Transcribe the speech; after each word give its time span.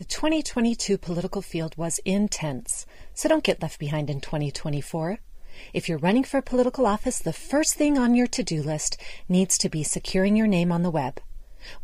The 0.00 0.06
2022 0.06 0.96
political 0.96 1.42
field 1.42 1.76
was 1.76 2.00
intense, 2.06 2.86
so 3.12 3.28
don't 3.28 3.44
get 3.44 3.60
left 3.60 3.78
behind 3.78 4.08
in 4.08 4.22
2024. 4.22 5.18
If 5.74 5.90
you're 5.90 5.98
running 5.98 6.24
for 6.24 6.40
political 6.40 6.86
office, 6.86 7.18
the 7.18 7.34
first 7.34 7.74
thing 7.74 7.98
on 7.98 8.14
your 8.14 8.26
to 8.28 8.42
do 8.42 8.62
list 8.62 8.96
needs 9.28 9.58
to 9.58 9.68
be 9.68 9.82
securing 9.82 10.36
your 10.36 10.46
name 10.46 10.72
on 10.72 10.82
the 10.82 10.90
web 10.90 11.20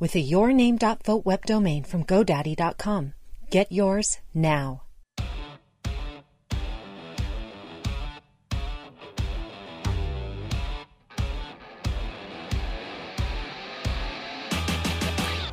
with 0.00 0.14
a 0.14 0.26
yourname.vote 0.26 1.26
web 1.26 1.44
domain 1.44 1.84
from 1.84 2.04
GoDaddy.com. 2.04 3.12
Get 3.50 3.70
yours 3.70 4.18
now. 4.32 4.85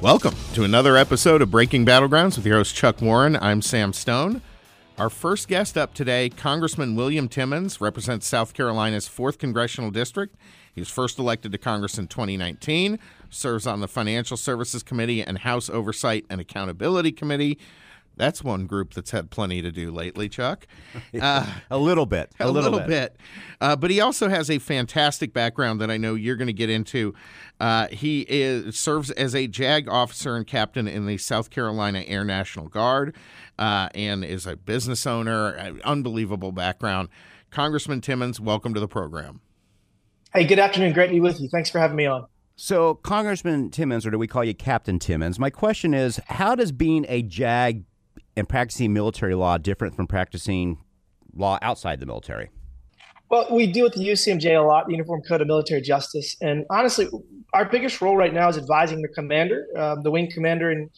Welcome 0.03 0.35
to 0.53 0.65
another 0.65 0.97
episode 0.97 1.41
of 1.41 1.49
Breaking 1.49 1.85
Battlegrounds 1.85 2.35
with 2.35 2.45
your 2.45 2.57
host 2.57 2.75
Chuck 2.75 3.01
Warren. 3.01 3.37
I'm 3.37 3.61
Sam 3.61 3.93
Stone. 3.93 4.41
Our 4.97 5.09
first 5.09 5.47
guest 5.47 5.77
up 5.77 5.93
today, 5.93 6.27
Congressman 6.27 6.97
William 6.97 7.29
Timmons, 7.29 7.79
represents 7.79 8.27
South 8.27 8.53
Carolina's 8.53 9.07
4th 9.07 9.39
Congressional 9.39 9.91
District. 9.91 10.35
He 10.75 10.81
was 10.81 10.89
first 10.89 11.19
elected 11.19 11.53
to 11.53 11.57
Congress 11.57 11.97
in 11.97 12.07
2019, 12.07 12.99
serves 13.29 13.65
on 13.65 13.79
the 13.79 13.87
Financial 13.87 14.35
Services 14.35 14.83
Committee 14.83 15.21
and 15.21 15.37
House 15.37 15.69
Oversight 15.69 16.25
and 16.29 16.41
Accountability 16.41 17.13
Committee. 17.13 17.57
That's 18.15 18.43
one 18.43 18.67
group 18.67 18.93
that's 18.93 19.11
had 19.11 19.31
plenty 19.31 19.61
to 19.61 19.71
do 19.71 19.91
lately, 19.91 20.29
Chuck. 20.29 20.67
Uh, 21.19 21.45
a 21.69 21.77
little 21.77 22.05
bit. 22.05 22.31
A, 22.39 22.45
a 22.45 22.49
little, 22.49 22.71
little, 22.71 22.87
bit. 22.87 23.15
bit. 23.15 23.17
Uh, 23.61 23.75
but 23.75 23.91
he 23.91 24.01
also 24.01 24.29
has 24.29 24.49
a 24.49 24.57
fantastic 24.57 25.31
background 25.31 25.79
that 25.79 25.89
I 25.89 25.97
know 25.97 26.15
you're 26.15 26.35
going 26.35 26.47
to 26.47 26.53
get 26.53 26.69
into. 26.69 27.13
Uh, 27.59 27.87
he 27.89 28.25
is, 28.27 28.77
serves 28.77 29.11
as 29.11 29.33
a 29.35 29.47
JAG 29.47 29.87
officer 29.87 30.35
and 30.35 30.45
captain 30.45 30.87
in 30.87 31.05
the 31.05 31.17
South 31.17 31.49
Carolina 31.49 32.03
Air 32.07 32.23
National 32.23 32.67
Guard 32.67 33.15
uh, 33.59 33.89
and 33.93 34.25
is 34.25 34.45
a 34.47 34.55
business 34.55 35.05
owner. 35.05 35.77
Unbelievable 35.83 36.51
background. 36.51 37.09
Congressman 37.51 38.01
Timmons, 38.01 38.39
welcome 38.39 38.73
to 38.73 38.79
the 38.79 38.87
program. 38.87 39.39
Hey, 40.33 40.45
good 40.45 40.59
afternoon. 40.59 40.93
Great 40.93 41.07
to 41.07 41.13
be 41.13 41.19
with 41.19 41.39
you. 41.39 41.47
Thanks 41.47 41.69
for 41.69 41.77
having 41.79 41.95
me 41.95 42.07
on. 42.07 42.25
So, 42.55 42.95
Congressman 42.95 43.69
Timmons, 43.69 44.05
or 44.05 44.11
do 44.11 44.17
we 44.17 44.27
call 44.27 44.43
you 44.43 44.53
Captain 44.53 44.99
Timmons? 44.99 45.39
My 45.39 45.49
question 45.49 45.93
is 45.93 46.19
how 46.27 46.55
does 46.55 46.71
being 46.71 47.05
a 47.07 47.21
JAG 47.21 47.83
and 48.35 48.47
practicing 48.47 48.93
military 48.93 49.35
law 49.35 49.57
different 49.57 49.95
from 49.95 50.07
practicing 50.07 50.77
law 51.35 51.57
outside 51.61 51.99
the 51.99 52.05
military? 52.05 52.49
Well, 53.29 53.47
we 53.49 53.67
deal 53.67 53.85
with 53.85 53.93
the 53.93 54.07
UCMJ 54.07 54.59
a 54.59 54.61
lot, 54.61 54.85
the 54.85 54.91
Uniform 54.91 55.21
Code 55.27 55.41
of 55.41 55.47
Military 55.47 55.81
Justice, 55.81 56.35
and 56.41 56.65
honestly, 56.69 57.07
our 57.53 57.65
biggest 57.65 58.01
role 58.01 58.15
right 58.15 58.33
now 58.33 58.49
is 58.49 58.57
advising 58.57 59.01
the 59.01 59.07
commander, 59.07 59.65
uh, 59.77 59.95
the 60.01 60.11
wing 60.11 60.29
commander 60.31 60.71
in 60.71 60.89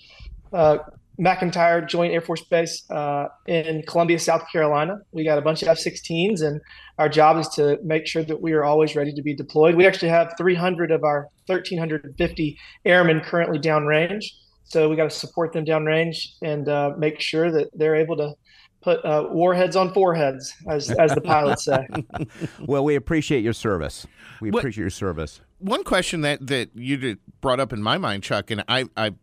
uh, 0.52 0.80
McEntire 1.20 1.88
Joint 1.88 2.14
Air 2.14 2.22
Force 2.22 2.44
Base 2.44 2.90
uh, 2.90 3.28
in 3.48 3.84
Columbia, 3.84 4.20
South 4.20 4.44
Carolina. 4.52 4.98
We 5.12 5.24
got 5.24 5.38
a 5.38 5.42
bunch 5.42 5.62
of 5.62 5.70
F-16s, 5.70 6.42
and 6.42 6.60
our 6.98 7.08
job 7.08 7.38
is 7.38 7.48
to 7.50 7.78
make 7.84 8.06
sure 8.06 8.24
that 8.24 8.42
we 8.42 8.54
are 8.54 8.64
always 8.64 8.96
ready 8.96 9.14
to 9.14 9.22
be 9.22 9.34
deployed. 9.34 9.76
We 9.76 9.86
actually 9.86 10.10
have 10.10 10.34
300 10.38 10.92
of 10.92 11.04
our 11.04 11.30
1,350 11.46 12.58
airmen 12.86 13.22
currently 13.22 13.60
downrange. 13.60 14.26
So 14.66 14.90
we 14.90 14.96
got 14.96 15.10
to 15.10 15.16
support 15.16 15.54
them 15.54 15.66
downrange 15.66 16.34
and 16.42 16.68
uh, 16.68 16.94
make 16.98 17.22
sure 17.22 17.52
that 17.52 17.70
they're 17.74 17.96
able 17.96 18.18
to 18.18 18.34
put 18.82 19.04
uh, 19.04 19.28
warheads 19.32 19.76
on 19.76 19.94
foreheads, 19.94 20.54
as 20.70 20.92
as 20.92 21.14
the 21.14 21.22
pilots 21.22 21.66
say. 21.66 21.88
well, 22.60 22.84
we 22.84 22.96
appreciate 22.96 23.44
your 23.44 23.54
service. 23.54 24.06
We 24.42 24.52
what, 24.52 24.60
appreciate 24.60 24.84
your 24.84 24.90
service. 24.90 25.42
One 25.60 25.84
question 25.84 26.22
that 26.22 26.46
that 26.48 26.70
you 26.76 27.18
brought 27.42 27.60
up 27.60 27.74
in 27.74 27.82
my 27.82 27.98
mind, 27.98 28.24
Chuck, 28.24 28.52
and 28.52 28.64
I 28.68 28.86
I 28.98 29.14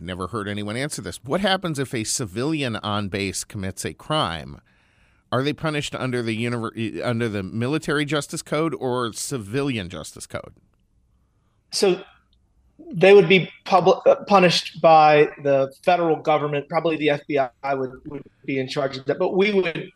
never 0.00 0.28
heard 0.28 0.48
anyone 0.48 0.76
answer 0.76 1.00
this. 1.00 1.22
What 1.22 1.40
happens 1.40 1.78
if 1.78 1.94
a 1.94 2.04
civilian 2.04 2.76
on 2.76 3.08
base 3.08 3.44
commits 3.44 3.84
a 3.84 3.94
crime? 3.94 4.60
Are 5.30 5.42
they 5.42 5.54
punished 5.54 5.94
under 5.94 6.20
the 6.20 6.36
univer- 6.36 7.02
under 7.02 7.28
the 7.28 7.42
military 7.42 8.04
justice 8.04 8.42
code 8.42 8.74
or 8.74 9.12
civilian 9.12 9.88
justice 9.88 10.26
code? 10.26 10.54
So 11.70 12.04
they 12.90 13.14
would 13.14 13.28
be 13.28 13.50
public, 13.64 13.98
uh, 14.06 14.16
punished 14.26 14.80
by 14.80 15.28
the 15.42 15.72
federal 15.84 16.16
government. 16.16 16.68
Probably 16.68 16.96
the 16.96 17.08
FBI 17.08 17.78
would, 17.78 17.92
would 18.06 18.24
be 18.44 18.58
in 18.58 18.68
charge 18.68 18.96
of 18.96 19.04
that. 19.06 19.18
But 19.18 19.36
we 19.36 19.52
would 19.52 19.90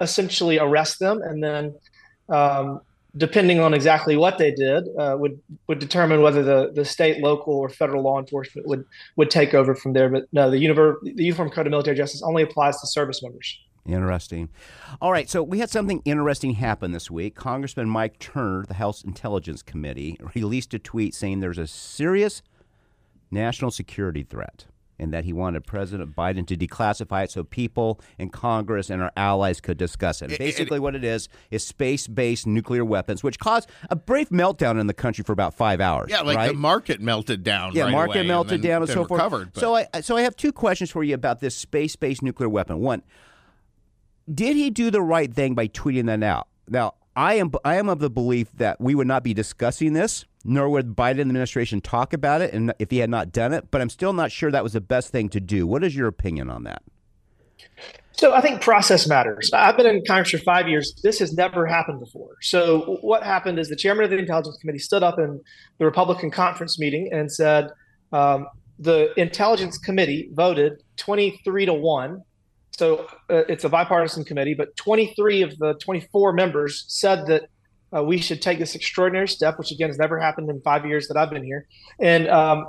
essentially 0.00 0.58
arrest 0.58 0.98
them, 0.98 1.22
and 1.22 1.42
then, 1.42 1.74
um, 2.28 2.80
depending 3.16 3.60
on 3.60 3.72
exactly 3.72 4.16
what 4.16 4.38
they 4.38 4.50
did, 4.50 4.84
uh, 4.98 5.16
would 5.18 5.40
would 5.68 5.78
determine 5.78 6.20
whether 6.20 6.42
the, 6.42 6.72
the 6.74 6.84
state, 6.84 7.22
local, 7.22 7.54
or 7.54 7.68
federal 7.68 8.02
law 8.02 8.18
enforcement 8.18 8.66
would 8.66 8.84
would 9.16 9.30
take 9.30 9.54
over 9.54 9.74
from 9.74 9.92
there. 9.92 10.08
But 10.08 10.26
no, 10.32 10.50
the, 10.50 10.62
univer- 10.62 11.00
the 11.02 11.24
Uniform 11.24 11.50
Code 11.50 11.66
of 11.66 11.70
Military 11.70 11.96
Justice 11.96 12.22
only 12.22 12.42
applies 12.42 12.80
to 12.80 12.86
service 12.86 13.22
members. 13.22 13.58
Interesting. 13.86 14.48
All 15.00 15.12
right, 15.12 15.28
so 15.28 15.42
we 15.42 15.58
had 15.58 15.68
something 15.68 16.00
interesting 16.04 16.54
happen 16.54 16.92
this 16.92 17.10
week. 17.10 17.34
Congressman 17.34 17.88
Mike 17.88 18.18
Turner, 18.18 18.64
the 18.66 18.74
House 18.74 19.04
Intelligence 19.04 19.62
Committee, 19.62 20.18
released 20.34 20.72
a 20.74 20.78
tweet 20.78 21.14
saying 21.14 21.40
there's 21.40 21.58
a 21.58 21.66
serious 21.66 22.42
national 23.30 23.70
security 23.70 24.22
threat 24.22 24.66
and 24.98 25.12
that 25.12 25.24
he 25.24 25.32
wanted 25.32 25.66
President 25.66 26.14
Biden 26.14 26.46
to 26.46 26.56
declassify 26.56 27.24
it 27.24 27.30
so 27.30 27.42
people 27.42 28.00
in 28.18 28.30
Congress 28.30 28.90
and 28.90 29.02
our 29.02 29.10
allies 29.16 29.60
could 29.60 29.76
discuss 29.76 30.22
it. 30.22 30.38
Basically, 30.38 30.78
what 30.78 30.94
it 30.94 31.04
is 31.04 31.28
is 31.50 31.66
space-based 31.66 32.46
nuclear 32.46 32.84
weapons, 32.84 33.22
which 33.22 33.38
caused 33.38 33.68
a 33.90 33.96
brief 33.96 34.30
meltdown 34.30 34.80
in 34.80 34.86
the 34.86 34.94
country 34.94 35.24
for 35.24 35.32
about 35.32 35.52
five 35.52 35.80
hours. 35.80 36.10
Yeah, 36.10 36.20
like 36.20 36.36
right? 36.36 36.48
the 36.48 36.54
market 36.54 37.00
melted 37.00 37.42
down. 37.42 37.74
Yeah, 37.74 37.84
right 37.84 37.92
market 37.92 38.18
away, 38.20 38.28
melted 38.28 38.52
and 38.54 38.62
down 38.62 38.82
and 38.82 38.90
so 38.90 39.02
recovered, 39.02 39.52
forth. 39.52 39.58
So 39.60 39.74
I 39.74 40.00
so 40.00 40.16
I 40.16 40.22
have 40.22 40.36
two 40.36 40.52
questions 40.52 40.90
for 40.90 41.02
you 41.02 41.14
about 41.14 41.40
this 41.40 41.56
space-based 41.56 42.22
nuclear 42.22 42.48
weapon. 42.48 42.78
One, 42.78 43.02
did 44.32 44.56
he 44.56 44.70
do 44.70 44.90
the 44.90 45.02
right 45.02 45.32
thing 45.32 45.54
by 45.54 45.68
tweeting 45.68 46.06
that 46.06 46.22
out? 46.22 46.48
Now, 46.68 46.94
I 47.16 47.34
am 47.34 47.52
I 47.64 47.76
am 47.76 47.88
of 47.88 48.00
the 48.00 48.10
belief 48.10 48.50
that 48.56 48.80
we 48.80 48.94
would 48.94 49.06
not 49.06 49.22
be 49.22 49.34
discussing 49.34 49.92
this, 49.92 50.24
nor 50.44 50.68
would 50.68 50.96
Biden 50.96 51.20
administration 51.20 51.80
talk 51.80 52.12
about 52.12 52.40
it, 52.40 52.52
and 52.52 52.72
if 52.78 52.90
he 52.90 52.98
had 52.98 53.10
not 53.10 53.32
done 53.32 53.52
it. 53.52 53.70
But 53.70 53.80
I'm 53.80 53.90
still 53.90 54.12
not 54.12 54.32
sure 54.32 54.50
that 54.50 54.62
was 54.62 54.72
the 54.72 54.80
best 54.80 55.10
thing 55.10 55.28
to 55.30 55.40
do. 55.40 55.66
What 55.66 55.84
is 55.84 55.94
your 55.94 56.08
opinion 56.08 56.50
on 56.50 56.64
that? 56.64 56.82
So 58.12 58.32
I 58.32 58.40
think 58.40 58.60
process 58.60 59.08
matters. 59.08 59.50
I've 59.52 59.76
been 59.76 59.86
in 59.86 60.04
Congress 60.06 60.30
for 60.30 60.38
five 60.38 60.68
years. 60.68 60.94
This 61.02 61.18
has 61.18 61.32
never 61.32 61.66
happened 61.66 61.98
before. 61.98 62.36
So 62.42 62.98
what 63.00 63.24
happened 63.24 63.58
is 63.58 63.68
the 63.68 63.76
chairman 63.76 64.04
of 64.04 64.10
the 64.10 64.18
Intelligence 64.18 64.56
Committee 64.58 64.78
stood 64.78 65.02
up 65.02 65.18
in 65.18 65.40
the 65.78 65.84
Republican 65.84 66.30
conference 66.30 66.78
meeting 66.78 67.08
and 67.12 67.30
said 67.30 67.70
um, 68.12 68.46
the 68.78 69.12
Intelligence 69.20 69.78
Committee 69.78 70.30
voted 70.32 70.82
23 70.96 71.66
to 71.66 71.74
one 71.74 72.22
so 72.78 73.06
uh, 73.30 73.44
it's 73.48 73.64
a 73.64 73.68
bipartisan 73.68 74.24
committee, 74.24 74.54
but 74.54 74.76
23 74.76 75.42
of 75.42 75.56
the 75.58 75.74
24 75.74 76.32
members 76.32 76.84
said 76.88 77.26
that 77.26 77.48
uh, 77.94 78.02
we 78.02 78.18
should 78.18 78.42
take 78.42 78.58
this 78.58 78.74
extraordinary 78.74 79.28
step, 79.28 79.58
which 79.58 79.70
again 79.70 79.88
has 79.88 79.98
never 79.98 80.18
happened 80.18 80.50
in 80.50 80.60
five 80.62 80.84
years 80.84 81.06
that 81.08 81.16
I've 81.16 81.30
been 81.30 81.44
here, 81.44 81.66
and 82.00 82.28
um, 82.28 82.66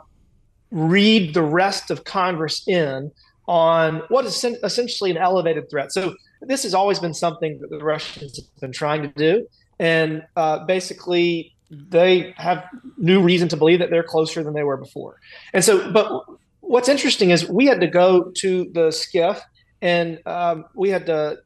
read 0.70 1.34
the 1.34 1.42
rest 1.42 1.90
of 1.90 2.04
Congress 2.04 2.68
in 2.68 3.12
on 3.48 4.04
what 4.10 4.26
is 4.26 4.44
essentially 4.44 5.12
an 5.12 5.18
elevated 5.18 5.70
threat. 5.70 5.92
So 5.92 6.16
this 6.42 6.64
has 6.64 6.74
always 6.74 7.00
been 7.00 7.14
something 7.14 7.60
that 7.62 7.70
the 7.70 7.84
Russians 7.84 8.38
have 8.38 8.62
been 8.62 8.72
trying 8.72 9.02
to 9.02 9.08
do, 9.08 9.48
and 9.80 10.24
uh, 10.36 10.66
basically 10.66 11.56
they 11.72 12.34
have 12.38 12.64
new 12.98 13.22
reason 13.22 13.48
to 13.50 13.58
believe 13.58 13.80
that 13.80 13.90
they're 13.90 14.04
closer 14.04 14.44
than 14.44 14.54
they 14.54 14.64
were 14.64 14.78
before. 14.78 15.20
And 15.54 15.64
so, 15.64 15.92
but 15.92 16.24
what's 16.60 16.90
interesting 16.90 17.32
is 17.32 17.50
we 17.50 17.66
had 17.66 17.82
to 17.82 17.88
go 17.88 18.32
to 18.38 18.66
the 18.74 18.90
SCIF 18.90 19.42
and 19.86 20.20
um, 20.26 20.66
we 20.74 20.90
had 20.90 21.06
to 21.06 21.38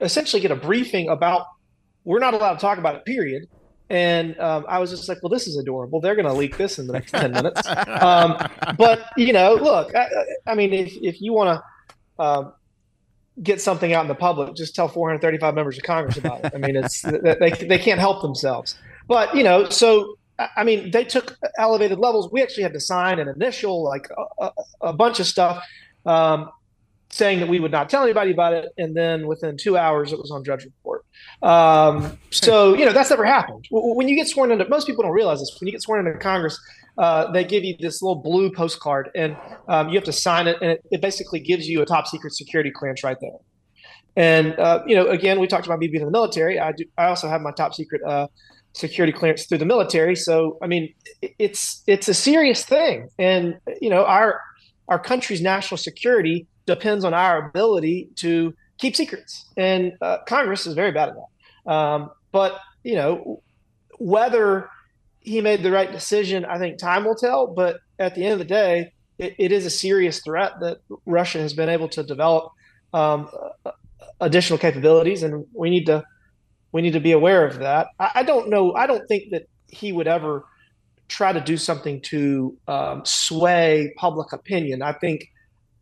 essentially 0.00 0.42
get 0.42 0.50
a 0.50 0.56
briefing 0.56 1.08
about 1.08 1.46
we're 2.04 2.18
not 2.18 2.34
allowed 2.34 2.54
to 2.54 2.58
talk 2.58 2.78
about 2.78 2.96
it 2.96 3.04
period. 3.04 3.48
And 3.88 4.36
um, 4.40 4.64
i 4.68 4.80
was 4.80 4.90
just 4.90 5.08
like 5.08 5.22
well 5.22 5.30
this 5.30 5.46
is 5.46 5.56
adorable. 5.56 6.00
They're 6.00 6.16
going 6.16 6.26
to 6.26 6.32
leak 6.32 6.56
this 6.56 6.80
in 6.80 6.88
the 6.88 6.92
next 6.92 7.12
10 7.12 7.30
minutes. 7.32 7.62
Um, 7.86 8.36
but 8.76 9.06
you 9.16 9.32
know 9.32 9.54
look 9.54 9.94
i, 9.94 10.08
I 10.46 10.54
mean 10.56 10.72
if, 10.72 10.96
if 11.00 11.20
you 11.20 11.32
want 11.32 11.60
to 11.60 12.22
uh, 12.22 12.50
get 13.42 13.60
something 13.60 13.92
out 13.92 14.02
in 14.02 14.08
the 14.08 14.16
public 14.16 14.56
just 14.56 14.74
tell 14.74 14.88
435 14.88 15.54
members 15.54 15.78
of 15.78 15.84
congress 15.84 16.16
about 16.16 16.44
it. 16.44 16.52
I 16.52 16.58
mean 16.58 16.74
it's 16.74 17.02
they, 17.40 17.50
they 17.50 17.78
can't 17.78 18.00
help 18.00 18.20
themselves. 18.22 18.76
But 19.06 19.36
you 19.36 19.44
know 19.44 19.68
so 19.68 20.16
I 20.38 20.64
mean, 20.64 20.90
they 20.90 21.04
took 21.04 21.38
elevated 21.56 21.98
levels. 21.98 22.30
We 22.30 22.42
actually 22.42 22.64
had 22.64 22.74
to 22.74 22.80
sign 22.80 23.18
an 23.20 23.26
initial, 23.26 23.82
like 23.82 24.06
a, 24.10 24.44
a, 24.44 24.52
a 24.82 24.92
bunch 24.92 25.18
of 25.18 25.24
stuff. 25.24 25.64
Um, 26.04 26.50
saying 27.16 27.40
that 27.40 27.48
we 27.48 27.58
would 27.58 27.72
not 27.72 27.88
tell 27.88 28.02
anybody 28.02 28.30
about 28.30 28.52
it, 28.52 28.68
and 28.76 28.94
then 28.94 29.26
within 29.26 29.56
two 29.56 29.76
hours 29.76 30.12
it 30.12 30.18
was 30.18 30.30
on 30.30 30.42
Drudge 30.42 30.64
Report. 30.64 31.04
Um, 31.42 32.18
so 32.30 32.74
you 32.74 32.84
know 32.84 32.92
that's 32.92 33.10
never 33.10 33.24
happened. 33.24 33.66
When 33.70 34.06
you 34.06 34.14
get 34.14 34.28
sworn 34.28 34.52
into, 34.52 34.68
most 34.68 34.86
people 34.86 35.02
don't 35.02 35.12
realize 35.12 35.40
this. 35.40 35.56
When 35.58 35.66
you 35.66 35.72
get 35.72 35.82
sworn 35.82 36.06
into 36.06 36.18
Congress, 36.18 36.60
uh, 36.98 37.30
they 37.32 37.44
give 37.44 37.64
you 37.64 37.74
this 37.80 38.02
little 38.02 38.22
blue 38.22 38.52
postcard, 38.52 39.10
and 39.14 39.36
um, 39.68 39.88
you 39.88 39.94
have 39.94 40.04
to 40.04 40.12
sign 40.12 40.46
it, 40.46 40.58
and 40.60 40.72
it, 40.72 40.84
it, 40.90 41.00
basically 41.00 41.40
gives 41.40 41.68
you 41.68 41.80
a 41.82 41.86
top 41.86 42.06
secret 42.06 42.34
security 42.34 42.70
clearance 42.70 43.02
right 43.02 43.16
there. 43.20 43.38
And 44.16 44.58
uh, 44.58 44.82
you 44.86 44.94
know, 44.94 45.08
again, 45.08 45.40
we 45.40 45.46
talked 45.46 45.66
about 45.66 45.78
me 45.78 45.88
being 45.88 46.02
in 46.02 46.06
the 46.06 46.12
military. 46.12 46.60
I 46.60 46.72
do. 46.72 46.84
I 46.98 47.06
also 47.06 47.28
have 47.28 47.40
my 47.40 47.52
top 47.52 47.74
secret. 47.74 48.02
Uh, 48.02 48.28
security 48.74 49.10
clearance 49.10 49.46
through 49.46 49.56
the 49.56 49.64
military 49.64 50.14
so 50.14 50.58
i 50.62 50.66
mean 50.66 50.92
it's 51.38 51.82
it's 51.86 52.08
a 52.08 52.12
serious 52.12 52.62
thing 52.62 53.08
and 53.18 53.54
you 53.80 53.88
know 53.88 54.04
our 54.04 54.38
our 54.88 54.98
country's 54.98 55.40
national 55.40 55.78
security 55.78 56.46
depends 56.66 57.04
on 57.04 57.14
our 57.14 57.48
ability 57.48 58.10
to 58.16 58.54
keep 58.78 58.96
secrets, 58.96 59.46
and 59.56 59.92
uh, 60.00 60.18
Congress 60.26 60.66
is 60.66 60.74
very 60.74 60.92
bad 60.92 61.10
at 61.10 61.14
that. 61.14 61.72
Um, 61.72 62.10
but 62.32 62.58
you 62.82 62.94
know, 62.94 63.42
whether 63.98 64.68
he 65.20 65.40
made 65.40 65.62
the 65.62 65.70
right 65.70 65.90
decision, 65.90 66.44
I 66.44 66.58
think 66.58 66.78
time 66.78 67.04
will 67.04 67.16
tell. 67.16 67.48
But 67.48 67.80
at 67.98 68.14
the 68.14 68.24
end 68.24 68.34
of 68.34 68.38
the 68.38 68.44
day, 68.44 68.92
it, 69.18 69.34
it 69.38 69.52
is 69.52 69.66
a 69.66 69.70
serious 69.70 70.20
threat 70.20 70.52
that 70.60 70.78
Russia 71.04 71.38
has 71.38 71.52
been 71.52 71.68
able 71.68 71.88
to 71.90 72.02
develop 72.02 72.52
um, 72.92 73.28
additional 74.20 74.58
capabilities, 74.58 75.22
and 75.22 75.46
we 75.52 75.70
need 75.70 75.86
to 75.86 76.04
we 76.72 76.82
need 76.82 76.92
to 76.92 77.00
be 77.00 77.12
aware 77.12 77.46
of 77.46 77.58
that. 77.60 77.88
I, 77.98 78.22
don't 78.22 78.50
know. 78.50 78.74
I 78.74 78.86
don't 78.86 79.06
think 79.08 79.30
that 79.30 79.48
he 79.68 79.92
would 79.92 80.06
ever 80.06 80.44
try 81.08 81.32
to 81.32 81.40
do 81.40 81.56
something 81.56 82.02
to 82.02 82.56
um, 82.68 83.02
sway 83.04 83.94
public 83.96 84.32
opinion. 84.32 84.82
I 84.82 84.92
think 84.92 85.30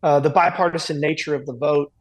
uh, 0.05 0.19
the 0.19 0.29
bipartisan 0.29 1.01
nature 1.01 1.33
of 1.33 1.47
the 1.47 1.53
vote 1.53 1.91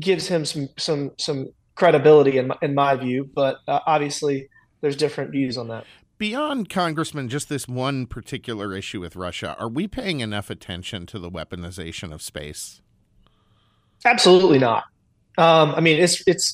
gives 0.00 0.26
him 0.26 0.44
some 0.44 0.68
some 0.76 1.12
some 1.16 1.46
credibility 1.76 2.38
in 2.38 2.48
my, 2.48 2.56
in 2.60 2.74
my 2.74 2.96
view. 2.96 3.30
But 3.32 3.58
uh, 3.68 3.78
obviously, 3.86 4.48
there's 4.80 4.96
different 4.96 5.30
views 5.30 5.56
on 5.56 5.68
that. 5.68 5.84
Beyond 6.18 6.68
Congressman, 6.68 7.28
just 7.28 7.48
this 7.48 7.68
one 7.68 8.06
particular 8.06 8.74
issue 8.74 9.00
with 9.00 9.14
Russia, 9.14 9.54
are 9.60 9.68
we 9.68 9.86
paying 9.86 10.20
enough 10.20 10.50
attention 10.50 11.06
to 11.06 11.20
the 11.20 11.30
weaponization 11.30 12.12
of 12.12 12.20
space? 12.20 12.80
Absolutely 14.04 14.58
not. 14.58 14.84
Um, 15.38 15.72
I 15.76 15.80
mean, 15.80 16.02
it's 16.02 16.26
it's 16.26 16.52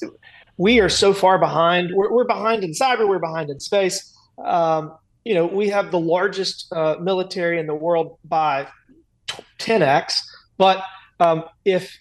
we 0.58 0.78
are 0.80 0.90
so 0.90 1.14
far 1.14 1.38
behind. 1.38 1.92
We're, 1.94 2.12
we're 2.12 2.26
behind 2.26 2.64
in 2.64 2.72
cyber. 2.72 3.08
We're 3.08 3.18
behind 3.18 3.48
in 3.48 3.60
space. 3.60 4.14
Um, 4.44 4.94
you 5.24 5.32
know, 5.32 5.46
we 5.46 5.70
have 5.70 5.90
the 5.90 6.00
largest 6.00 6.70
uh, 6.70 6.96
military 7.00 7.58
in 7.58 7.66
the 7.66 7.74
world 7.74 8.18
by 8.24 8.66
10x. 9.58 10.12
But 10.62 10.84
um, 11.18 11.42
if 11.64 11.98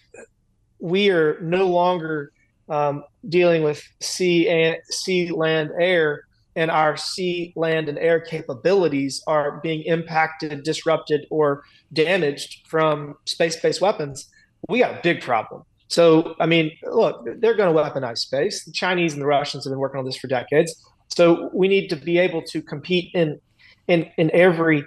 we 0.78 1.10
are 1.10 1.36
no 1.40 1.66
longer 1.66 2.30
um, 2.68 3.02
dealing 3.28 3.64
with 3.64 3.82
sea 4.00 4.48
and 4.48 4.76
sea, 4.88 5.32
land, 5.32 5.70
air, 5.80 6.22
and 6.54 6.70
our 6.70 6.96
sea, 6.96 7.52
land, 7.56 7.88
and 7.88 7.98
air 7.98 8.20
capabilities 8.20 9.20
are 9.26 9.58
being 9.64 9.82
impacted, 9.82 10.62
disrupted, 10.62 11.26
or 11.28 11.64
damaged 11.92 12.64
from 12.68 13.16
space-based 13.24 13.80
weapons, 13.80 14.30
we 14.68 14.78
got 14.78 14.92
a 14.92 15.00
big 15.02 15.22
problem. 15.22 15.64
So, 15.88 16.36
I 16.38 16.46
mean, 16.46 16.70
look, 16.84 17.26
they're 17.40 17.56
going 17.56 17.74
to 17.74 17.82
weaponize 17.82 18.18
space. 18.18 18.64
The 18.64 18.70
Chinese 18.70 19.12
and 19.12 19.20
the 19.20 19.26
Russians 19.26 19.64
have 19.64 19.72
been 19.72 19.80
working 19.80 19.98
on 19.98 20.04
this 20.04 20.16
for 20.16 20.28
decades. 20.28 20.72
So, 21.08 21.50
we 21.52 21.66
need 21.66 21.88
to 21.88 21.96
be 21.96 22.16
able 22.16 22.42
to 22.42 22.62
compete 22.62 23.10
in 23.12 23.40
in 23.88 24.08
in 24.18 24.30
every 24.32 24.84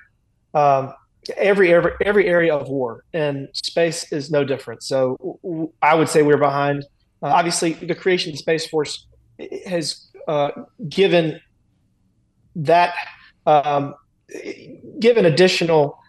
um, 0.54 0.94
every 1.38 1.74
every 1.74 1.92
every 2.02 2.28
area 2.28 2.56
of 2.56 2.68
war, 2.70 3.04
and 3.14 3.48
space 3.54 4.12
is 4.12 4.32
no 4.32 4.44
different. 4.44 4.84
So, 4.84 5.72
I 5.82 5.96
would 5.96 6.10
say 6.10 6.22
we're 6.22 6.38
behind. 6.38 6.86
Uh, 7.22 7.28
obviously, 7.28 7.74
the 7.74 7.96
creation 7.96 8.30
of 8.30 8.34
the 8.34 8.40
Space 8.40 8.68
Force 8.68 9.08
has 9.66 10.08
uh, 10.28 10.52
given 10.88 11.40
that 12.56 12.94
um, 13.46 13.96
given 15.00 15.26
additional 15.26 16.00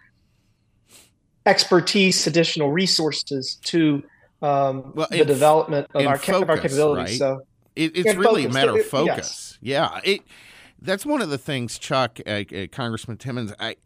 expertise, 1.44 2.26
additional 2.26 2.70
resources 2.70 3.58
to 3.64 4.02
um, 4.42 4.92
well, 4.94 5.06
the 5.10 5.24
development 5.24 5.88
of 5.94 6.06
our, 6.06 6.18
focus, 6.18 6.42
of 6.42 6.50
our 6.50 6.58
capabilities. 6.58 7.08
Right? 7.08 7.18
So 7.18 7.46
it, 7.74 7.96
it's 7.96 8.14
really 8.14 8.42
focus. 8.42 8.56
a 8.56 8.58
matter 8.58 8.78
of 8.78 8.86
focus. 8.86 9.08
It, 9.08 9.16
yes. 9.16 9.58
Yeah, 9.62 10.00
it 10.04 10.20
that's 10.80 11.06
one 11.06 11.22
of 11.22 11.30
the 11.30 11.38
things, 11.38 11.78
Chuck, 11.78 12.18
uh, 12.26 12.30
uh, 12.30 12.66
Congressman 12.70 13.16
Timmons. 13.16 13.52
I 13.58 13.76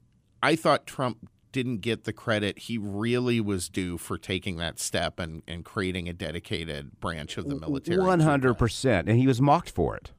I 0.42 0.56
thought 0.56 0.87
Trump 0.87 1.28
didn't 1.52 1.78
get 1.78 2.04
the 2.04 2.12
credit 2.12 2.60
he 2.60 2.78
really 2.78 3.40
was 3.40 3.69
due 3.69 3.98
for 3.98 4.16
taking 4.16 4.56
that 4.58 4.78
step 4.78 5.19
and, 5.19 5.42
and 5.48 5.64
creating 5.64 6.08
a 6.08 6.12
dedicated 6.12 7.00
branch 7.00 7.37
of 7.37 7.48
the 7.48 7.56
military. 7.56 7.98
One 7.98 8.20
hundred 8.20 8.54
percent, 8.54 9.08
and 9.08 9.19
he 9.19 9.26
was 9.26 9.40
mocked 9.40 9.70
for 9.70 9.96
it. 9.96 10.12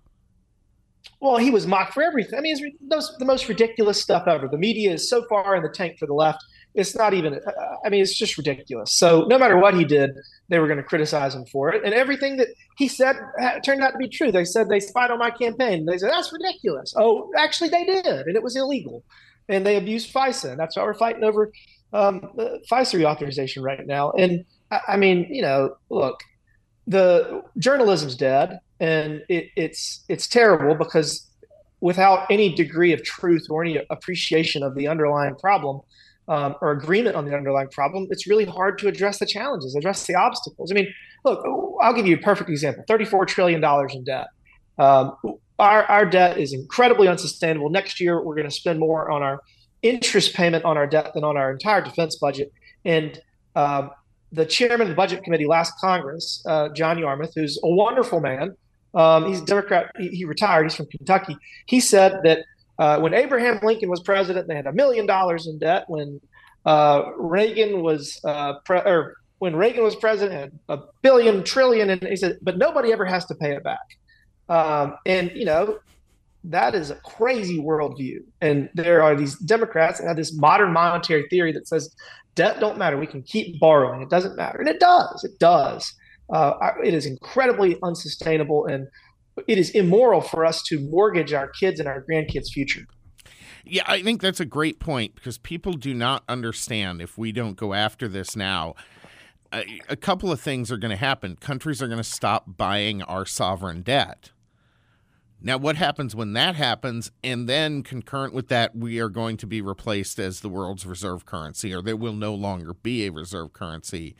Well, 1.20 1.38
he 1.38 1.52
was 1.52 1.68
mocked 1.68 1.94
for 1.94 2.04
everything. 2.04 2.38
I 2.38 2.42
mean, 2.42 2.56
it's 2.58 3.16
the 3.18 3.26
most 3.26 3.48
ridiculous 3.48 4.02
stuff 4.02 4.28
ever. 4.28 4.48
The 4.48 4.58
media 4.58 4.92
is 4.92 5.10
so 5.10 5.24
far 5.30 5.56
in 5.56 5.64
the 5.64 5.70
tank 5.70 5.98
for 6.00 6.08
the 6.08 6.14
left 6.14 6.44
it's 6.74 6.96
not 6.96 7.14
even 7.14 7.36
uh, 7.36 7.52
i 7.86 7.90
mean 7.90 8.02
it's 8.02 8.18
just 8.18 8.38
ridiculous 8.38 8.94
so 8.94 9.26
no 9.30 9.38
matter 9.38 9.58
what 9.58 9.74
he 9.74 9.84
did 9.84 10.12
they 10.50 10.60
were 10.60 10.68
going 10.68 10.78
to 10.78 10.84
criticize 10.84 11.36
him 11.36 11.46
for 11.46 11.74
it 11.74 11.84
and 11.84 11.94
everything 11.94 12.38
that 12.38 12.48
he 12.78 12.88
said 12.88 13.16
uh, 13.42 13.60
turned 13.60 13.82
out 13.82 13.92
to 13.92 13.98
be 13.98 14.08
true 14.08 14.32
they 14.32 14.46
said 14.46 14.70
they 14.70 14.80
spied 14.80 15.12
on 15.12 15.20
my 15.20 15.30
campaign 15.30 15.86
they 15.86 15.98
said 15.98 16.10
that's 16.12 16.32
ridiculous 16.32 16.94
oh 16.98 17.30
actually 17.38 17.70
they 17.70 17.84
did 17.84 18.06
and 18.06 18.36
it 18.36 18.44
was 18.44 18.56
illegal 18.56 19.04
and 19.50 19.66
they 19.66 19.78
abused 19.78 20.14
FISA 20.14 20.52
and 20.52 20.60
that's 20.60 20.76
why 20.76 20.84
we're 20.84 20.94
fighting 20.94 21.24
over 21.24 21.52
um, 21.94 22.22
FISA 22.72 23.00
reauthorization 23.00 23.62
right 23.64 23.86
now 23.86 24.12
and 24.12 24.46
I, 24.72 24.80
I, 24.90 24.98
mean 24.98 25.28
you 25.30 25.42
know 25.42 25.76
look 25.90 26.22
the 26.88 27.44
journalism's 27.58 28.16
dead 28.16 28.60
and 28.80 29.24
it, 29.30 29.50
it's 29.56 30.04
it's 30.10 30.28
terrible 30.28 30.76
because 30.76 31.28
without 31.82 32.28
any 32.30 32.54
degree 32.54 32.94
of 32.94 33.04
truth 33.04 33.48
or 33.50 33.64
any 33.64 33.80
appreciation 33.90 34.64
of 34.64 34.76
the 34.76 34.88
underlying 34.88 35.36
problem 35.36 35.82
um, 36.28 36.56
or 36.62 36.72
agreement 36.72 37.16
on 37.16 37.26
the 37.26 37.36
underlying 37.36 37.68
problem, 37.70 38.08
it's 38.12 38.28
really 38.28 38.46
hard 38.46 38.78
to 38.78 38.88
address 38.88 39.20
the 39.20 39.26
challenges, 39.26 39.76
address 39.76 40.06
the 40.06 40.16
obstacles. 40.16 40.72
I 40.72 40.76
mean, 40.76 40.94
look, 41.26 41.44
I'll 41.82 41.94
give 41.94 42.08
you 42.08 42.16
a 42.16 42.20
perfect 42.20 42.50
example: 42.50 42.84
thirty-four 42.88 43.26
trillion 43.26 43.60
dollars 43.60 43.94
in 43.94 44.04
debt. 44.04 44.28
Um, 44.82 45.16
our 45.60 45.84
our 45.84 46.06
debt 46.06 46.40
is 46.40 46.54
incredibly 46.54 47.08
unsustainable. 47.08 47.70
Next 47.70 48.00
year, 48.00 48.22
we're 48.22 48.36
going 48.36 48.50
to 48.50 48.56
spend 48.56 48.80
more 48.80 49.12
on 49.12 49.22
our 49.22 49.40
interest 49.84 50.34
payment 50.34 50.66
on 50.66 50.76
our 50.78 50.88
debt 50.88 51.14
than 51.14 51.24
on 51.24 51.38
our 51.38 51.52
entire 51.52 51.82
defense 51.82 52.16
budget. 52.16 52.52
And 52.84 53.20
um, 53.56 53.92
the 54.32 54.46
chairman 54.46 54.82
of 54.82 54.88
the 54.90 54.96
budget 54.96 55.24
committee 55.24 55.46
last 55.46 55.74
Congress, 55.80 56.44
uh, 56.48 56.70
John 56.70 56.98
Yarmuth, 56.98 57.34
who's 57.36 57.60
a 57.64 57.70
wonderful 57.70 58.20
man, 58.20 58.56
um, 58.96 59.28
he's 59.28 59.42
a 59.42 59.46
Democrat. 59.46 59.92
He, 60.00 60.08
he, 60.10 60.26
retired. 60.26 60.64
He's 60.64 60.76
from 60.76 60.88
Kentucky. 60.88 61.38
He 61.68 61.80
said 61.80 62.22
that 62.24 62.40
uh, 62.80 63.00
when 63.00 63.14
Abraham 63.14 63.60
Lincoln 63.62 63.90
was 63.90 64.02
president, 64.02 64.48
they 64.48 64.56
had 64.56 64.68
a 64.68 64.74
million 64.74 65.06
dollars 65.06 65.46
in 65.46 65.60
debt. 65.60 65.86
When 65.88 66.20
uh, 66.66 67.04
Reagan 67.18 67.84
was 67.84 68.20
uh, 68.24 68.54
pre- 68.66 68.80
or 68.80 69.18
when 69.38 69.56
Reagan 69.56 69.84
was 69.84 69.96
president, 69.96 70.54
a 70.70 70.80
billion 71.02 71.44
trillion, 71.44 71.90
and 71.90 72.04
he 72.04 72.16
said, 72.16 72.38
but 72.42 72.58
nobody 72.58 72.92
ever 72.92 73.06
has 73.06 73.26
to 73.26 73.36
pay 73.36 73.54
it 73.54 73.64
back. 73.64 73.98
Um, 74.50 74.96
and 75.06 75.32
you 75.34 75.46
know, 75.46 75.80
that 76.44 76.76
is 76.76 76.90
a 76.90 76.96
crazy 76.96 77.60
worldview. 77.60 78.20
And 78.42 78.70
there 78.74 79.02
are 79.02 79.16
these 79.16 79.38
Democrats 79.40 80.00
that 80.00 80.08
have 80.08 80.18
this 80.18 80.36
modern 80.36 80.74
monetary 80.74 81.28
theory 81.30 81.52
that 81.54 81.68
says 81.68 81.94
debt 82.36 82.60
don't 82.60 82.78
matter. 82.78 82.98
We 82.98 83.08
can 83.08 83.24
keep 83.24 83.60
borrowing. 83.60 84.02
It 84.02 84.10
doesn't 84.10 84.36
matter, 84.36 84.60
and 84.60 84.68
it 84.68 84.80
does. 84.80 85.24
It 85.24 85.40
does. 85.40 85.94
Uh, 86.32 86.54
it 86.84 86.94
is 86.94 87.06
incredibly 87.06 87.78
unsustainable 87.84 88.66
and 88.66 88.88
it 89.48 89.58
is 89.58 89.70
immoral 89.72 90.22
for 90.22 90.46
us 90.46 90.62
to 90.64 90.80
mortgage 90.80 91.34
our 91.34 91.48
kids 91.48 91.80
and 91.80 91.88
our 91.88 92.04
grandkids' 92.04 92.50
future. 92.50 92.86
Yeah, 93.64 93.84
I 93.88 94.02
think 94.02 94.22
that's 94.22 94.40
a 94.40 94.46
great 94.46 94.80
point 94.80 95.16
because 95.16 95.38
people 95.38 95.74
do 95.74 95.94
not 95.94 96.24
understand 96.28 97.02
if 97.02 97.18
we 97.18 97.32
don't 97.32 97.56
go 97.56 97.74
after 97.74 98.08
this 98.08 98.36
now. 98.36 98.76
A, 99.54 99.82
a 99.90 99.96
couple 99.96 100.32
of 100.32 100.40
things 100.40 100.72
are 100.72 100.78
going 100.78 100.92
to 100.92 100.98
happen. 100.98 101.36
Countries 101.36 101.82
are 101.82 101.88
going 101.88 101.98
to 101.98 102.04
stop 102.04 102.58
buying 102.58 103.02
our 103.04 103.26
sovereign 103.26 103.82
debt. 103.82 104.32
Now, 105.44 105.58
what 105.58 105.76
happens 105.76 106.16
when 106.16 106.34
that 106.34 106.56
happens? 106.56 107.12
And 107.24 107.50
then, 107.50 107.82
concurrent 107.82 108.34
with 108.34 108.48
that, 108.50 108.76
we 108.76 109.00
are 109.00 109.10
going 109.10 109.38
to 109.38 109.48
be 109.48 109.60
replaced 109.60 110.20
as 110.20 110.42
the 110.42 110.50
world's 110.50 110.86
reserve 110.86 111.26
currency, 111.26 111.74
or 111.74 111.82
there 111.82 111.98
will 111.98 112.14
no 112.14 112.34
longer 112.34 112.74
be 112.76 113.06
a 113.06 113.12
reserve 113.12 113.52
currency 113.52 114.16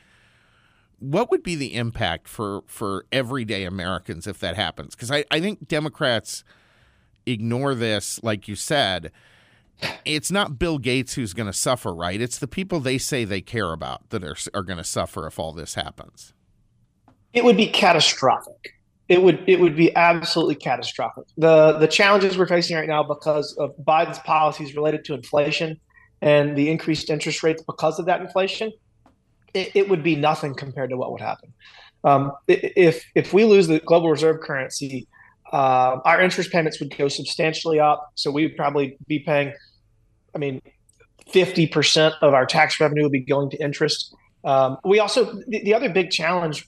what 1.02 1.32
would 1.32 1.42
be 1.42 1.56
the 1.56 1.74
impact 1.74 2.28
for 2.28 2.62
for 2.68 3.06
everyday 3.12 3.64
Americans 3.66 4.28
if 4.28 4.40
that 4.40 4.56
happens? 4.56 4.96
Because 4.96 5.12
I, 5.12 5.26
I 5.32 5.40
think 5.40 5.68
Democrats 5.68 6.44
ignore 7.26 7.74
this, 7.74 8.22
like 8.24 8.48
you 8.48 8.56
said. 8.56 9.12
It's 10.06 10.32
not 10.32 10.60
Bill 10.60 10.78
Gates 10.78 11.14
who's 11.16 11.34
going 11.34 11.48
to 11.48 11.54
suffer, 11.54 11.94
right? 11.94 12.20
It's 12.20 12.38
the 12.38 12.48
people 12.48 12.80
they 12.80 12.98
say 12.98 13.26
they 13.26 13.42
care 13.42 13.72
about 13.72 14.10
that 14.10 14.24
are 14.24 14.36
are 14.54 14.64
going 14.64 14.78
to 14.78 14.84
suffer 14.84 15.28
if 15.28 15.40
all 15.40 15.52
this 15.52 15.76
happens. 15.76 16.34
It 17.34 17.44
would 17.44 17.58
be 17.58 17.68
catastrophic. 17.68 18.76
It 19.08 19.22
would 19.22 19.44
it 19.48 19.60
would 19.60 19.76
be 19.76 19.96
absolutely 19.96 20.56
catastrophic. 20.56 21.26
The 21.38 21.74
the 21.74 21.88
challenges 21.88 22.38
we're 22.38 22.48
facing 22.48 22.78
right 22.78 22.88
now 22.88 23.04
because 23.04 23.56
of 23.60 23.72
Biden's 23.78 24.20
policies 24.20 24.76
related 24.76 25.06
to 25.06 25.14
inflation 25.14 25.80
and 26.22 26.56
the 26.56 26.70
increased 26.70 27.10
interest 27.10 27.44
rates 27.44 27.64
because 27.64 28.00
of 28.00 28.06
that 28.06 28.22
inflation 28.22 28.72
it, 29.54 29.72
it 29.76 29.90
would 29.90 30.04
be 30.04 30.16
nothing 30.16 30.54
compared 30.54 30.90
to 30.90 30.98
what 30.98 31.12
would 31.12 31.22
happen. 31.22 31.54
Um, 32.04 32.32
if 32.48 33.06
if 33.16 33.34
we 33.34 33.46
lose 33.46 33.68
the 33.68 33.80
global 33.80 34.10
reserve 34.10 34.42
currency, 34.42 35.08
uh, 35.54 35.98
our 36.04 36.22
interest 36.22 36.52
payments 36.52 36.80
would 36.80 36.96
go 36.96 37.08
substantially 37.08 37.80
up. 37.80 38.12
So 38.16 38.32
we 38.32 38.44
would 38.44 38.56
probably 38.56 38.98
be 39.08 39.20
paying, 39.20 39.54
I 40.36 40.38
mean, 40.38 40.62
fifty 41.32 41.68
percent 41.68 42.16
of 42.22 42.34
our 42.34 42.46
tax 42.46 42.80
revenue 42.80 43.04
would 43.04 43.12
be 43.12 43.20
going 43.20 43.50
to 43.52 43.58
interest. 43.58 44.16
Um, 44.44 44.78
we 44.84 45.00
also 45.00 45.40
the, 45.48 45.64
the, 45.64 45.74
other 45.74 45.90
big 45.90 46.10
challenge, 46.10 46.68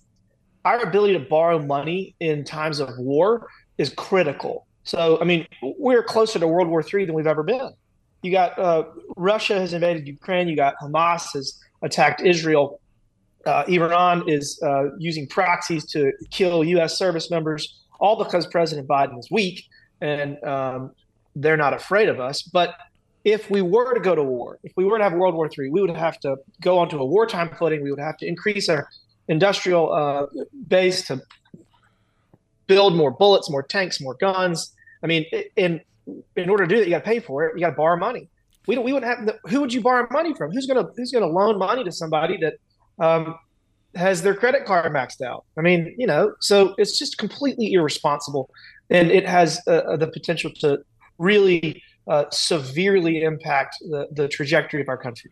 our 0.64 0.80
ability 0.80 1.14
to 1.14 1.20
borrow 1.20 1.60
money 1.60 2.16
in 2.20 2.44
times 2.44 2.80
of 2.80 2.98
war 2.98 3.48
is 3.78 3.90
critical. 3.90 4.68
So 4.84 5.20
I 5.20 5.24
mean, 5.24 5.48
we're 5.62 6.04
closer 6.04 6.40
to 6.40 6.48
World 6.48 6.68
War 6.68 6.84
III 6.84 7.06
than 7.06 7.16
we've 7.16 7.28
ever 7.28 7.44
been. 7.44 7.72
You 8.22 8.32
got 8.32 8.58
uh, 8.60 8.84
Russia 9.18 9.60
has 9.60 9.74
invaded 9.74 10.08
Ukraine. 10.08 10.48
You 10.48 10.56
got 10.56 10.76
Hamas 10.82 11.34
has 11.34 11.60
attacked 11.82 12.22
Israel. 12.22 12.80
uh, 13.46 13.64
Iran 13.68 14.24
is 14.28 14.62
uh, 14.64 14.96
using 14.98 15.28
proxies 15.28 15.86
to 15.88 16.14
kill 16.32 16.64
U.S. 16.64 16.98
service 16.98 17.30
members, 17.30 17.82
all 18.00 18.24
because 18.24 18.48
President 18.48 18.88
Biden 18.88 19.20
is 19.20 19.30
weak 19.30 19.66
and 20.04 20.44
um, 20.44 20.92
they're 21.36 21.58
not 21.58 21.74
afraid 21.74 22.10
of 22.10 22.20
us. 22.20 22.44
But 22.44 22.76
if 23.24 23.50
we 23.50 23.62
were 23.62 23.94
to 23.94 24.00
go 24.00 24.16
to 24.16 24.24
war, 24.24 24.60
if 24.64 24.74
we 24.76 24.86
were 24.86 24.98
to 24.98 25.04
have 25.04 25.14
World 25.14 25.36
War 25.36 25.48
III, 25.48 25.70
we 25.70 25.82
would 25.82 25.96
have 25.96 26.20
to 26.22 26.36
go 26.62 26.78
onto 26.78 27.00
a 27.00 27.06
wartime 27.06 27.50
footing. 27.58 27.82
We 27.82 27.92
would 27.92 28.00
have 28.00 28.18
to 28.18 28.28
increase 28.28 28.68
our 28.70 28.90
industrial 29.28 29.94
uh, 29.94 30.26
base 30.68 31.08
to 31.08 31.22
build 32.68 32.96
more 32.96 33.12
bullets, 33.12 33.50
more 33.50 33.64
tanks, 33.64 34.02
more 34.02 34.16
guns. 34.16 34.74
I 35.04 35.08
mean, 35.08 35.26
in 35.56 35.82
in 36.36 36.50
order 36.50 36.68
to 36.68 36.76
do 36.76 36.80
that, 36.80 36.86
you 36.86 36.92
got 36.92 37.00
to 37.00 37.06
pay 37.06 37.20
for 37.20 37.46
it. 37.46 37.54
You 37.56 37.62
got 37.62 37.72
to 37.72 37.76
borrow 37.76 37.98
money. 37.98 38.30
We 38.68 38.76
don't. 38.76 38.84
We 38.84 38.92
wouldn't 38.92 39.28
have. 39.28 39.38
Who 39.46 39.62
would 39.62 39.74
you 39.74 39.82
borrow 39.82 40.08
money 40.12 40.34
from? 40.34 40.52
Who's 40.52 40.66
gonna 40.66 40.88
Who's 40.96 41.12
gonna 41.12 41.28
loan 41.28 41.58
money 41.58 41.84
to 41.84 41.92
somebody 41.92 42.38
that 42.38 42.56
um, 43.00 43.36
has 43.96 44.22
their 44.22 44.36
credit 44.36 44.66
card 44.66 44.92
maxed 44.94 45.22
out? 45.22 45.46
I 45.58 45.62
mean, 45.62 45.96
you 45.98 46.08
know. 46.08 46.34
So 46.40 46.74
it's 46.78 46.98
just 46.98 47.18
completely 47.18 47.74
irresponsible, 47.74 48.50
and 48.90 49.12
it 49.12 49.28
has 49.28 49.62
uh, 49.68 49.72
uh 49.72 49.98
the 49.98 50.08
potential 50.08 50.52
to 50.62 50.80
really 51.18 51.82
uh, 52.08 52.26
severely 52.32 53.24
impact 53.24 53.78
the, 53.82 54.08
the 54.12 54.28
trajectory 54.28 54.82
of 54.82 54.90
our 54.90 54.98
country. 54.98 55.32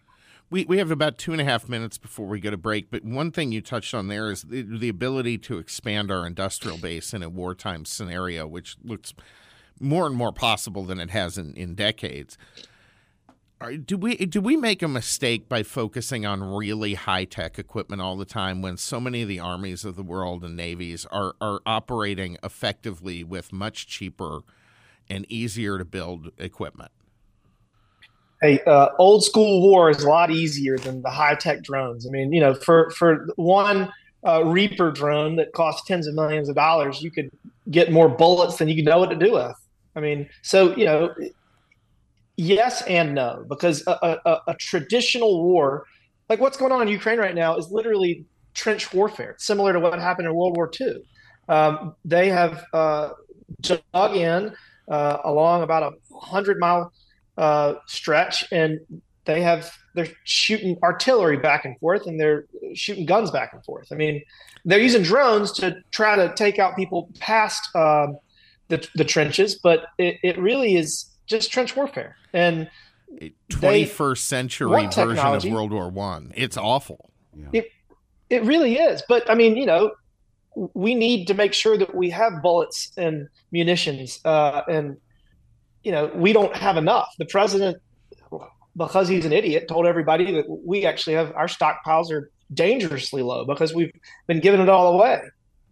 We, 0.49 0.65
we 0.65 0.79
have 0.79 0.91
about 0.91 1.17
two 1.17 1.31
and 1.31 1.39
a 1.39 1.45
half 1.45 1.69
minutes 1.69 1.97
before 1.97 2.27
we 2.27 2.41
go 2.41 2.51
to 2.51 2.57
break, 2.57 2.91
but 2.91 3.05
one 3.05 3.31
thing 3.31 3.53
you 3.53 3.61
touched 3.61 3.93
on 3.93 4.09
there 4.09 4.29
is 4.29 4.41
the, 4.43 4.63
the 4.63 4.89
ability 4.89 5.37
to 5.39 5.59
expand 5.59 6.11
our 6.11 6.27
industrial 6.27 6.77
base 6.77 7.13
in 7.13 7.23
a 7.23 7.29
wartime 7.29 7.85
scenario, 7.85 8.45
which 8.45 8.75
looks 8.83 9.13
more 9.79 10.05
and 10.05 10.15
more 10.15 10.33
possible 10.33 10.83
than 10.83 10.99
it 10.99 11.09
has 11.09 11.37
in, 11.37 11.53
in 11.55 11.73
decades. 11.73 12.37
Do 13.85 13.95
we 13.95 14.15
do 14.15 14.41
we 14.41 14.57
make 14.57 14.81
a 14.81 14.87
mistake 14.87 15.47
by 15.47 15.61
focusing 15.61 16.25
on 16.25 16.43
really 16.43 16.95
high 16.95 17.25
tech 17.25 17.59
equipment 17.59 18.01
all 18.01 18.17
the 18.17 18.25
time 18.25 18.63
when 18.63 18.75
so 18.75 18.99
many 18.99 19.21
of 19.21 19.27
the 19.27 19.39
armies 19.39 19.85
of 19.85 19.95
the 19.95 20.01
world 20.01 20.43
and 20.43 20.57
navies 20.57 21.05
are 21.11 21.35
are 21.39 21.59
operating 21.63 22.37
effectively 22.41 23.23
with 23.23 23.53
much 23.53 23.85
cheaper 23.85 24.41
and 25.11 25.25
easier 25.29 25.77
to 25.77 25.85
build 25.85 26.31
equipment? 26.37 26.91
Hey, 28.41 28.61
uh, 28.65 28.89
old 28.97 29.23
school 29.23 29.61
war 29.61 29.91
is 29.91 30.03
a 30.03 30.09
lot 30.09 30.31
easier 30.31 30.77
than 30.77 31.03
the 31.03 31.11
high 31.11 31.35
tech 31.35 31.61
drones. 31.61 32.07
I 32.07 32.09
mean, 32.09 32.33
you 32.33 32.39
know, 32.39 32.55
for 32.55 32.89
for 32.91 33.27
one 33.35 33.91
uh, 34.25 34.43
Reaper 34.45 34.91
drone 34.91 35.35
that 35.35 35.51
costs 35.53 35.87
tens 35.87 36.07
of 36.07 36.15
millions 36.15 36.49
of 36.49 36.55
dollars, 36.55 37.03
you 37.03 37.11
could 37.11 37.29
get 37.69 37.91
more 37.91 38.09
bullets 38.09 38.57
than 38.57 38.69
you 38.69 38.83
know 38.83 38.97
what 38.97 39.11
to 39.11 39.15
do 39.15 39.33
with. 39.33 39.55
I 39.95 39.99
mean, 39.99 40.27
so 40.41 40.75
you 40.75 40.85
know, 40.85 41.13
yes 42.37 42.81
and 42.83 43.13
no, 43.13 43.45
because 43.47 43.85
a, 43.85 44.17
a, 44.25 44.37
a 44.47 44.55
traditional 44.55 45.43
war, 45.43 45.85
like 46.29 46.39
what's 46.39 46.57
going 46.57 46.71
on 46.71 46.81
in 46.81 46.87
Ukraine 46.87 47.19
right 47.19 47.35
now, 47.35 47.57
is 47.57 47.69
literally 47.69 48.25
trench 48.55 48.91
warfare, 48.91 49.35
similar 49.37 49.71
to 49.73 49.79
what 49.79 49.99
happened 49.99 50.27
in 50.27 50.33
World 50.33 50.55
War 50.55 50.71
II. 50.79 51.03
Um, 51.47 51.95
they 52.05 52.29
have 52.29 52.65
uh, 52.73 53.09
dug 53.61 54.15
in 54.15 54.55
uh, 54.91 55.17
along 55.23 55.63
about 55.63 55.81
a 55.81 56.15
hundred 56.15 56.59
mile 56.59 56.93
uh, 57.37 57.75
stretch, 57.87 58.43
and 58.51 58.79
they 59.25 59.41
have 59.41 59.71
they're 59.95 60.09
shooting 60.25 60.77
artillery 60.83 61.37
back 61.37 61.65
and 61.65 61.79
forth, 61.79 62.05
and 62.05 62.19
they're 62.19 62.45
shooting 62.75 63.05
guns 63.05 63.31
back 63.31 63.53
and 63.53 63.63
forth. 63.63 63.87
I 63.91 63.95
mean, 63.95 64.21
they're 64.65 64.79
using 64.79 65.01
drones 65.01 65.53
to 65.53 65.77
try 65.91 66.15
to 66.15 66.33
take 66.35 66.59
out 66.59 66.75
people 66.75 67.09
past 67.19 67.73
um, 67.75 68.17
the 68.67 68.85
the 68.95 69.05
trenches, 69.05 69.55
but 69.55 69.85
it, 69.97 70.17
it 70.23 70.37
really 70.37 70.75
is 70.75 71.09
just 71.25 71.51
trench 71.51 71.75
warfare 71.75 72.15
and. 72.33 72.69
21st 73.49 74.17
century 74.19 74.87
version 74.87 75.17
of 75.19 75.43
World 75.43 75.73
War 75.73 75.89
One. 75.89 76.31
It's 76.33 76.55
awful. 76.55 77.11
Yeah. 77.35 77.47
It 77.51 77.71
it 78.29 78.43
really 78.43 78.77
is. 78.77 79.03
But 79.09 79.29
I 79.29 79.35
mean, 79.35 79.57
you 79.57 79.65
know, 79.65 79.91
we 80.55 80.95
need 80.95 81.27
to 81.27 81.33
make 81.33 81.53
sure 81.53 81.77
that 81.77 81.95
we 81.95 82.09
have 82.09 82.41
bullets 82.41 82.91
and 82.97 83.27
munitions 83.51 84.19
uh, 84.25 84.61
and 84.69 84.97
you 85.83 85.91
know 85.91 86.11
we 86.15 86.33
don't 86.33 86.55
have 86.55 86.77
enough. 86.77 87.13
The 87.17 87.25
president 87.25 87.77
because 88.77 89.07
he's 89.07 89.25
an 89.25 89.33
idiot 89.33 89.67
told 89.67 89.85
everybody 89.85 90.31
that 90.31 90.45
we 90.47 90.85
actually 90.85 91.13
have 91.13 91.33
our 91.35 91.47
stockpiles 91.47 92.09
are 92.11 92.31
dangerously 92.53 93.21
low 93.21 93.45
because 93.45 93.73
we've 93.73 93.91
been 94.27 94.39
giving 94.39 94.61
it 94.61 94.69
all 94.69 94.93
away 94.93 95.21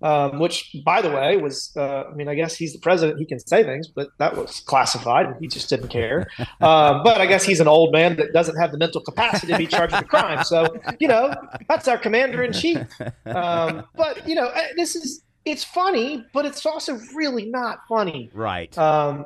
um, 0.02 0.40
which, 0.40 0.76
by 0.86 1.02
the 1.02 1.10
way, 1.10 1.38
was 1.38 1.72
uh, 1.76 2.04
I 2.12 2.14
mean, 2.14 2.28
I 2.28 2.36
guess 2.36 2.56
he's 2.56 2.74
the 2.74 2.80
president; 2.80 3.20
he 3.20 3.26
can 3.26 3.40
say 3.40 3.64
things, 3.64 3.88
but 3.88 4.10
that 4.18 4.36
was 4.36 4.62
classified, 4.62 5.26
and 5.28 5.36
he 5.40 5.48
just 5.48 5.70
didn't 5.70 5.90
care. 5.90 6.28
Um, 6.62 7.04
but 7.04 7.22
I 7.22 7.26
guess 7.26 7.44
he's 7.44 7.62
an 7.62 7.68
old 7.68 7.94
man 7.94 8.18
that 8.18 8.34
doesn't 8.34 8.58
have 8.58 8.72
the 8.72 8.78
mental 8.78 9.02
capacity 9.02 9.54
to 9.54 9.58
be 9.58 9.66
charged 9.66 9.94
with 9.94 10.04
a 10.04 10.08
crime. 10.08 10.44
So, 10.44 10.76
you 11.00 11.08
know, 11.08 11.34
that's 11.70 11.88
our 11.88 11.98
commander 11.98 12.44
in 12.44 12.52
chief. 12.52 12.86
Um, 13.26 13.86
but 13.96 14.28
you 14.28 14.36
know, 14.36 14.48
uh, 14.48 14.62
this 14.76 14.96
is 14.96 15.22
it's 15.46 15.64
funny, 15.64 16.26
but 16.34 16.46
it's 16.46 16.66
also 16.66 17.00
really 17.16 17.46
not 17.46 17.80
funny. 17.88 18.30
Right. 18.34 18.76
Um, 18.78 19.26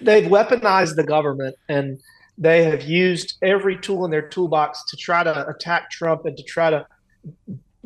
they've 0.00 0.30
weaponized 0.30 0.96
the 0.96 1.04
government 1.04 1.56
and 1.68 1.98
they 2.36 2.64
have 2.64 2.82
used 2.82 3.36
every 3.42 3.78
tool 3.78 4.04
in 4.04 4.10
their 4.10 4.28
toolbox 4.28 4.84
to 4.90 4.96
try 4.96 5.22
to 5.22 5.46
attack 5.48 5.90
Trump 5.90 6.24
and 6.24 6.36
to 6.36 6.42
try 6.42 6.70
to 6.70 6.86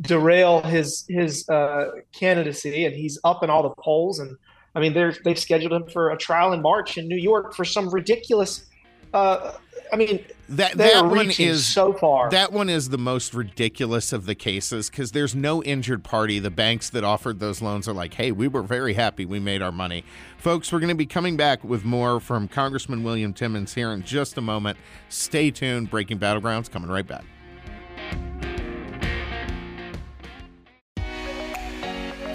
derail 0.01 0.63
his 0.63 1.05
his 1.09 1.49
uh, 1.49 1.91
candidacy, 2.13 2.85
and 2.85 2.95
he's 2.95 3.19
up 3.25 3.43
in 3.43 3.51
all 3.51 3.63
the 3.63 3.75
polls. 3.83 4.19
And 4.19 4.37
I 4.75 4.81
mean, 4.81 4.95
they're 4.95 5.15
they've 5.25 5.39
scheduled 5.39 5.73
him 5.73 5.87
for 5.87 6.11
a 6.11 6.17
trial 6.17 6.53
in 6.53 6.63
March 6.63 6.99
in 6.99 7.09
New 7.09 7.17
York 7.17 7.55
for 7.55 7.65
some 7.65 7.91
ridiculous. 7.91 8.67
Uh, 9.13 9.53
I 9.91 9.97
mean, 9.97 10.25
that 10.51 10.77
that 10.77 11.05
one 11.07 11.31
is 11.39 11.67
so 11.67 11.95
far. 11.95 12.31
That 12.31 12.53
one 12.53 12.69
is 12.69 12.91
the 12.91 12.99
most 12.99 13.33
ridiculous 13.33 14.13
of 14.13 14.27
the 14.27 14.35
cases 14.35 14.91
because 14.91 15.13
there's 15.13 15.35
no 15.35 15.63
injured 15.63 16.05
party. 16.05 16.39
The 16.39 16.51
banks 16.51 16.91
that 16.91 17.05
offered 17.05 17.41
those 17.41 17.63
loans 17.63 17.89
are 17.89 17.95
like, 17.95 18.15
"Hey, 18.15 18.33
we 18.33 18.49
were 18.49 18.63
very 18.63 18.95
happy. 18.95 19.25
We 19.25 19.41
made 19.41 19.63
our 19.63 19.73
money." 19.73 20.05
Folks, 20.37 20.71
we're 20.73 20.81
going 20.81 20.89
to 20.91 20.95
be 20.95 21.07
coming 21.07 21.37
back 21.37 21.65
with 21.65 21.85
more 21.85 22.21
from 22.21 22.49
Congressman 22.49 23.03
William 23.03 23.33
Timmons 23.33 23.75
here 23.75 23.93
in 23.93 24.03
just 24.03 24.37
a 24.37 24.43
moment. 24.43 24.79
Stay 25.09 25.51
tuned. 25.51 25.91
Breaking 25.91 26.19
Battlegrounds 26.19 26.71
coming 26.71 26.91
right 26.91 27.07
back. 27.07 27.25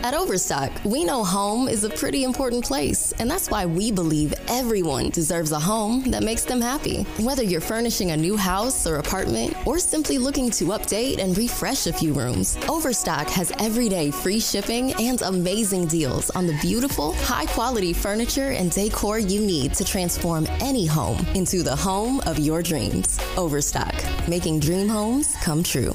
At 0.03 0.13
Overstock, 0.13 0.69
we 0.83 1.05
know 1.05 1.23
home 1.23 1.69
is 1.69 1.85
a 1.85 1.89
pretty 1.89 2.25
important 2.25 2.65
place, 2.65 3.13
and 3.19 3.31
that's 3.31 3.49
why 3.49 3.65
we 3.65 3.89
believe 3.89 4.33
everyone 4.49 5.11
deserves 5.11 5.53
a 5.53 5.59
home 5.59 6.03
that 6.11 6.23
makes 6.23 6.43
them 6.43 6.59
happy. 6.59 7.03
Whether 7.21 7.43
you're 7.43 7.61
furnishing 7.61 8.11
a 8.11 8.17
new 8.17 8.35
house 8.35 8.85
or 8.85 8.97
apartment, 8.97 9.55
or 9.65 9.79
simply 9.79 10.17
looking 10.17 10.51
to 10.51 10.65
update 10.75 11.19
and 11.19 11.37
refresh 11.37 11.87
a 11.87 11.93
few 11.93 12.11
rooms, 12.11 12.57
Overstock 12.67 13.29
has 13.29 13.53
everyday 13.59 14.11
free 14.11 14.41
shipping 14.41 14.91
and 14.95 15.21
amazing 15.21 15.87
deals 15.87 16.29
on 16.31 16.47
the 16.47 16.57
beautiful, 16.61 17.13
high 17.13 17.45
quality 17.45 17.93
furniture 17.93 18.51
and 18.51 18.71
decor 18.71 19.19
you 19.19 19.39
need 19.39 19.73
to 19.75 19.85
transform 19.85 20.45
any 20.59 20.85
home 20.85 21.25
into 21.33 21.63
the 21.63 21.77
home 21.77 22.19
of 22.25 22.37
your 22.37 22.61
dreams. 22.61 23.17
Overstock, 23.37 23.95
making 24.27 24.59
dream 24.59 24.89
homes 24.89 25.33
come 25.41 25.63
true. 25.63 25.93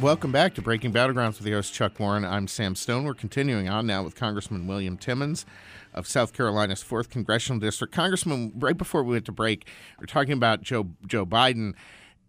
Welcome 0.00 0.32
back 0.32 0.54
to 0.54 0.62
Breaking 0.62 0.94
Battlegrounds 0.94 1.36
with 1.36 1.42
the 1.42 1.52
host 1.52 1.74
Chuck 1.74 2.00
Warren. 2.00 2.24
I'm 2.24 2.48
Sam 2.48 2.74
Stone. 2.74 3.04
We're 3.04 3.12
continuing 3.12 3.68
on 3.68 3.86
now 3.86 4.02
with 4.02 4.14
Congressman 4.14 4.66
William 4.66 4.96
Timmons 4.96 5.44
of 5.92 6.08
South 6.08 6.32
Carolina's 6.32 6.82
fourth 6.82 7.10
congressional 7.10 7.60
district. 7.60 7.92
Congressman, 7.92 8.50
right 8.56 8.78
before 8.78 9.04
we 9.04 9.12
went 9.12 9.26
to 9.26 9.32
break, 9.32 9.66
we 9.98 10.04
are 10.04 10.06
talking 10.06 10.32
about 10.32 10.62
Joe 10.62 10.88
Joe 11.06 11.26
Biden 11.26 11.74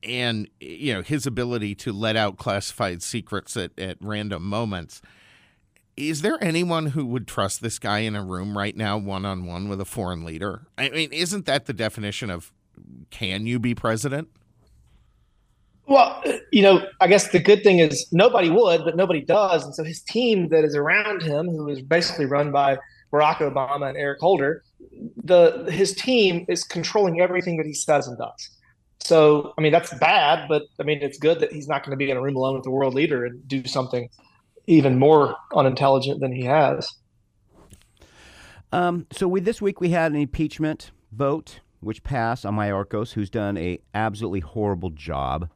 and 0.03 0.49
you 0.59 0.93
know 0.93 1.01
his 1.01 1.25
ability 1.25 1.73
to 1.75 1.93
let 1.93 2.17
out 2.17 2.35
classified 2.35 3.01
secrets 3.01 3.55
at, 3.55 3.71
at 3.79 3.95
random 4.01 4.43
moments. 4.43 5.01
Is 5.95 6.23
there 6.23 6.37
anyone 6.43 6.87
who 6.87 7.05
would 7.05 7.25
trust 7.25 7.61
this 7.61 7.79
guy 7.79 7.99
in 7.99 8.17
a 8.17 8.23
room 8.23 8.57
right 8.57 8.75
now, 8.75 8.97
one 8.97 9.23
on 9.23 9.45
one 9.45 9.69
with 9.69 9.79
a 9.79 9.85
foreign 9.85 10.25
leader? 10.25 10.63
I 10.77 10.89
mean, 10.89 11.13
isn't 11.13 11.45
that 11.45 11.67
the 11.67 11.73
definition 11.73 12.29
of 12.29 12.51
can 13.11 13.47
you 13.47 13.59
be 13.59 13.73
president? 13.73 14.27
Well, 15.91 16.23
you 16.53 16.61
know, 16.61 16.87
I 17.01 17.07
guess 17.07 17.31
the 17.31 17.39
good 17.39 17.63
thing 17.63 17.79
is 17.79 18.07
nobody 18.13 18.49
would, 18.49 18.85
but 18.85 18.95
nobody 18.95 19.19
does. 19.19 19.65
And 19.65 19.75
so 19.75 19.83
his 19.83 20.01
team 20.01 20.47
that 20.47 20.63
is 20.63 20.73
around 20.73 21.21
him, 21.21 21.49
who 21.49 21.67
is 21.67 21.81
basically 21.81 22.27
run 22.27 22.49
by 22.49 22.77
Barack 23.11 23.39
Obama 23.39 23.89
and 23.89 23.97
Eric 23.97 24.21
Holder, 24.21 24.63
the 25.21 25.69
his 25.69 25.93
team 25.93 26.45
is 26.47 26.63
controlling 26.63 27.19
everything 27.19 27.57
that 27.57 27.65
he 27.65 27.73
says 27.73 28.07
and 28.07 28.17
does. 28.17 28.49
So, 29.01 29.53
I 29.57 29.61
mean, 29.61 29.73
that's 29.73 29.93
bad, 29.95 30.47
but 30.47 30.63
I 30.79 30.83
mean, 30.83 30.99
it's 31.01 31.17
good 31.17 31.41
that 31.41 31.51
he's 31.51 31.67
not 31.67 31.83
going 31.83 31.91
to 31.91 31.97
be 31.97 32.09
in 32.09 32.15
a 32.15 32.21
room 32.21 32.37
alone 32.37 32.53
with 32.55 32.63
the 32.63 32.71
world 32.71 32.93
leader 32.93 33.25
and 33.25 33.45
do 33.45 33.65
something 33.65 34.07
even 34.67 34.97
more 34.97 35.35
unintelligent 35.53 36.21
than 36.21 36.31
he 36.31 36.45
has. 36.45 36.89
Um, 38.71 39.07
so, 39.11 39.27
we 39.27 39.41
this 39.41 39.61
week 39.61 39.81
we 39.81 39.89
had 39.89 40.13
an 40.13 40.17
impeachment 40.17 40.91
vote 41.11 41.59
which 41.81 42.01
passed 42.03 42.45
on 42.45 42.55
Mayorkas, 42.55 43.11
who's 43.13 43.29
done 43.29 43.57
a 43.57 43.79
absolutely 43.93 44.39
horrible 44.39 44.91
job 44.91 45.49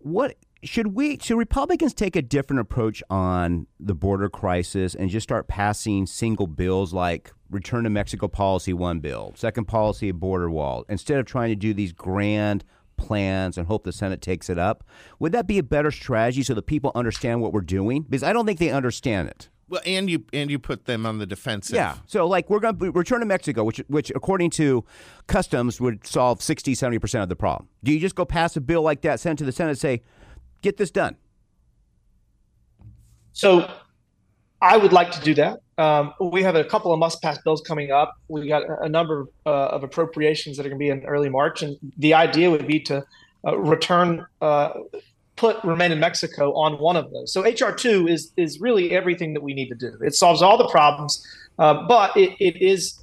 what 0.00 0.36
should 0.62 0.88
we 0.88 1.18
should 1.18 1.38
Republicans 1.38 1.94
take 1.94 2.16
a 2.16 2.22
different 2.22 2.60
approach 2.60 3.02
on 3.08 3.66
the 3.78 3.94
border 3.94 4.28
crisis 4.28 4.94
and 4.94 5.08
just 5.08 5.24
start 5.24 5.48
passing 5.48 6.06
single 6.06 6.46
bills 6.46 6.92
like 6.92 7.32
return 7.50 7.84
to 7.84 7.90
Mexico 7.90 8.28
policy 8.28 8.72
one 8.72 9.00
bill, 9.00 9.32
second 9.36 9.66
policy 9.66 10.12
border 10.12 10.50
wall, 10.50 10.84
instead 10.88 11.18
of 11.18 11.26
trying 11.26 11.48
to 11.48 11.56
do 11.56 11.72
these 11.72 11.92
grand 11.92 12.64
plans 12.96 13.56
and 13.56 13.66
hope 13.66 13.84
the 13.84 13.92
Senate 13.92 14.20
takes 14.20 14.50
it 14.50 14.58
up? 14.58 14.84
Would 15.18 15.32
that 15.32 15.46
be 15.46 15.58
a 15.58 15.62
better 15.62 15.90
strategy 15.90 16.42
so 16.42 16.54
that 16.54 16.66
people 16.66 16.92
understand 16.94 17.40
what 17.40 17.52
we're 17.52 17.62
doing? 17.62 18.02
Because 18.02 18.22
I 18.22 18.32
don't 18.32 18.46
think 18.46 18.58
they 18.58 18.70
understand 18.70 19.28
it. 19.28 19.48
Well, 19.70 19.80
and 19.86 20.10
you 20.10 20.24
and 20.32 20.50
you 20.50 20.58
put 20.58 20.86
them 20.86 21.06
on 21.06 21.18
the 21.18 21.26
defensive. 21.26 21.76
Yeah. 21.76 21.96
So 22.06 22.26
like 22.26 22.50
we're 22.50 22.58
going 22.58 22.76
to 22.76 22.90
return 22.90 23.20
to 23.20 23.26
Mexico, 23.26 23.62
which 23.62 23.78
which 23.86 24.10
according 24.16 24.50
to 24.50 24.84
customs 25.28 25.80
would 25.80 26.04
solve 26.04 26.42
60 26.42 26.74
70% 26.74 27.22
of 27.22 27.28
the 27.28 27.36
problem. 27.36 27.68
Do 27.84 27.92
you 27.92 28.00
just 28.00 28.16
go 28.16 28.24
pass 28.24 28.56
a 28.56 28.60
bill 28.60 28.82
like 28.82 29.02
that, 29.02 29.20
send 29.20 29.38
it 29.38 29.38
to 29.38 29.44
the 29.44 29.52
Senate 29.52 29.70
and 29.70 29.78
say, 29.78 30.02
"Get 30.60 30.76
this 30.76 30.90
done?" 30.90 31.16
So 33.32 33.70
I 34.60 34.76
would 34.76 34.92
like 34.92 35.12
to 35.12 35.20
do 35.20 35.34
that. 35.34 35.60
Um, 35.78 36.14
we 36.20 36.42
have 36.42 36.56
a 36.56 36.64
couple 36.64 36.92
of 36.92 36.98
must-pass 36.98 37.38
bills 37.38 37.62
coming 37.62 37.92
up. 37.92 38.14
We 38.28 38.48
got 38.48 38.64
a 38.82 38.88
number 38.88 39.28
uh, 39.46 39.68
of 39.68 39.84
appropriations 39.84 40.56
that 40.56 40.66
are 40.66 40.68
going 40.68 40.80
to 40.80 40.84
be 40.84 40.90
in 40.90 41.06
early 41.06 41.30
March, 41.30 41.62
and 41.62 41.76
the 41.96 42.12
idea 42.14 42.50
would 42.50 42.66
be 42.66 42.80
to 42.80 43.04
uh, 43.46 43.56
return 43.56 44.26
uh, 44.42 44.72
put 45.40 45.56
remain 45.64 45.90
in 45.90 45.98
Mexico 45.98 46.52
on 46.52 46.78
one 46.78 46.96
of 46.96 47.10
those. 47.12 47.32
So 47.32 47.42
HR 47.42 47.72
two 47.72 48.06
is 48.06 48.30
is 48.36 48.60
really 48.60 48.92
everything 48.92 49.32
that 49.32 49.42
we 49.42 49.54
need 49.54 49.68
to 49.70 49.74
do. 49.74 49.96
It 50.02 50.14
solves 50.14 50.42
all 50.42 50.58
the 50.58 50.68
problems, 50.68 51.26
uh, 51.58 51.86
but 51.88 52.14
it, 52.14 52.36
it 52.38 52.60
is 52.60 53.00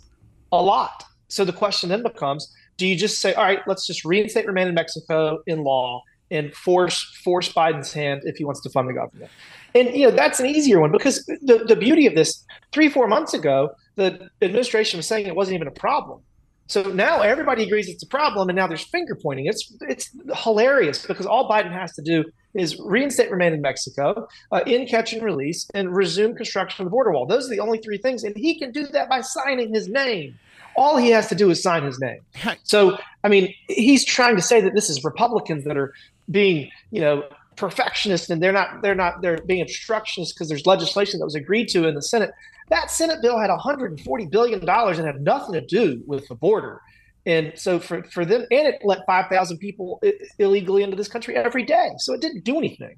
a 0.51 0.61
lot. 0.61 1.03
So 1.29 1.43
the 1.43 1.51
question 1.51 1.89
then 1.89 2.03
becomes: 2.03 2.53
Do 2.77 2.85
you 2.85 2.95
just 2.95 3.19
say, 3.19 3.33
all 3.33 3.43
right, 3.43 3.59
let's 3.67 3.87
just 3.87 4.05
reinstate 4.05 4.45
remain 4.45 4.67
in 4.67 4.75
Mexico 4.75 5.39
in 5.47 5.63
law 5.63 6.03
and 6.29 6.53
force 6.53 7.01
force 7.23 7.51
Biden's 7.51 7.91
hand 7.91 8.21
if 8.25 8.37
he 8.37 8.45
wants 8.45 8.61
to 8.61 8.69
fund 8.69 8.87
the 8.87 8.93
government? 8.93 9.31
And 9.73 9.95
you 9.95 10.07
know 10.07 10.15
that's 10.15 10.39
an 10.39 10.45
easier 10.45 10.79
one 10.79 10.91
because 10.91 11.25
the 11.25 11.65
the 11.67 11.75
beauty 11.75 12.05
of 12.05 12.13
this 12.13 12.45
three 12.71 12.87
four 12.87 13.07
months 13.07 13.33
ago 13.33 13.71
the 13.95 14.29
administration 14.43 14.97
was 14.99 15.07
saying 15.07 15.25
it 15.25 15.35
wasn't 15.35 15.55
even 15.55 15.67
a 15.67 15.71
problem. 15.87 16.21
So 16.67 16.83
now 16.83 17.21
everybody 17.21 17.63
agrees 17.63 17.87
it's 17.87 18.03
a 18.03 18.07
problem, 18.07 18.49
and 18.49 18.55
now 18.55 18.67
there's 18.67 18.83
finger 18.83 19.15
pointing. 19.15 19.45
It's 19.45 19.73
it's 19.81 20.09
hilarious 20.43 21.05
because 21.05 21.25
all 21.25 21.49
Biden 21.49 21.71
has 21.71 21.93
to 21.93 22.01
do 22.01 22.25
is 22.53 22.77
reinstate 22.79 23.31
remain 23.31 23.53
in 23.53 23.61
Mexico, 23.61 24.27
uh, 24.51 24.61
in 24.65 24.85
catch 24.85 25.13
and 25.13 25.21
release, 25.21 25.67
and 25.73 25.95
resume 25.95 26.35
construction 26.35 26.83
of 26.83 26.87
the 26.87 26.91
border 26.91 27.11
wall. 27.11 27.25
Those 27.25 27.47
are 27.47 27.49
the 27.49 27.59
only 27.59 27.79
three 27.79 27.97
things, 27.97 28.23
and 28.23 28.35
he 28.35 28.59
can 28.59 28.71
do 28.71 28.85
that 28.87 29.09
by 29.09 29.21
signing 29.21 29.73
his 29.73 29.87
name. 29.87 30.37
All 30.75 30.97
he 30.97 31.09
has 31.09 31.27
to 31.29 31.35
do 31.35 31.49
is 31.49 31.63
sign 31.63 31.83
his 31.83 31.99
name. 31.99 32.21
So 32.63 32.97
I 33.23 33.29
mean, 33.29 33.53
he's 33.67 34.03
trying 34.05 34.35
to 34.35 34.41
say 34.41 34.61
that 34.61 34.73
this 34.73 34.89
is 34.89 35.03
Republicans 35.03 35.63
that 35.63 35.77
are 35.77 35.93
being, 36.29 36.69
you 36.91 37.01
know, 37.01 37.23
perfectionists, 37.57 38.29
and 38.29 38.41
they're 38.41 38.53
not. 38.53 38.81
They're 38.81 38.95
not. 38.95 39.21
They're 39.21 39.41
being 39.41 39.61
obstructionist 39.61 40.35
because 40.35 40.47
there's 40.47 40.65
legislation 40.65 41.19
that 41.19 41.25
was 41.25 41.35
agreed 41.35 41.67
to 41.69 41.87
in 41.87 41.95
the 41.95 42.01
Senate. 42.01 42.31
That 42.69 42.91
Senate 42.91 43.21
bill 43.21 43.39
had 43.39 43.49
140 43.49 44.25
billion 44.27 44.65
dollars 44.65 44.97
and 44.97 45.07
had 45.07 45.21
nothing 45.21 45.53
to 45.53 45.61
do 45.61 46.01
with 46.05 46.27
the 46.27 46.35
border. 46.35 46.81
And 47.25 47.51
so 47.55 47.77
for, 47.77 48.03
for 48.03 48.23
them, 48.23 48.45
and 48.51 48.67
it 48.67 48.81
let 48.85 49.05
5,000 49.05 49.57
people 49.57 50.01
illegally 50.39 50.81
into 50.81 50.95
this 50.95 51.09
country 51.09 51.35
every 51.35 51.63
day. 51.63 51.89
So 51.97 52.13
it 52.13 52.21
didn't 52.21 52.45
do 52.45 52.57
anything. 52.57 52.97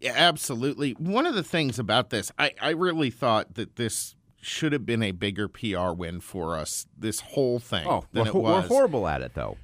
Yeah, 0.00 0.14
absolutely. 0.16 0.92
One 0.92 1.26
of 1.26 1.34
the 1.34 1.42
things 1.42 1.78
about 1.78 2.08
this, 2.08 2.32
I, 2.38 2.52
I 2.60 2.70
really 2.70 3.10
thought 3.10 3.54
that 3.54 3.76
this 3.76 4.14
should 4.40 4.72
have 4.72 4.86
been 4.86 5.02
a 5.02 5.10
bigger 5.10 5.48
PR 5.48 5.92
win 5.92 6.20
for 6.20 6.56
us, 6.56 6.86
this 6.96 7.20
whole 7.20 7.58
thing. 7.58 7.86
Oh, 7.86 8.04
than 8.12 8.24
we're, 8.24 8.28
it 8.28 8.34
was. 8.34 8.62
we're 8.62 8.68
horrible 8.68 9.06
at 9.08 9.20
it, 9.20 9.34
though. 9.34 9.58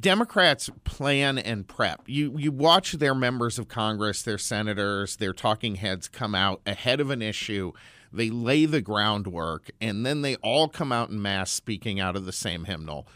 Democrats 0.00 0.70
plan 0.84 1.38
and 1.38 1.66
prep. 1.66 2.02
You 2.06 2.38
you 2.38 2.52
watch 2.52 2.92
their 2.92 3.14
members 3.14 3.58
of 3.58 3.68
Congress, 3.68 4.22
their 4.22 4.38
senators, 4.38 5.16
their 5.16 5.32
talking 5.32 5.76
heads 5.76 6.08
come 6.08 6.34
out 6.34 6.60
ahead 6.66 7.00
of 7.00 7.10
an 7.10 7.22
issue 7.22 7.72
they 8.14 8.30
lay 8.30 8.64
the 8.64 8.80
groundwork, 8.80 9.70
and 9.80 10.06
then 10.06 10.22
they 10.22 10.36
all 10.36 10.68
come 10.68 10.92
out 10.92 11.10
in 11.10 11.20
mass 11.20 11.50
speaking 11.50 11.98
out 11.98 12.14
of 12.14 12.24
the 12.24 12.32
same 12.32 12.64
hymnal 12.64 13.08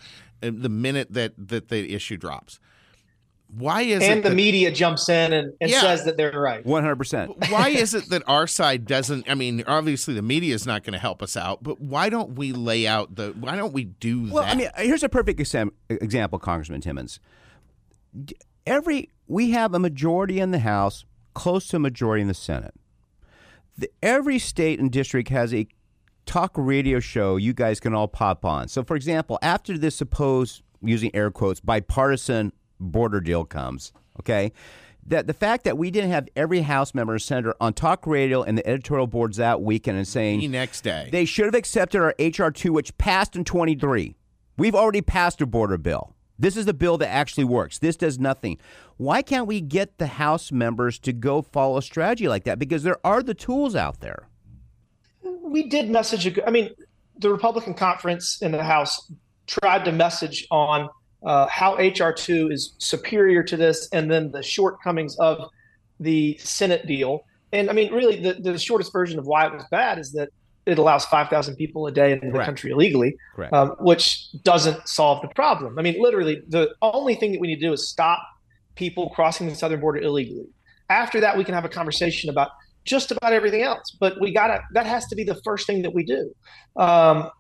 uh, 0.43 0.51
the 0.53 0.69
minute 0.69 1.13
that, 1.13 1.35
that 1.37 1.69
the 1.69 1.95
issue 1.95 2.17
drops. 2.17 2.59
Why 3.51 3.83
is 3.83 4.03
and 4.03 4.19
it 4.19 4.23
the 4.23 4.29
that, 4.29 4.35
media 4.35 4.71
jumps 4.71 5.09
in 5.09 5.33
and, 5.33 5.55
and 5.61 5.71
Yeah. 5.71 5.81
says 5.81 6.05
that 6.05 6.17
they're 6.19 6.33
right? 6.39 6.63
100%. 6.65 7.51
why 7.51 7.71
is 7.71 7.95
it 7.95 8.11
that 8.11 8.23
our 8.27 8.47
side 8.47 8.85
doesn't? 8.85 9.29
I 9.29 9.35
mean, 9.35 9.65
obviously 9.67 10.13
the 10.15 10.23
media 10.23 10.55
is 10.55 10.67
not 10.67 10.85
going 10.85 10.93
to 10.93 10.99
help 10.99 11.23
us 11.23 11.37
out, 11.37 11.63
but 11.63 11.81
why 11.81 12.11
don't 12.11 12.37
we 12.37 12.53
lay 12.53 12.87
out 12.87 13.15
the? 13.17 13.35
Why 13.41 13.57
don't 13.57 13.73
we 13.73 13.85
do 13.85 14.27
the 14.27 14.35
Well, 14.35 14.43
that? 14.45 14.55
I 14.55 14.59
mean, 14.59 14.69
here's 14.77 15.03
a 15.03 15.09
perfect 15.09 15.41
exam- 15.41 15.73
example, 15.89 16.39
Congressman 16.39 16.83
Timmons. 16.83 17.21
Every 18.67 19.09
we 19.27 19.51
have 19.53 19.73
a 19.75 19.79
majority 19.79 20.41
in 20.41 20.51
the 20.51 20.59
House, 20.61 21.05
close 21.35 21.69
to 21.69 21.77
a 21.77 21.81
majority 21.81 22.23
in 22.23 22.29
the 22.29 22.35
Senate. 22.35 22.75
The, 23.77 23.91
every 24.03 24.39
state 24.39 24.79
and 24.81 24.91
district 24.91 25.29
has 25.31 25.55
a 25.55 25.67
talk 26.27 26.53
radio 26.57 27.01
show 27.01 27.37
you 27.37 27.55
guys 27.55 27.81
can 27.81 27.95
all 27.95 28.09
pop 28.09 28.45
on. 28.45 28.69
So, 28.69 28.83
for 28.85 28.97
example, 28.97 29.39
after 29.41 29.79
this 29.79 29.95
supposed, 29.97 30.63
using 30.83 31.15
air 31.15 31.31
quotes, 31.31 31.61
bipartisan 31.61 32.53
border 32.81 33.21
deal 33.21 33.45
comes, 33.45 33.93
okay, 34.21 34.53
that 35.07 35.27
the 35.27 35.33
fact 35.35 35.65
that 35.65 35.79
we 35.79 35.91
didn't 35.91 36.11
have 36.11 36.29
every 36.37 36.61
House 36.63 36.95
member 36.95 37.15
or 37.15 37.19
senator 37.19 37.55
on 37.61 37.73
talk 37.73 38.07
radio 38.07 38.43
and 38.43 38.59
the 38.59 38.67
editorial 38.67 39.07
boards 39.07 39.39
that 39.39 39.63
weekend 39.63 39.97
and 39.97 40.07
saying 40.07 40.41
the 40.41 40.49
next 40.49 40.83
day. 40.83 41.09
they 41.11 41.25
should 41.25 41.47
have 41.47 41.55
accepted 41.55 42.01
our 42.01 42.15
HR 42.19 42.51
two, 42.51 42.73
which 42.73 42.97
passed 42.99 43.35
in 43.35 43.45
23. 43.45 44.15
We've 44.57 44.75
already 44.75 45.01
passed 45.03 45.41
a 45.41 45.47
border 45.47 45.79
bill. 45.79 46.15
This 46.39 46.57
is 46.57 46.67
the 46.67 46.75
bill 46.75 46.99
that 46.99 47.09
actually 47.09 47.45
works. 47.45 47.79
This 47.79 47.97
does 47.97 48.19
nothing. 48.19 48.59
Why 48.97 49.23
can't 49.23 49.47
we 49.47 49.61
get 49.61 49.99
the 49.99 50.07
House 50.07 50.53
members 50.53 50.99
to 51.01 51.13
go 51.13 51.43
follow 51.43 51.79
a 51.79 51.83
strategy 51.83 52.29
like 52.29 52.45
that? 52.45 52.59
Because 52.59 52.83
there 52.85 52.99
are 53.05 53.23
the 53.23 53.35
tools 53.35 53.75
out 53.75 54.01
there. 54.01 54.29
we 55.43 55.69
did 55.69 55.91
message. 55.91 56.27
a- 56.27 56.47
I 56.47 56.51
mean, 56.51 56.71
the 57.17 57.31
Republican 57.31 57.75
conference 57.75 58.41
in 58.43 58.53
the 58.53 58.63
House 58.63 59.11
tried 59.47 59.85
to 59.87 59.93
message 59.93 60.47
on 60.51 60.89
uh, 61.25 61.47
how 61.49 61.77
HR 61.77 62.13
two 62.13 62.51
is 62.51 62.75
superior 62.79 63.43
to 63.43 63.57
this, 63.57 63.89
and 63.93 64.11
then 64.11 64.31
the 64.31 64.43
shortcomings 64.43 65.17
of 65.19 65.51
the 66.01 66.37
Senate 66.39 66.87
deal. 66.87 67.25
And 67.53 67.71
I 67.71 67.73
mean, 67.73 67.93
really, 67.93 68.21
the, 68.21 68.35
the 68.35 68.59
shortest 68.59 68.93
version 68.93 69.19
of 69.19 69.27
why 69.27 69.47
it 69.47 69.53
was 69.53 69.65
bad 69.71 69.99
is 69.99 70.13
that 70.13 70.29
it 70.67 70.79
allows 70.79 71.07
5,000 71.07 71.57
people 71.57 71.87
a 71.87 71.93
day 71.93 72.13
into 72.13 72.31
the 72.31 72.45
country 72.45 72.71
illegally, 72.71 73.17
um, 73.53 73.71
which 73.81 74.29
doesn't 74.43 74.87
solve 74.87 75.23
the 75.23 75.29
problem. 75.29 75.79
I 75.79 75.83
mean, 75.83 75.97
literally, 75.99 76.43
the 76.47 76.75
only 76.83 77.15
thing 77.15 77.33
that 77.33 77.41
we 77.41 77.49
need 77.49 77.57
to 77.57 77.67
do 77.67 77.73
is 77.73 77.89
stop 77.89 78.23
people 78.75 79.09
crossing 79.11 79.49
the 79.49 79.55
southern 79.55 79.81
border 79.81 80.01
illegally. 80.01 80.47
After 80.91 81.21
that, 81.21 81.39
we 81.39 81.45
can 81.45 81.55
have 81.55 81.65
a 81.65 81.71
conversation 81.71 82.29
about 82.29 82.51
just 82.85 83.11
about 83.11 83.33
everything 83.33 83.63
else. 83.63 83.97
But 83.99 84.21
we 84.21 84.33
gotta 84.33 84.61
that 84.73 84.87
has 84.87 85.07
to 85.07 85.17
be 85.17 85.25
the 85.25 85.41
first 85.45 85.67
thing 85.67 85.83
that 85.83 85.95
we 85.95 86.05
do. 86.05 86.35
Um, 86.77 87.31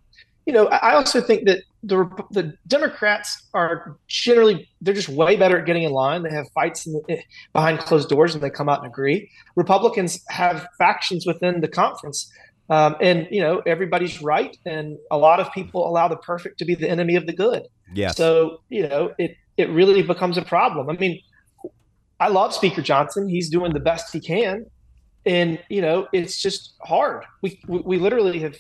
you 0.47 0.53
know, 0.53 0.67
I 0.69 0.95
also 0.95 1.21
think 1.21 1.45
that 1.47 1.62
the 1.83 2.07
the 2.31 2.55
Democrats 2.67 3.49
are 3.55 3.97
generally 4.09 4.69
they're 4.81 4.95
just 4.95 5.09
way 5.09 5.37
better 5.37 5.59
at 5.61 5.67
getting 5.67 5.85
in 5.85 5.93
line. 5.93 6.23
They 6.23 6.31
have 6.31 6.47
fights 6.55 6.87
in 6.87 6.93
the, 6.93 7.23
behind 7.53 7.79
closed 7.81 8.09
doors 8.09 8.35
and 8.35 8.43
they 8.43 8.51
come 8.51 8.69
out 8.69 8.79
and 8.79 8.88
agree. 8.88 9.31
Republicans 9.55 10.23
have 10.29 10.67
factions 10.77 11.25
within 11.27 11.61
the 11.61 11.69
conference. 11.69 12.31
Um, 12.71 12.97
and 13.01 13.27
you 13.31 13.41
know 13.41 13.62
everybody's 13.67 14.21
right, 14.21 14.55
and 14.67 14.99
a 15.11 15.17
lot 15.17 15.41
of 15.41 15.51
people 15.53 15.88
allow 15.88 16.09
the 16.09 16.19
perfect 16.19 16.59
to 16.59 16.67
be 16.67 16.75
the 16.75 16.88
enemy 16.88 17.17
of 17.17 17.27
the 17.27 17.33
good. 17.33 17.62
Yes. 17.95 18.17
So 18.17 18.59
you 18.69 18.87
know 18.87 19.14
it 19.19 19.37
it 19.57 19.71
really 19.71 20.03
becomes 20.03 20.37
a 20.37 20.43
problem. 20.43 20.91
I 20.91 20.95
mean, 20.95 21.21
I 22.21 22.29
love 22.29 22.53
Speaker 22.53 22.83
Johnson. 22.83 23.29
He's 23.29 23.49
doing 23.49 23.73
the 23.73 23.81
best 23.81 24.12
he 24.12 24.21
can, 24.21 24.67
and 25.25 25.59
you 25.71 25.81
know 25.81 26.09
it's 26.12 26.43
just 26.43 26.75
hard. 26.83 27.25
We 27.41 27.59
we, 27.67 27.79
we 27.81 27.99
literally 27.99 28.41
have 28.41 28.57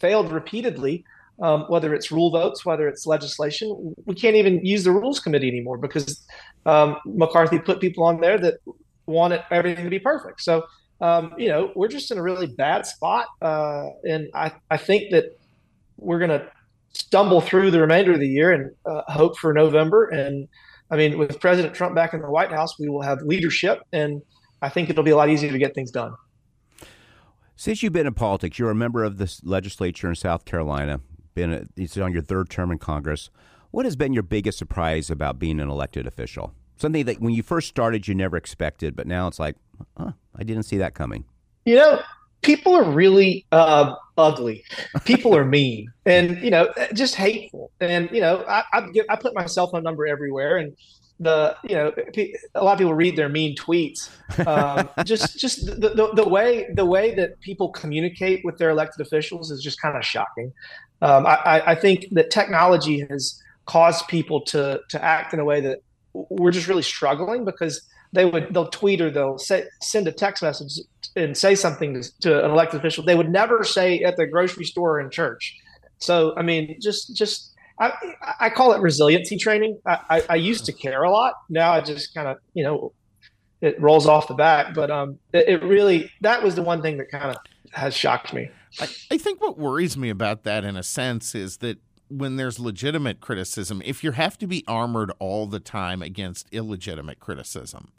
failed 0.00 0.32
repeatedly. 0.32 1.04
Um, 1.40 1.62
whether 1.68 1.94
it's 1.94 2.12
rule 2.12 2.30
votes, 2.30 2.64
whether 2.64 2.86
it's 2.86 3.06
legislation, 3.06 3.94
we 4.04 4.14
can't 4.14 4.36
even 4.36 4.64
use 4.64 4.84
the 4.84 4.92
rules 4.92 5.18
committee 5.18 5.48
anymore 5.48 5.78
because 5.78 6.24
um, 6.66 6.96
McCarthy 7.04 7.58
put 7.58 7.80
people 7.80 8.04
on 8.04 8.20
there 8.20 8.38
that 8.38 8.58
want 9.06 9.32
it, 9.32 9.42
everything 9.50 9.84
to 9.84 9.90
be 9.90 9.98
perfect. 9.98 10.40
So 10.42 10.64
um, 11.00 11.34
you 11.36 11.48
know 11.48 11.72
we're 11.74 11.88
just 11.88 12.10
in 12.10 12.18
a 12.18 12.22
really 12.22 12.46
bad 12.46 12.86
spot, 12.86 13.26
uh, 13.40 13.88
and 14.04 14.28
I 14.34 14.52
I 14.70 14.76
think 14.76 15.10
that 15.10 15.36
we're 15.96 16.18
going 16.18 16.30
to 16.30 16.46
stumble 16.92 17.40
through 17.40 17.70
the 17.70 17.80
remainder 17.80 18.12
of 18.12 18.20
the 18.20 18.28
year 18.28 18.52
and 18.52 18.70
uh, 18.86 19.02
hope 19.08 19.38
for 19.38 19.52
November. 19.52 20.08
And 20.08 20.48
I 20.90 20.96
mean, 20.96 21.18
with 21.18 21.40
President 21.40 21.74
Trump 21.74 21.94
back 21.94 22.12
in 22.12 22.20
the 22.20 22.30
White 22.30 22.50
House, 22.50 22.78
we 22.78 22.88
will 22.88 23.02
have 23.02 23.22
leadership, 23.22 23.80
and 23.92 24.22
I 24.60 24.68
think 24.68 24.90
it'll 24.90 25.04
be 25.04 25.10
a 25.10 25.16
lot 25.16 25.30
easier 25.30 25.50
to 25.50 25.58
get 25.58 25.74
things 25.74 25.90
done. 25.90 26.14
Since 27.56 27.82
you've 27.82 27.92
been 27.92 28.06
in 28.06 28.14
politics, 28.14 28.58
you're 28.58 28.70
a 28.70 28.74
member 28.74 29.04
of 29.04 29.18
the 29.18 29.40
legislature 29.42 30.08
in 30.08 30.14
South 30.16 30.44
Carolina. 30.44 31.00
Been 31.34 31.68
it's 31.76 31.96
on 31.96 32.12
your 32.12 32.22
third 32.22 32.50
term 32.50 32.70
in 32.70 32.78
Congress. 32.78 33.30
What 33.70 33.86
has 33.86 33.96
been 33.96 34.12
your 34.12 34.22
biggest 34.22 34.58
surprise 34.58 35.10
about 35.10 35.38
being 35.38 35.58
an 35.58 35.70
elected 35.70 36.06
official? 36.06 36.52
Something 36.76 37.06
that 37.06 37.20
when 37.20 37.32
you 37.32 37.42
first 37.42 37.68
started 37.68 38.06
you 38.06 38.14
never 38.14 38.36
expected, 38.36 38.94
but 38.96 39.06
now 39.06 39.28
it's 39.28 39.38
like, 39.38 39.56
huh, 39.96 40.12
I 40.36 40.42
didn't 40.42 40.64
see 40.64 40.78
that 40.78 40.94
coming. 40.94 41.24
You 41.64 41.76
know, 41.76 42.02
people 42.42 42.74
are 42.74 42.90
really 42.90 43.46
uh, 43.52 43.94
ugly. 44.18 44.64
People 45.04 45.34
are 45.34 45.44
mean, 45.58 45.90
and 46.04 46.38
you 46.42 46.50
know, 46.50 46.72
just 46.92 47.14
hateful. 47.14 47.70
And 47.80 48.10
you 48.12 48.20
know, 48.20 48.44
I 48.48 48.64
I, 48.72 48.90
give, 48.90 49.06
I 49.08 49.16
put 49.16 49.34
my 49.34 49.46
cell 49.46 49.68
phone 49.68 49.82
number 49.82 50.06
everywhere, 50.06 50.58
and 50.58 50.76
the 51.20 51.56
you 51.62 51.74
know 51.74 51.92
a 52.54 52.64
lot 52.64 52.72
of 52.72 52.78
people 52.78 52.94
read 52.94 53.16
their 53.16 53.28
mean 53.28 53.56
tweets. 53.56 54.10
Um, 54.46 54.88
just 55.04 55.38
just 55.38 55.66
the, 55.66 55.90
the, 55.90 56.10
the 56.14 56.28
way 56.28 56.66
the 56.74 56.84
way 56.84 57.14
that 57.14 57.40
people 57.40 57.70
communicate 57.70 58.44
with 58.44 58.58
their 58.58 58.70
elected 58.70 59.06
officials 59.06 59.50
is 59.50 59.62
just 59.62 59.80
kind 59.80 59.96
of 59.96 60.04
shocking. 60.04 60.52
Um, 61.02 61.26
I, 61.26 61.62
I 61.66 61.74
think 61.74 62.06
that 62.12 62.30
technology 62.30 63.04
has 63.10 63.42
caused 63.66 64.06
people 64.08 64.40
to 64.40 64.80
to 64.88 65.04
act 65.04 65.34
in 65.34 65.40
a 65.40 65.44
way 65.44 65.60
that 65.60 65.80
we're 66.12 66.52
just 66.52 66.68
really 66.68 66.82
struggling 66.82 67.44
because 67.44 67.82
they 68.12 68.24
would 68.24 68.54
they'll 68.54 68.68
tweet 68.68 69.00
or 69.00 69.10
they'll 69.10 69.38
say, 69.38 69.64
send 69.80 70.06
a 70.06 70.12
text 70.12 70.42
message 70.42 70.78
and 71.16 71.36
say 71.36 71.54
something 71.54 72.00
to, 72.00 72.20
to, 72.20 72.44
an 72.44 72.50
elected 72.50 72.78
official 72.78 73.04
they 73.04 73.16
would 73.16 73.30
never 73.30 73.64
say 73.64 74.00
at 74.02 74.16
the 74.16 74.26
grocery 74.26 74.64
store 74.64 74.98
or 74.98 75.00
in 75.00 75.10
church. 75.10 75.58
So 75.98 76.34
i 76.36 76.42
mean 76.42 76.78
just 76.80 77.16
just 77.16 77.52
i, 77.80 77.92
I 78.38 78.50
call 78.50 78.72
it 78.72 78.80
resiliency 78.80 79.36
training. 79.36 79.78
I, 79.84 79.98
I, 80.08 80.22
I 80.30 80.34
used 80.36 80.66
to 80.66 80.72
care 80.72 81.02
a 81.02 81.10
lot. 81.10 81.34
Now 81.50 81.72
i 81.72 81.80
just 81.80 82.14
kind 82.14 82.28
of 82.28 82.36
you 82.54 82.62
know 82.62 82.92
it 83.60 83.80
rolls 83.80 84.06
off 84.06 84.28
the 84.28 84.34
back 84.34 84.74
but 84.74 84.90
um 84.90 85.18
it, 85.32 85.48
it 85.48 85.62
really 85.64 86.12
that 86.20 86.44
was 86.44 86.54
the 86.54 86.62
one 86.62 86.80
thing 86.80 86.98
that 86.98 87.10
kind 87.10 87.30
of 87.30 87.36
has 87.72 87.94
shocked 87.96 88.32
me 88.32 88.48
I, 88.80 88.88
I 89.10 89.18
think 89.18 89.40
what 89.40 89.58
worries 89.58 89.96
me 89.96 90.10
about 90.10 90.44
that 90.44 90.64
in 90.64 90.76
a 90.76 90.82
sense 90.82 91.34
is 91.34 91.58
that 91.58 91.78
when 92.08 92.36
there's 92.36 92.58
legitimate 92.58 93.20
criticism, 93.20 93.82
if 93.84 94.04
you 94.04 94.12
have 94.12 94.36
to 94.38 94.46
be 94.46 94.64
armored 94.68 95.12
all 95.18 95.46
the 95.46 95.60
time 95.60 96.02
against 96.02 96.46
illegitimate 96.52 97.20
criticism, 97.20 97.92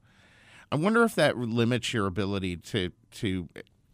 I 0.71 0.75
wonder 0.75 1.03
if 1.03 1.15
that 1.15 1.37
limits 1.37 1.93
your 1.93 2.07
ability 2.07 2.57
to 2.57 2.91
to 3.11 3.49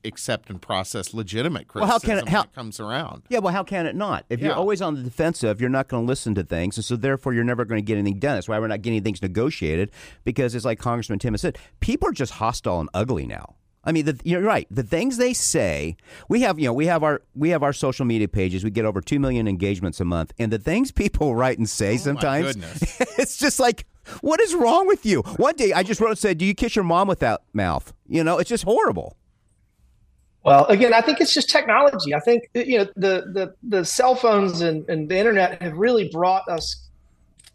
accept 0.06 0.50
and 0.50 0.62
process 0.62 1.13
legitimate 1.13 1.68
criticism 1.68 1.89
well, 1.89 2.18
how 2.18 2.22
can 2.22 2.28
it, 2.28 2.30
how, 2.30 2.44
it 2.44 2.54
comes 2.54 2.80
around. 2.80 3.24
Yeah, 3.30 3.39
well, 3.39 3.54
how 3.54 3.63
can 3.63 3.86
it 3.86 3.96
not? 3.96 4.26
If 4.30 4.39
yeah. 4.39 4.48
you're 4.48 4.56
always 4.56 4.82
on 4.82 4.96
the 4.96 5.04
defensive, 5.04 5.60
you're 5.60 5.70
not 5.70 5.89
going 5.89 6.06
to 6.06 6.08
listen 6.08 6.36
to 6.36 6.44
things, 6.44 6.78
and 6.78 6.86
so 6.86 6.96
therefore 6.96 7.34
you're 7.34 7.44
never 7.44 7.65
going 7.65 7.82
to 7.82 7.86
get 7.86 7.98
anything 7.98 8.20
done. 8.20 8.36
That's 8.36 8.48
why 8.48 8.60
we're 8.60 8.68
not 8.68 8.82
getting 8.82 9.04
things 9.04 9.22
negotiated 9.22 9.92
because 10.24 10.56
it's 10.56 10.65
like 10.65 10.80
Congressman 10.80 11.20
Timmons 11.20 11.42
said, 11.42 11.58
people 11.80 12.08
are 12.10 12.13
just 12.13 12.34
hostile 12.34 12.80
and 12.80 12.89
ugly 12.94 13.26
now. 13.26 13.56
I 13.84 13.92
mean, 13.92 14.06
the, 14.06 14.20
you're 14.24 14.42
right. 14.42 14.68
The 14.70 14.84
things 14.84 15.18
they 15.18 15.34
say, 15.34 15.96
we 16.28 16.42
have, 16.42 16.60
you 16.60 16.65
know, 16.65 16.74
we 16.74 16.88
have 16.88 17.04
our 17.04 17.22
we 17.34 17.50
have 17.50 17.63
our 17.63 17.74
social 17.74 18.06
media 18.06 18.28
pages. 18.28 18.63
We 18.63 18.72
get 18.72 18.86
over 18.86 19.02
two 19.02 19.20
million 19.20 19.48
engagements 19.48 20.00
a 20.00 20.06
month, 20.06 20.34
and 20.38 20.52
the 20.52 20.60
things 20.60 20.92
people 21.04 21.36
write 21.36 21.58
and 21.58 21.70
say 21.70 21.94
oh 21.94 21.98
sometimes, 21.98 22.56
it's 23.18 23.38
just 23.38 23.60
like 23.60 23.86
what 24.22 24.39
is 24.39 24.54
wrong 24.54 24.88
with 24.88 25.06
you? 25.06 25.22
One 25.38 25.56
day 25.56 25.74
I 25.74 25.84
just 25.84 26.02
wrote 26.02 26.10
and 26.10 26.18
said, 26.18 26.38
Do 26.38 26.46
you 26.46 26.54
kiss 26.54 26.76
your 26.76 26.86
mom 26.86 27.08
with 27.08 27.20
that 27.20 27.42
mouth? 27.54 27.94
You 28.08 28.24
know, 28.24 28.38
it's 28.38 28.50
just 28.50 28.63
horrible. 28.63 29.15
Well, 30.44 30.65
again, 30.65 30.94
I 30.94 31.02
think 31.02 31.20
it's 31.20 31.34
just 31.34 31.50
technology. 31.50 32.15
I 32.15 32.20
think 32.20 32.50
you 32.54 32.80
know 32.80 32.86
the 32.96 33.26
the 33.34 33.56
the 33.63 33.86
cell 33.86 34.15
phones 34.15 34.62
and, 34.62 34.88
and 34.89 35.10
the 35.10 35.18
internet 35.18 35.62
have 35.62 35.78
really 35.78 36.10
brought 36.10 36.48
us 36.48 36.88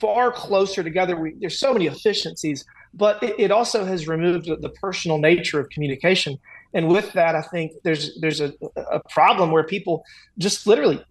far 0.00 0.30
closer 0.30 0.82
together. 0.82 1.16
We, 1.16 1.34
there's 1.40 1.58
so 1.58 1.72
many 1.72 1.86
efficiencies, 1.86 2.64
but 2.96 3.22
it, 3.22 3.34
it, 3.38 3.50
also 3.50 3.84
has 3.84 4.06
removed 4.06 4.46
the 4.46 4.68
personal 4.80 5.18
nature 5.18 5.60
of 5.60 5.68
communication. 5.70 6.38
And 6.72 6.88
with 6.88 7.12
that, 7.12 7.34
I 7.34 7.42
think 7.42 7.72
there's 7.82 8.18
there's 8.20 8.40
a, 8.40 8.52
a 8.76 9.00
problem 9.10 9.50
where 9.50 9.64
people 9.64 10.04
just 10.38 10.66
literally 10.66 11.04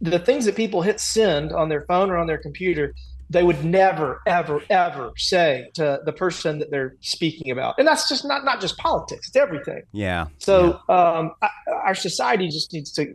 the 0.00 0.18
things 0.18 0.44
that 0.44 0.56
people 0.56 0.82
hit 0.82 1.00
send 1.00 1.52
on 1.52 1.68
their 1.68 1.82
phone 1.82 2.10
or 2.10 2.16
on 2.18 2.26
their 2.26 2.38
computer 2.38 2.94
they 3.30 3.42
would 3.42 3.64
never, 3.64 4.20
ever, 4.26 4.62
ever 4.70 5.12
say 5.16 5.68
to 5.74 6.00
the 6.04 6.12
person 6.12 6.58
that 6.60 6.70
they're 6.70 6.96
speaking 7.00 7.50
about. 7.50 7.74
And 7.78 7.86
that's 7.86 8.08
just 8.08 8.24
not 8.24 8.44
not 8.44 8.60
just 8.60 8.78
politics; 8.78 9.28
it's 9.28 9.36
everything. 9.36 9.82
Yeah. 9.92 10.28
So 10.38 10.80
yeah. 10.88 10.94
Um, 10.94 11.32
I, 11.42 11.48
our 11.84 11.94
society 11.94 12.48
just 12.48 12.72
needs 12.72 12.90
to 12.92 13.14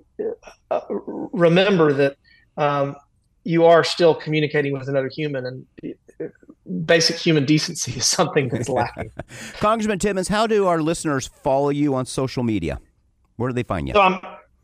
uh, 0.69 0.81
remember 0.89 1.93
that 1.93 2.17
um, 2.57 2.95
you 3.43 3.65
are 3.65 3.83
still 3.83 4.13
communicating 4.13 4.73
with 4.73 4.87
another 4.87 5.09
human, 5.09 5.45
and 5.45 5.95
basic 6.85 7.17
human 7.17 7.45
decency 7.45 7.93
is 7.93 8.05
something 8.05 8.49
that's 8.49 8.69
lacking. 8.69 9.11
Congressman 9.53 9.99
Timmons, 9.99 10.27
how 10.27 10.47
do 10.47 10.67
our 10.67 10.81
listeners 10.81 11.27
follow 11.27 11.69
you 11.69 11.95
on 11.95 12.05
social 12.05 12.43
media? 12.43 12.79
Where 13.35 13.49
do 13.49 13.53
they 13.53 13.63
find 13.63 13.87
you? 13.87 13.93
So 13.93 14.01
I'm 14.01 14.19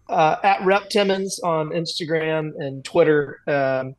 uh, 0.08 0.38
at 0.44 0.64
Rep 0.64 0.90
Timmons 0.90 1.40
on 1.40 1.70
Instagram 1.70 2.52
and 2.58 2.84
Twitter. 2.84 3.40
Um, 3.48 3.96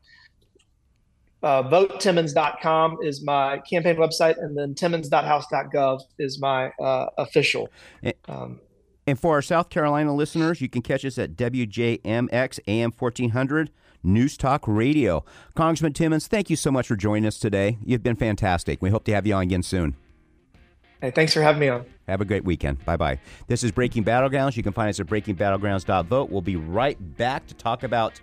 uh, 1.42 1.62
votetimmons.com 1.62 2.98
is 3.02 3.24
my 3.24 3.58
campaign 3.58 3.96
website, 3.96 4.36
and 4.38 4.56
then 4.56 4.74
timmons.house.gov 4.74 6.00
is 6.18 6.38
my 6.38 6.70
uh, 6.80 7.06
official. 7.16 7.68
Um, 8.28 8.60
and 9.06 9.18
for 9.18 9.34
our 9.34 9.42
South 9.42 9.70
Carolina 9.70 10.14
listeners, 10.14 10.60
you 10.60 10.68
can 10.68 10.82
catch 10.82 11.04
us 11.04 11.18
at 11.18 11.36
WJMX 11.36 12.60
AM 12.68 12.92
1400 12.92 13.70
News 14.02 14.36
Talk 14.36 14.62
Radio. 14.66 15.24
Congressman 15.54 15.92
Timmons, 15.92 16.26
thank 16.26 16.50
you 16.50 16.56
so 16.56 16.70
much 16.70 16.86
for 16.86 16.96
joining 16.96 17.26
us 17.26 17.38
today. 17.38 17.78
You've 17.84 18.02
been 18.02 18.16
fantastic. 18.16 18.80
We 18.80 18.90
hope 18.90 19.04
to 19.04 19.14
have 19.14 19.26
you 19.26 19.34
on 19.34 19.42
again 19.42 19.62
soon. 19.62 19.96
Hey, 21.00 21.10
thanks 21.10 21.32
for 21.32 21.40
having 21.40 21.60
me 21.60 21.68
on. 21.68 21.86
Have 22.08 22.20
a 22.20 22.24
great 22.24 22.44
weekend. 22.44 22.84
Bye 22.84 22.96
bye. 22.96 23.18
This 23.46 23.64
is 23.64 23.72
Breaking 23.72 24.04
Battlegrounds. 24.04 24.56
You 24.56 24.62
can 24.62 24.72
find 24.72 24.90
us 24.90 25.00
at 25.00 25.06
breakingbattlegrounds.vote. 25.06 26.30
We'll 26.30 26.42
be 26.42 26.56
right 26.56 26.98
back 27.16 27.46
to 27.46 27.54
talk 27.54 27.84
about 27.84 28.20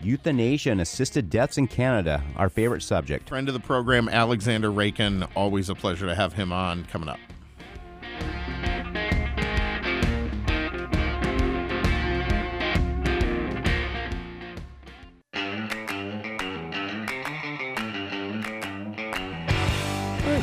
Euthanasia 0.00 0.70
and 0.70 0.80
assisted 0.80 1.28
deaths 1.28 1.58
in 1.58 1.66
Canada, 1.66 2.22
our 2.36 2.48
favorite 2.48 2.82
subject. 2.82 3.28
Friend 3.28 3.48
of 3.48 3.54
the 3.54 3.60
program, 3.60 4.08
Alexander 4.08 4.70
Raikin. 4.70 5.28
Always 5.34 5.68
a 5.68 5.74
pleasure 5.74 6.06
to 6.06 6.14
have 6.14 6.32
him 6.32 6.52
on 6.52 6.84
coming 6.84 7.08
up. 7.08 7.18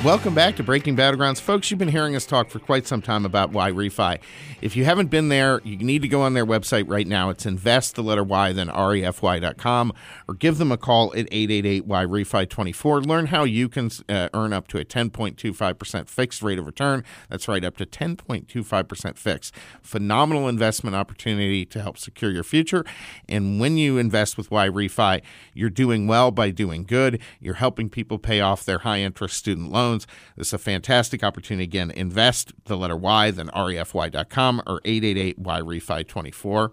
Welcome 0.08 0.34
back 0.34 0.56
to 0.56 0.64
Breaking 0.64 0.96
Battlegrounds. 0.96 1.42
Folks, 1.42 1.70
you've 1.70 1.80
been 1.80 1.90
hearing 1.90 2.16
us 2.16 2.26
talk 2.26 2.50
for 2.50 2.60
quite 2.60 2.88
some 2.88 3.02
time 3.02 3.26
about 3.26 3.52
YRefy. 3.52 4.20
If 4.62 4.74
you 4.78 4.86
haven't 4.86 5.08
been 5.08 5.28
there, 5.28 5.60
you 5.66 5.76
need 5.76 6.02
to 6.02 6.08
go 6.08 6.22
on 6.22 6.34
their 6.34 6.46
website 6.46 6.86
right 6.88 7.06
now. 7.06 7.30
It's 7.30 7.46
invest, 7.46 7.96
the 7.96 8.04
letter 8.04 8.24
Y, 8.24 8.54
then 8.54 8.70
refy.com, 8.70 9.94
or 10.30 10.34
give 10.36 10.60
them 10.60 10.72
a 10.72 10.78
call 10.78 11.14
at 11.14 11.30
888-YRefy24. 11.30 13.06
Learn 13.06 13.26
how 13.26 13.44
you 13.44 13.68
can 13.68 13.92
uh, 14.08 14.30
earn 14.34 14.54
up 14.54 14.70
to 14.70 14.78
a 14.78 14.86
10.25% 14.86 16.08
fixed 16.08 16.42
rate 16.42 16.58
of 16.58 16.66
return. 16.66 17.04
That's 17.28 17.50
right, 17.50 17.66
up 17.66 17.76
to 17.76 17.86
10.25% 17.86 19.18
fixed. 19.18 19.54
Phenomenal 19.82 20.48
investment 20.48 20.96
opportunity 20.96 21.66
to 21.66 21.82
help 21.82 21.98
secure 21.98 22.32
your 22.32 22.46
future. 22.46 22.86
And 23.28 23.60
when 23.60 23.78
you 23.78 23.98
invest 23.98 24.38
with 24.38 24.52
YRefy, 24.52 25.22
you're 25.54 25.70
doing 25.70 26.08
well 26.08 26.32
by 26.32 26.52
doing 26.52 26.86
good. 26.86 27.20
You're 27.42 27.56
helping 27.56 27.90
people 27.90 28.18
pay 28.18 28.40
off 28.40 28.64
their 28.64 28.80
high 28.80 29.02
interest 29.02 29.36
student 29.36 29.70
loans 29.70 29.97
loans. 29.98 30.08
This 30.36 30.48
is 30.48 30.54
a 30.54 30.58
fantastic 30.58 31.24
opportunity. 31.24 31.64
Again, 31.64 31.92
invest 31.92 32.54
the 32.66 32.78
letter 32.78 32.96
Y, 32.96 33.32
then 33.32 33.48
refy.com 33.50 34.62
or 34.68 34.82
888 34.86 35.42
YRefy 35.42 36.08
24. 36.08 36.72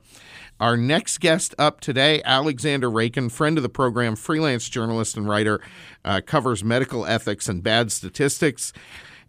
Our 0.61 0.77
next 0.77 1.19
guest 1.19 1.55
up 1.59 1.81
today, 1.81 2.23
Alexander 2.25 2.89
Raikin, 2.89 3.31
friend 3.31 3.59
of 3.59 3.63
the 3.63 3.69
program, 3.69 4.17
freelance 4.17 4.69
journalist 4.69 5.17
and 5.17 5.29
writer, 5.29 5.61
uh, 6.05 6.21
covers 6.25 6.63
medical 6.63 7.05
ethics 7.07 7.49
and 7.49 7.63
bad 7.63 7.91
statistics. 7.91 8.73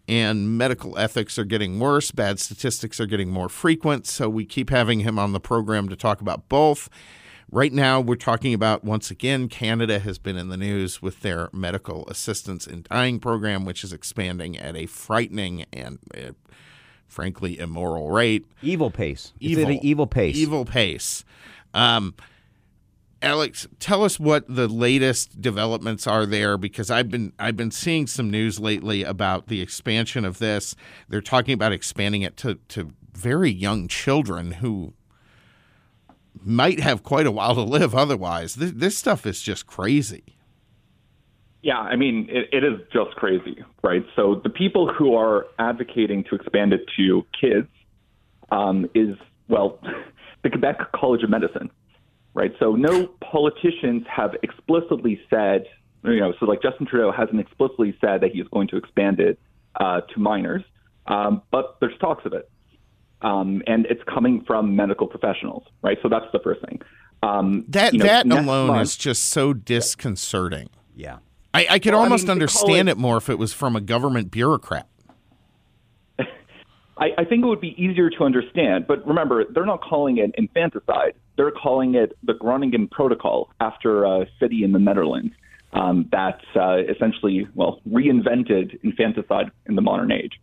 And 0.08 0.56
medical 0.56 0.96
ethics 0.96 1.36
are 1.36 1.44
getting 1.44 1.80
worse, 1.80 2.12
bad 2.12 2.38
statistics 2.38 3.00
are 3.00 3.06
getting 3.06 3.28
more 3.28 3.48
frequent. 3.48 4.06
So 4.06 4.28
we 4.28 4.44
keep 4.44 4.70
having 4.70 5.00
him 5.00 5.18
on 5.18 5.32
the 5.32 5.40
program 5.40 5.88
to 5.88 5.96
talk 5.96 6.20
about 6.20 6.48
both. 6.48 6.88
Right 7.50 7.72
now, 7.72 8.00
we're 8.00 8.16
talking 8.16 8.52
about 8.52 8.82
once 8.82 9.10
again, 9.10 9.48
Canada 9.48 10.00
has 10.00 10.18
been 10.18 10.36
in 10.36 10.48
the 10.48 10.56
news 10.56 11.00
with 11.00 11.20
their 11.20 11.48
medical 11.52 12.04
assistance 12.08 12.66
in 12.66 12.84
dying 12.90 13.20
program, 13.20 13.64
which 13.64 13.84
is 13.84 13.92
expanding 13.92 14.58
at 14.58 14.76
a 14.76 14.86
frightening 14.86 15.64
and 15.72 15.98
uh, 16.16 16.32
frankly 17.06 17.58
immoral 17.58 18.10
rate. 18.10 18.46
Evil 18.62 18.90
pace. 18.90 19.32
Evil, 19.38 19.62
is 19.62 19.68
it 19.68 19.72
an 19.74 19.84
evil 19.84 20.08
pace? 20.08 20.36
Evil 20.36 20.64
pace. 20.64 21.24
Um, 21.72 22.14
Alex, 23.22 23.66
tell 23.78 24.02
us 24.02 24.18
what 24.18 24.44
the 24.48 24.66
latest 24.66 25.40
developments 25.40 26.06
are 26.06 26.26
there 26.26 26.58
because 26.58 26.90
I've 26.90 27.10
been 27.10 27.32
I've 27.38 27.56
been 27.56 27.70
seeing 27.70 28.08
some 28.08 28.28
news 28.28 28.58
lately 28.58 29.04
about 29.04 29.46
the 29.46 29.60
expansion 29.60 30.24
of 30.24 30.38
this. 30.38 30.74
They're 31.08 31.20
talking 31.20 31.54
about 31.54 31.72
expanding 31.72 32.22
it 32.22 32.36
to, 32.38 32.56
to 32.68 32.92
very 33.12 33.50
young 33.50 33.88
children 33.88 34.52
who 34.52 34.94
might 36.44 36.80
have 36.80 37.02
quite 37.02 37.26
a 37.26 37.30
while 37.30 37.54
to 37.54 37.62
live 37.62 37.94
otherwise. 37.94 38.54
This, 38.54 38.72
this 38.72 38.98
stuff 38.98 39.26
is 39.26 39.40
just 39.42 39.66
crazy. 39.66 40.36
Yeah, 41.62 41.78
I 41.78 41.96
mean, 41.96 42.28
it, 42.30 42.48
it 42.52 42.64
is 42.64 42.80
just 42.92 43.16
crazy, 43.16 43.64
right? 43.82 44.04
So 44.14 44.40
the 44.42 44.50
people 44.50 44.92
who 44.92 45.14
are 45.16 45.46
advocating 45.58 46.24
to 46.24 46.36
expand 46.36 46.72
it 46.72 46.86
to 46.96 47.26
kids 47.38 47.68
um, 48.50 48.88
is, 48.94 49.16
well, 49.48 49.80
the 50.42 50.50
Quebec 50.50 50.92
College 50.92 51.22
of 51.24 51.30
Medicine, 51.30 51.70
right? 52.34 52.52
So 52.60 52.76
no 52.76 53.08
politicians 53.20 54.04
have 54.08 54.36
explicitly 54.42 55.20
said, 55.28 55.64
you 56.04 56.20
know, 56.20 56.34
so 56.38 56.46
like 56.46 56.62
Justin 56.62 56.86
Trudeau 56.86 57.10
hasn't 57.10 57.40
explicitly 57.40 57.96
said 58.00 58.20
that 58.20 58.30
he's 58.32 58.46
going 58.48 58.68
to 58.68 58.76
expand 58.76 59.18
it 59.18 59.40
uh, 59.80 60.02
to 60.02 60.20
minors, 60.20 60.62
um, 61.06 61.42
but 61.50 61.78
there's 61.80 61.98
talks 61.98 62.24
of 62.24 62.32
it 62.32 62.48
um, 63.26 63.60
and 63.66 63.86
it's 63.86 64.02
coming 64.04 64.44
from 64.46 64.76
medical 64.76 65.08
professionals, 65.08 65.64
right? 65.82 65.98
So 66.00 66.08
that's 66.08 66.26
the 66.32 66.38
first 66.38 66.64
thing. 66.64 66.80
Um, 67.24 67.64
that 67.68 67.92
you 67.92 67.98
know, 67.98 68.04
that 68.04 68.26
alone 68.26 68.68
month, 68.68 68.82
is 68.82 68.96
just 68.96 69.24
so 69.24 69.52
disconcerting. 69.52 70.70
Yeah. 70.94 71.18
I, 71.52 71.66
I 71.70 71.78
could 71.80 71.92
Well, 71.92 72.02
I 72.02 72.04
almost 72.04 72.24
mean, 72.24 72.32
understand 72.32 72.86
call 72.86 72.92
it 72.92 72.98
more 72.98 73.16
if 73.16 73.28
it 73.28 73.36
was 73.36 73.52
from 73.52 73.74
a 73.74 73.80
government 73.80 74.30
bureaucrat. 74.30 74.86
I, 76.18 77.06
I 77.18 77.24
think 77.24 77.42
it 77.42 77.48
would 77.48 77.60
be 77.60 77.74
easier 77.82 78.10
to 78.10 78.22
understand. 78.22 78.86
But 78.86 79.04
remember, 79.04 79.44
they're 79.44 79.66
not 79.66 79.80
calling 79.82 80.18
it 80.18 80.30
infanticide. 80.38 81.14
They're 81.36 81.50
calling 81.50 81.96
it 81.96 82.16
the 82.22 82.34
Groningen 82.34 82.86
Protocol 82.88 83.50
after 83.58 84.04
a 84.04 84.26
city 84.38 84.62
in 84.62 84.70
the 84.70 84.78
Netherlands 84.78 85.34
um, 85.72 86.08
that 86.12 86.40
uh, 86.54 86.76
essentially, 86.88 87.48
well, 87.56 87.80
reinvented 87.90 88.78
infanticide 88.84 89.50
in 89.66 89.74
the 89.74 89.82
modern 89.82 90.12
age. 90.12 90.38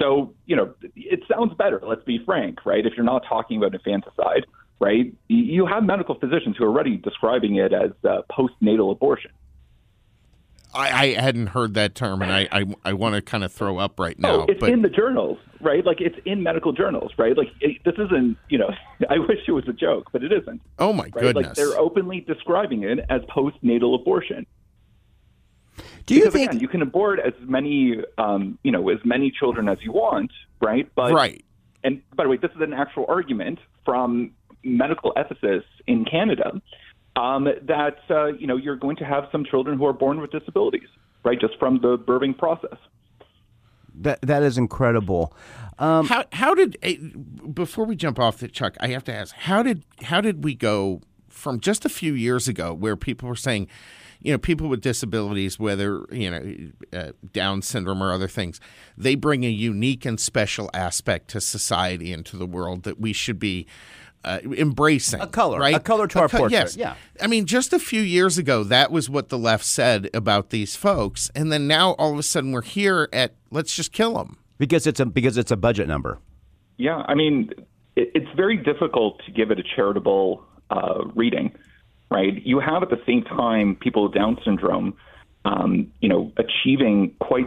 So, 0.00 0.32
you 0.46 0.56
know, 0.56 0.74
it 0.96 1.20
sounds 1.30 1.52
better, 1.54 1.80
let's 1.86 2.04
be 2.04 2.20
frank, 2.24 2.64
right? 2.64 2.84
If 2.86 2.94
you're 2.96 3.04
not 3.04 3.24
talking 3.28 3.58
about 3.58 3.74
infanticide, 3.74 4.46
right? 4.80 5.12
You 5.28 5.66
have 5.66 5.84
medical 5.84 6.14
physicians 6.14 6.56
who 6.56 6.64
are 6.64 6.68
already 6.68 6.96
describing 6.96 7.56
it 7.56 7.72
as 7.72 7.90
uh, 8.08 8.22
postnatal 8.30 8.90
abortion. 8.92 9.30
I, 10.72 11.16
I 11.16 11.20
hadn't 11.20 11.48
heard 11.48 11.74
that 11.74 11.96
term, 11.96 12.22
and 12.22 12.32
I, 12.32 12.48
I, 12.52 12.64
I 12.84 12.92
want 12.92 13.16
to 13.16 13.22
kind 13.22 13.42
of 13.42 13.52
throw 13.52 13.78
up 13.78 13.98
right 13.98 14.16
now. 14.16 14.42
Oh, 14.42 14.46
it's 14.48 14.60
but 14.60 14.70
in 14.70 14.82
the 14.82 14.88
journals, 14.88 15.36
right? 15.60 15.84
Like 15.84 16.00
it's 16.00 16.16
in 16.24 16.44
medical 16.44 16.72
journals, 16.72 17.10
right? 17.18 17.36
Like 17.36 17.48
it, 17.60 17.78
this 17.84 17.94
isn't, 17.98 18.36
you 18.48 18.56
know, 18.58 18.70
I 19.10 19.18
wish 19.18 19.40
it 19.48 19.52
was 19.52 19.66
a 19.68 19.72
joke, 19.72 20.10
but 20.12 20.22
it 20.22 20.32
isn't. 20.32 20.62
oh 20.78 20.92
my 20.92 21.02
Right? 21.04 21.12
goodness, 21.12 21.46
Like 21.48 21.56
they're 21.56 21.76
openly 21.76 22.20
describing 22.20 22.84
it 22.84 23.00
as 23.10 23.20
postnatal 23.22 24.00
abortion. 24.00 24.46
Do 26.06 26.14
you 26.14 26.20
because 26.20 26.32
think 26.34 26.50
again, 26.50 26.60
you 26.60 26.68
can 26.68 26.82
abort 26.82 27.20
as 27.20 27.34
many, 27.40 27.98
um, 28.18 28.58
you 28.62 28.72
know, 28.72 28.88
as 28.88 28.98
many 29.04 29.30
children 29.30 29.68
as 29.68 29.78
you 29.82 29.92
want, 29.92 30.30
right? 30.60 30.88
But 30.94 31.12
right. 31.12 31.44
and 31.84 32.02
by 32.14 32.24
the 32.24 32.30
way, 32.30 32.36
this 32.36 32.50
is 32.50 32.60
an 32.60 32.72
actual 32.72 33.06
argument 33.08 33.58
from 33.84 34.32
medical 34.64 35.12
ethicists 35.14 35.62
in 35.86 36.04
Canada 36.04 36.60
um, 37.16 37.44
that 37.44 37.98
uh, 38.10 38.26
you 38.26 38.46
know 38.46 38.56
you're 38.56 38.76
going 38.76 38.96
to 38.96 39.04
have 39.04 39.24
some 39.32 39.44
children 39.44 39.78
who 39.78 39.86
are 39.86 39.92
born 39.92 40.20
with 40.20 40.30
disabilities, 40.30 40.88
right? 41.24 41.40
Just 41.40 41.58
from 41.58 41.80
the 41.80 41.96
birthing 41.98 42.36
process. 42.36 42.78
that 43.94 44.20
that 44.22 44.42
is 44.42 44.58
incredible? 44.58 45.34
Um, 45.78 46.06
how 46.06 46.24
how 46.32 46.54
did 46.54 46.76
eh, 46.82 46.96
before 47.52 47.84
we 47.84 47.96
jump 47.96 48.18
off 48.18 48.38
the 48.38 48.48
Chuck? 48.48 48.76
I 48.80 48.88
have 48.88 49.04
to 49.04 49.14
ask 49.14 49.34
how 49.34 49.62
did 49.62 49.84
how 50.02 50.20
did 50.20 50.44
we 50.44 50.54
go 50.54 51.00
from 51.28 51.60
just 51.60 51.84
a 51.84 51.88
few 51.88 52.14
years 52.14 52.48
ago 52.48 52.74
where 52.74 52.96
people 52.96 53.28
were 53.28 53.36
saying, 53.36 53.68
you 54.22 54.32
know, 54.32 54.38
people 54.38 54.68
with 54.68 54.80
disabilities, 54.80 55.58
whether 55.58 56.04
you 56.10 56.30
know 56.30 56.98
uh, 56.98 57.12
Down 57.32 57.62
syndrome 57.62 58.02
or 58.02 58.12
other 58.12 58.28
things, 58.28 58.60
they 58.96 59.14
bring 59.14 59.44
a 59.44 59.48
unique 59.50 60.04
and 60.04 60.20
special 60.20 60.70
aspect 60.74 61.28
to 61.28 61.40
society 61.40 62.12
and 62.12 62.24
to 62.26 62.36
the 62.36 62.46
world 62.46 62.82
that 62.84 63.00
we 63.00 63.12
should 63.12 63.38
be. 63.38 63.66
Uh, 64.22 64.38
embracing 64.58 65.18
A 65.18 65.26
color. 65.26 65.58
right? 65.58 65.74
A 65.74 65.80
color 65.80 66.06
to 66.06 66.18
our 66.20 66.28
portrait, 66.28 66.52
Yes, 66.52 66.76
yeah. 66.76 66.94
I 67.22 67.26
mean, 67.26 67.46
just 67.46 67.72
a 67.72 67.78
few 67.78 68.02
years 68.02 68.36
ago, 68.36 68.62
that 68.64 68.92
was 68.92 69.08
what 69.08 69.30
the 69.30 69.38
left 69.38 69.64
said 69.64 70.10
about 70.12 70.50
these 70.50 70.76
folks, 70.76 71.30
and 71.34 71.50
then 71.50 71.66
now 71.66 71.92
all 71.92 72.12
of 72.12 72.18
a 72.18 72.22
sudden 72.22 72.52
we're 72.52 72.60
here 72.60 73.08
at 73.14 73.32
let's 73.50 73.74
just 73.74 73.92
kill 73.92 74.12
them. 74.12 74.36
because 74.58 74.86
it's 74.86 75.00
a 75.00 75.06
because 75.06 75.38
it's 75.38 75.50
a 75.50 75.56
budget 75.56 75.88
number. 75.88 76.18
Yeah, 76.76 77.02
I 77.08 77.14
mean, 77.14 77.48
it, 77.96 78.10
it's 78.14 78.28
very 78.36 78.58
difficult 78.58 79.22
to 79.24 79.32
give 79.32 79.50
it 79.50 79.58
a 79.58 79.62
charitable 79.74 80.44
uh, 80.68 81.04
reading, 81.14 81.56
right? 82.10 82.44
You 82.44 82.60
have 82.60 82.82
at 82.82 82.90
the 82.90 83.00
same 83.06 83.22
time 83.22 83.76
people 83.76 84.04
with 84.04 84.14
Down 84.14 84.38
syndrome, 84.44 84.96
um, 85.44 85.92
you 86.00 86.08
know, 86.08 86.32
achieving 86.36 87.14
quite 87.20 87.46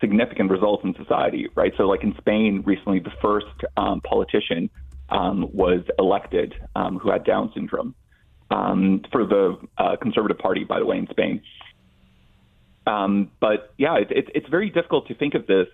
significant 0.00 0.50
results 0.50 0.84
in 0.84 0.94
society, 0.94 1.48
right? 1.54 1.72
So, 1.76 1.84
like 1.84 2.02
in 2.02 2.14
Spain 2.18 2.62
recently, 2.64 3.00
the 3.00 3.12
first 3.20 3.46
um, 3.76 4.00
politician 4.00 4.70
um, 5.08 5.48
was 5.52 5.82
elected 5.98 6.54
um, 6.74 6.98
who 6.98 7.10
had 7.10 7.24
Down 7.24 7.50
syndrome 7.54 7.94
um, 8.50 9.02
for 9.10 9.26
the 9.26 9.58
uh, 9.78 9.96
Conservative 10.00 10.38
Party, 10.38 10.64
by 10.64 10.78
the 10.78 10.86
way, 10.86 10.98
in 10.98 11.08
Spain. 11.10 11.42
Um, 12.86 13.30
but 13.40 13.72
yeah, 13.78 13.96
it, 13.98 14.10
it, 14.10 14.28
it's 14.34 14.48
very 14.48 14.70
difficult 14.70 15.08
to 15.08 15.14
think 15.14 15.34
of 15.34 15.46
this, 15.46 15.68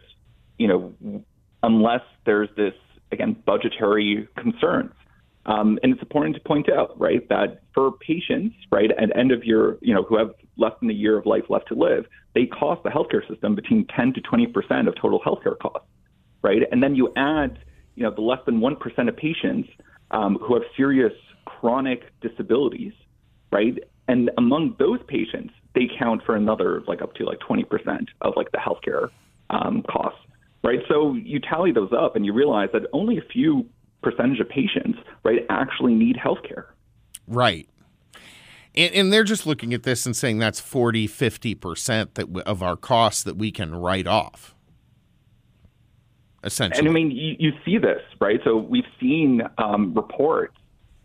you 0.58 0.68
know, 0.68 1.24
unless 1.62 2.02
there's 2.26 2.50
this 2.56 2.74
again 3.10 3.36
budgetary 3.46 4.28
concerns. 4.36 4.92
Um, 5.48 5.78
and 5.82 5.92
it's 5.92 6.02
important 6.02 6.36
to 6.36 6.42
point 6.42 6.70
out, 6.70 6.98
right, 7.00 7.26
that 7.30 7.62
for 7.74 7.92
patients, 7.92 8.54
right, 8.70 8.90
at 8.90 9.16
end 9.16 9.32
of 9.32 9.44
year, 9.44 9.78
you 9.80 9.94
know, 9.94 10.02
who 10.02 10.18
have 10.18 10.32
less 10.58 10.72
than 10.80 10.90
a 10.90 10.94
year 10.94 11.16
of 11.16 11.24
life 11.24 11.44
left 11.48 11.68
to 11.68 11.74
live, 11.74 12.04
they 12.34 12.44
cost 12.44 12.82
the 12.82 12.90
healthcare 12.90 13.26
system 13.26 13.54
between 13.54 13.86
10 13.96 14.12
to 14.12 14.20
20 14.20 14.46
percent 14.48 14.88
of 14.88 14.94
total 15.00 15.20
healthcare 15.20 15.58
costs, 15.58 15.88
right? 16.42 16.62
And 16.70 16.82
then 16.82 16.94
you 16.94 17.10
add, 17.16 17.58
you 17.94 18.02
know, 18.02 18.10
the 18.14 18.20
less 18.20 18.40
than 18.44 18.60
one 18.60 18.76
percent 18.76 19.08
of 19.08 19.16
patients 19.16 19.70
um, 20.10 20.36
who 20.36 20.52
have 20.52 20.64
serious 20.76 21.14
chronic 21.46 22.02
disabilities, 22.20 22.92
right? 23.50 23.78
And 24.06 24.30
among 24.36 24.76
those 24.78 25.00
patients, 25.08 25.54
they 25.74 25.88
count 25.98 26.22
for 26.26 26.36
another 26.36 26.82
like 26.86 27.00
up 27.00 27.14
to 27.14 27.24
like 27.24 27.40
20 27.40 27.64
percent 27.64 28.10
of 28.20 28.34
like 28.36 28.52
the 28.52 28.58
healthcare 28.58 29.08
um, 29.48 29.82
costs, 29.90 30.20
right? 30.62 30.80
So 30.90 31.14
you 31.14 31.40
tally 31.40 31.72
those 31.72 31.92
up 31.98 32.16
and 32.16 32.26
you 32.26 32.34
realize 32.34 32.68
that 32.74 32.82
only 32.92 33.16
a 33.16 33.22
few 33.32 33.64
percentage 34.02 34.40
of 34.40 34.48
patients, 34.48 34.98
right, 35.24 35.44
actually 35.50 35.94
need 35.94 36.16
healthcare. 36.16 36.66
Right. 37.26 37.68
And, 38.74 38.94
and 38.94 39.12
they're 39.12 39.24
just 39.24 39.46
looking 39.46 39.74
at 39.74 39.82
this 39.82 40.06
and 40.06 40.16
saying 40.16 40.38
that's 40.38 40.60
40, 40.60 41.08
50% 41.08 42.14
that 42.14 42.14
w- 42.14 42.42
of 42.46 42.62
our 42.62 42.76
costs 42.76 43.22
that 43.24 43.36
we 43.36 43.50
can 43.50 43.74
write 43.74 44.06
off. 44.06 44.54
Essentially. 46.44 46.78
And 46.78 46.88
I 46.88 46.92
mean, 46.92 47.10
you, 47.10 47.36
you 47.38 47.52
see 47.64 47.78
this, 47.78 48.00
right? 48.20 48.40
So 48.44 48.56
we've 48.56 48.86
seen 49.00 49.42
um, 49.58 49.92
reports. 49.94 50.54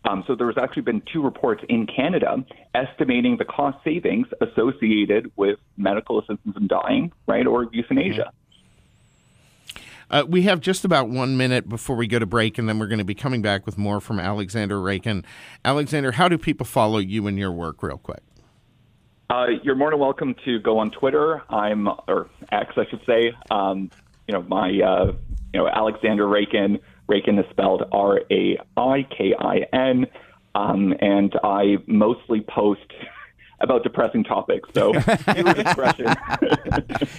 Um, 0.04 0.22
so 0.26 0.36
there 0.36 0.52
actually 0.58 0.82
been 0.82 1.02
two 1.12 1.22
reports 1.22 1.64
in 1.68 1.86
Canada 1.86 2.36
estimating 2.74 3.38
the 3.38 3.44
cost 3.44 3.78
savings 3.82 4.26
associated 4.40 5.32
with 5.36 5.58
medical 5.76 6.20
assistance 6.20 6.56
in 6.56 6.68
dying, 6.68 7.10
right, 7.26 7.46
or 7.46 7.68
euthanasia. 7.72 8.30
Uh, 10.10 10.24
we 10.28 10.42
have 10.42 10.60
just 10.60 10.84
about 10.84 11.08
one 11.08 11.36
minute 11.36 11.68
before 11.68 11.96
we 11.96 12.06
go 12.06 12.18
to 12.18 12.26
break, 12.26 12.58
and 12.58 12.68
then 12.68 12.78
we're 12.78 12.86
going 12.86 12.98
to 12.98 13.04
be 13.04 13.14
coming 13.14 13.42
back 13.42 13.66
with 13.66 13.78
more 13.78 14.00
from 14.00 14.20
Alexander 14.20 14.76
Raikin. 14.76 15.24
Alexander, 15.64 16.12
how 16.12 16.28
do 16.28 16.38
people 16.38 16.66
follow 16.66 16.98
you 16.98 17.26
and 17.26 17.38
your 17.38 17.52
work, 17.52 17.82
real 17.82 17.98
quick? 17.98 18.22
Uh, 19.30 19.46
you're 19.62 19.74
more 19.74 19.90
than 19.90 19.98
welcome 19.98 20.34
to 20.44 20.60
go 20.60 20.78
on 20.78 20.90
Twitter. 20.90 21.42
I'm 21.48 21.88
or 22.08 22.28
X, 22.52 22.74
I 22.76 22.84
should 22.90 23.00
say. 23.06 23.32
Um, 23.50 23.90
you 24.28 24.34
know, 24.34 24.42
my 24.42 24.68
uh, 24.68 25.12
you 25.52 25.60
know 25.60 25.68
Alexander 25.68 26.24
Raikin. 26.24 26.80
Raikin 27.08 27.38
is 27.38 27.46
spelled 27.50 27.84
R 27.92 28.20
A 28.30 28.58
I 28.76 29.06
K 29.16 29.34
I 29.38 29.66
N, 29.72 30.06
um, 30.54 30.94
and 31.00 31.34
I 31.42 31.76
mostly 31.86 32.42
post 32.42 32.80
about 33.64 33.82
depressing 33.82 34.24
topics. 34.24 34.68
So. 34.74 34.92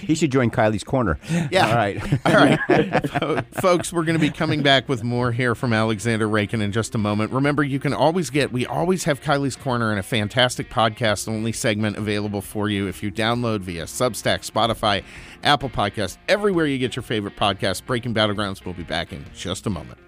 He 0.00 0.14
should 0.14 0.30
join 0.30 0.50
Kiley's 0.50 0.84
corner. 0.84 1.18
Yeah. 1.50 1.68
All 1.68 1.74
right. 1.74 2.26
All 2.26 2.32
right. 2.32 3.44
Folks, 3.60 3.92
we're 3.92 4.04
going 4.04 4.18
to 4.18 4.20
be 4.20 4.30
coming 4.30 4.62
back 4.62 4.88
with 4.88 5.02
more 5.02 5.32
here 5.32 5.54
from 5.54 5.72
Alexander 5.72 6.28
Raikin 6.28 6.62
in 6.62 6.72
just 6.72 6.94
a 6.94 6.98
moment. 6.98 7.32
Remember, 7.32 7.62
you 7.62 7.78
can 7.78 7.92
always 7.92 8.30
get, 8.30 8.52
we 8.52 8.66
always 8.66 9.04
have 9.04 9.20
Kiley's 9.20 9.56
Corner 9.56 9.90
and 9.90 9.98
a 9.98 10.02
fantastic 10.02 10.70
podcast 10.70 11.28
only 11.28 11.52
segment 11.52 11.96
available 11.96 12.40
for 12.40 12.68
you 12.68 12.86
if 12.86 13.02
you 13.02 13.10
download 13.10 13.60
via 13.60 13.84
Substack, 13.84 14.48
Spotify, 14.48 15.02
Apple 15.42 15.70
Podcast, 15.70 16.18
everywhere 16.28 16.66
you 16.66 16.78
get 16.78 16.94
your 16.96 17.02
favorite 17.02 17.36
podcast. 17.36 17.84
Breaking 17.86 18.14
Battlegrounds 18.14 18.64
will 18.64 18.74
be 18.74 18.84
back 18.84 19.12
in 19.12 19.24
just 19.34 19.66
a 19.66 19.70
moment. 19.70 20.05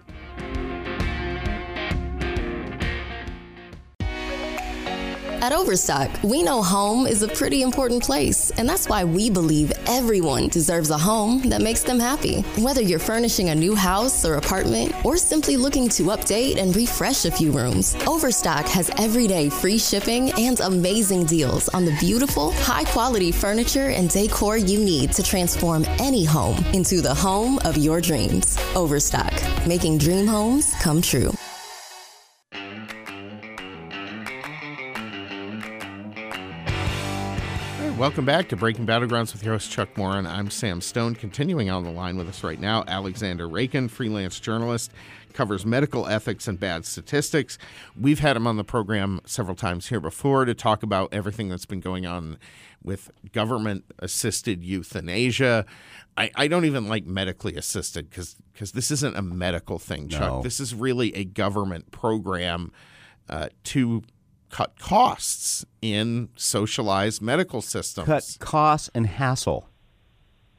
At 5.40 5.52
Overstock, 5.52 6.10
we 6.24 6.42
know 6.42 6.62
home 6.62 7.06
is 7.06 7.22
a 7.22 7.28
pretty 7.28 7.62
important 7.62 8.02
place, 8.02 8.50
and 8.58 8.68
that's 8.68 8.88
why 8.88 9.04
we 9.04 9.30
believe 9.30 9.72
everyone 9.86 10.48
deserves 10.48 10.90
a 10.90 10.98
home 10.98 11.48
that 11.48 11.62
makes 11.62 11.84
them 11.84 12.00
happy. 12.00 12.40
Whether 12.60 12.82
you're 12.82 12.98
furnishing 12.98 13.50
a 13.50 13.54
new 13.54 13.76
house 13.76 14.24
or 14.24 14.34
apartment, 14.34 14.92
or 15.04 15.16
simply 15.16 15.56
looking 15.56 15.88
to 15.90 16.04
update 16.14 16.58
and 16.58 16.74
refresh 16.74 17.24
a 17.24 17.30
few 17.30 17.52
rooms, 17.52 17.94
Overstock 18.06 18.66
has 18.66 18.90
everyday 18.98 19.48
free 19.48 19.78
shipping 19.78 20.32
and 20.32 20.58
amazing 20.58 21.24
deals 21.24 21.68
on 21.68 21.84
the 21.84 21.96
beautiful, 22.00 22.50
high 22.54 22.84
quality 22.84 23.30
furniture 23.30 23.90
and 23.90 24.10
decor 24.10 24.56
you 24.56 24.80
need 24.80 25.12
to 25.12 25.22
transform 25.22 25.84
any 26.00 26.24
home 26.24 26.58
into 26.74 27.00
the 27.00 27.14
home 27.14 27.60
of 27.64 27.76
your 27.76 28.00
dreams. 28.00 28.58
Overstock, 28.74 29.32
making 29.68 29.98
dream 29.98 30.26
homes 30.26 30.74
come 30.80 31.00
true. 31.00 31.30
Welcome 37.98 38.24
back 38.24 38.48
to 38.50 38.56
Breaking 38.56 38.86
Battlegrounds 38.86 39.32
with 39.32 39.42
your 39.42 39.54
host 39.54 39.72
Chuck 39.72 39.88
Warren. 39.98 40.24
I'm 40.24 40.50
Sam 40.50 40.80
Stone. 40.80 41.16
Continuing 41.16 41.68
on 41.68 41.82
the 41.82 41.90
line 41.90 42.16
with 42.16 42.28
us 42.28 42.44
right 42.44 42.60
now, 42.60 42.84
Alexander 42.86 43.48
Raikin, 43.48 43.90
freelance 43.90 44.38
journalist, 44.38 44.92
covers 45.32 45.66
medical 45.66 46.06
ethics 46.06 46.46
and 46.46 46.60
bad 46.60 46.84
statistics. 46.84 47.58
We've 48.00 48.20
had 48.20 48.36
him 48.36 48.46
on 48.46 48.56
the 48.56 48.62
program 48.62 49.20
several 49.26 49.56
times 49.56 49.88
here 49.88 49.98
before 49.98 50.44
to 50.44 50.54
talk 50.54 50.84
about 50.84 51.12
everything 51.12 51.48
that's 51.48 51.66
been 51.66 51.80
going 51.80 52.06
on 52.06 52.38
with 52.84 53.10
government 53.32 53.84
assisted 53.98 54.62
euthanasia. 54.62 55.66
I, 56.16 56.30
I 56.36 56.46
don't 56.46 56.66
even 56.66 56.86
like 56.86 57.04
medically 57.04 57.56
assisted 57.56 58.10
because 58.10 58.36
this 58.72 58.92
isn't 58.92 59.16
a 59.16 59.22
medical 59.22 59.80
thing, 59.80 60.08
Chuck. 60.08 60.20
No. 60.34 60.42
This 60.42 60.60
is 60.60 60.72
really 60.72 61.16
a 61.16 61.24
government 61.24 61.90
program 61.90 62.70
uh, 63.28 63.48
to 63.64 64.04
cut 64.50 64.78
costs 64.78 65.64
in 65.82 66.28
socialized 66.36 67.22
medical 67.22 67.62
systems. 67.62 68.06
Cut 68.06 68.36
costs 68.40 68.90
and 68.94 69.06
hassle. 69.06 69.68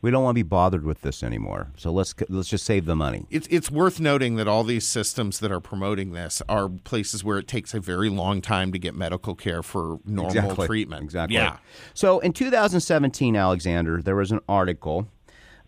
We 0.02 0.12
don't 0.12 0.24
want 0.24 0.36
to 0.36 0.44
be 0.44 0.48
bothered 0.48 0.86
with 0.86 1.02
this 1.02 1.24
anymore. 1.24 1.72
So 1.76 1.92
let's 1.92 2.16
let's 2.30 2.48
just 2.48 2.66
save 2.66 2.86
the 2.86 2.96
money. 2.96 3.26
It's 3.30 3.48
it's 3.52 3.70
worth 3.70 4.00
noting 4.00 4.38
that 4.38 4.48
all 4.48 4.64
these 4.64 4.88
systems 4.88 5.40
that 5.40 5.52
are 5.52 5.60
promoting 5.60 6.14
this 6.14 6.42
are 6.48 6.70
places 6.70 7.24
where 7.24 7.38
it 7.38 7.48
takes 7.48 7.74
a 7.74 7.82
very 7.82 8.10
long 8.10 8.42
time 8.42 8.72
to 8.72 8.80
get 8.80 8.96
medical 8.96 9.36
care 9.36 9.62
for 9.62 10.00
normal 10.06 10.38
exactly. 10.38 10.68
treatment. 10.68 11.04
Exactly. 11.04 11.36
Yeah. 11.36 11.58
So 11.94 12.20
in 12.20 12.32
2017, 12.32 13.36
Alexander, 13.36 14.02
there 14.02 14.16
was 14.16 14.32
an 14.32 14.40
article 14.48 15.10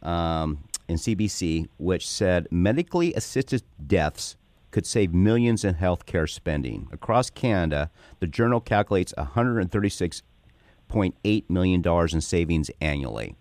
um, 0.02 0.64
in 0.88 0.96
CBC 0.96 1.68
which 1.78 2.08
said 2.08 2.48
medically 2.52 3.14
assisted 3.14 3.64
deaths 3.86 4.38
could 4.72 4.86
save 4.86 5.14
millions 5.14 5.64
in 5.64 5.76
healthcare 5.76 6.30
spending 6.30 6.90
across 6.92 7.30
Canada. 7.30 7.90
The 8.20 8.28
journal 8.28 8.60
calculates 8.60 9.14
136.8 9.18 11.50
million 11.50 11.82
dollars 11.82 12.14
in 12.14 12.22
savings 12.22 12.70
annually. 12.80 13.36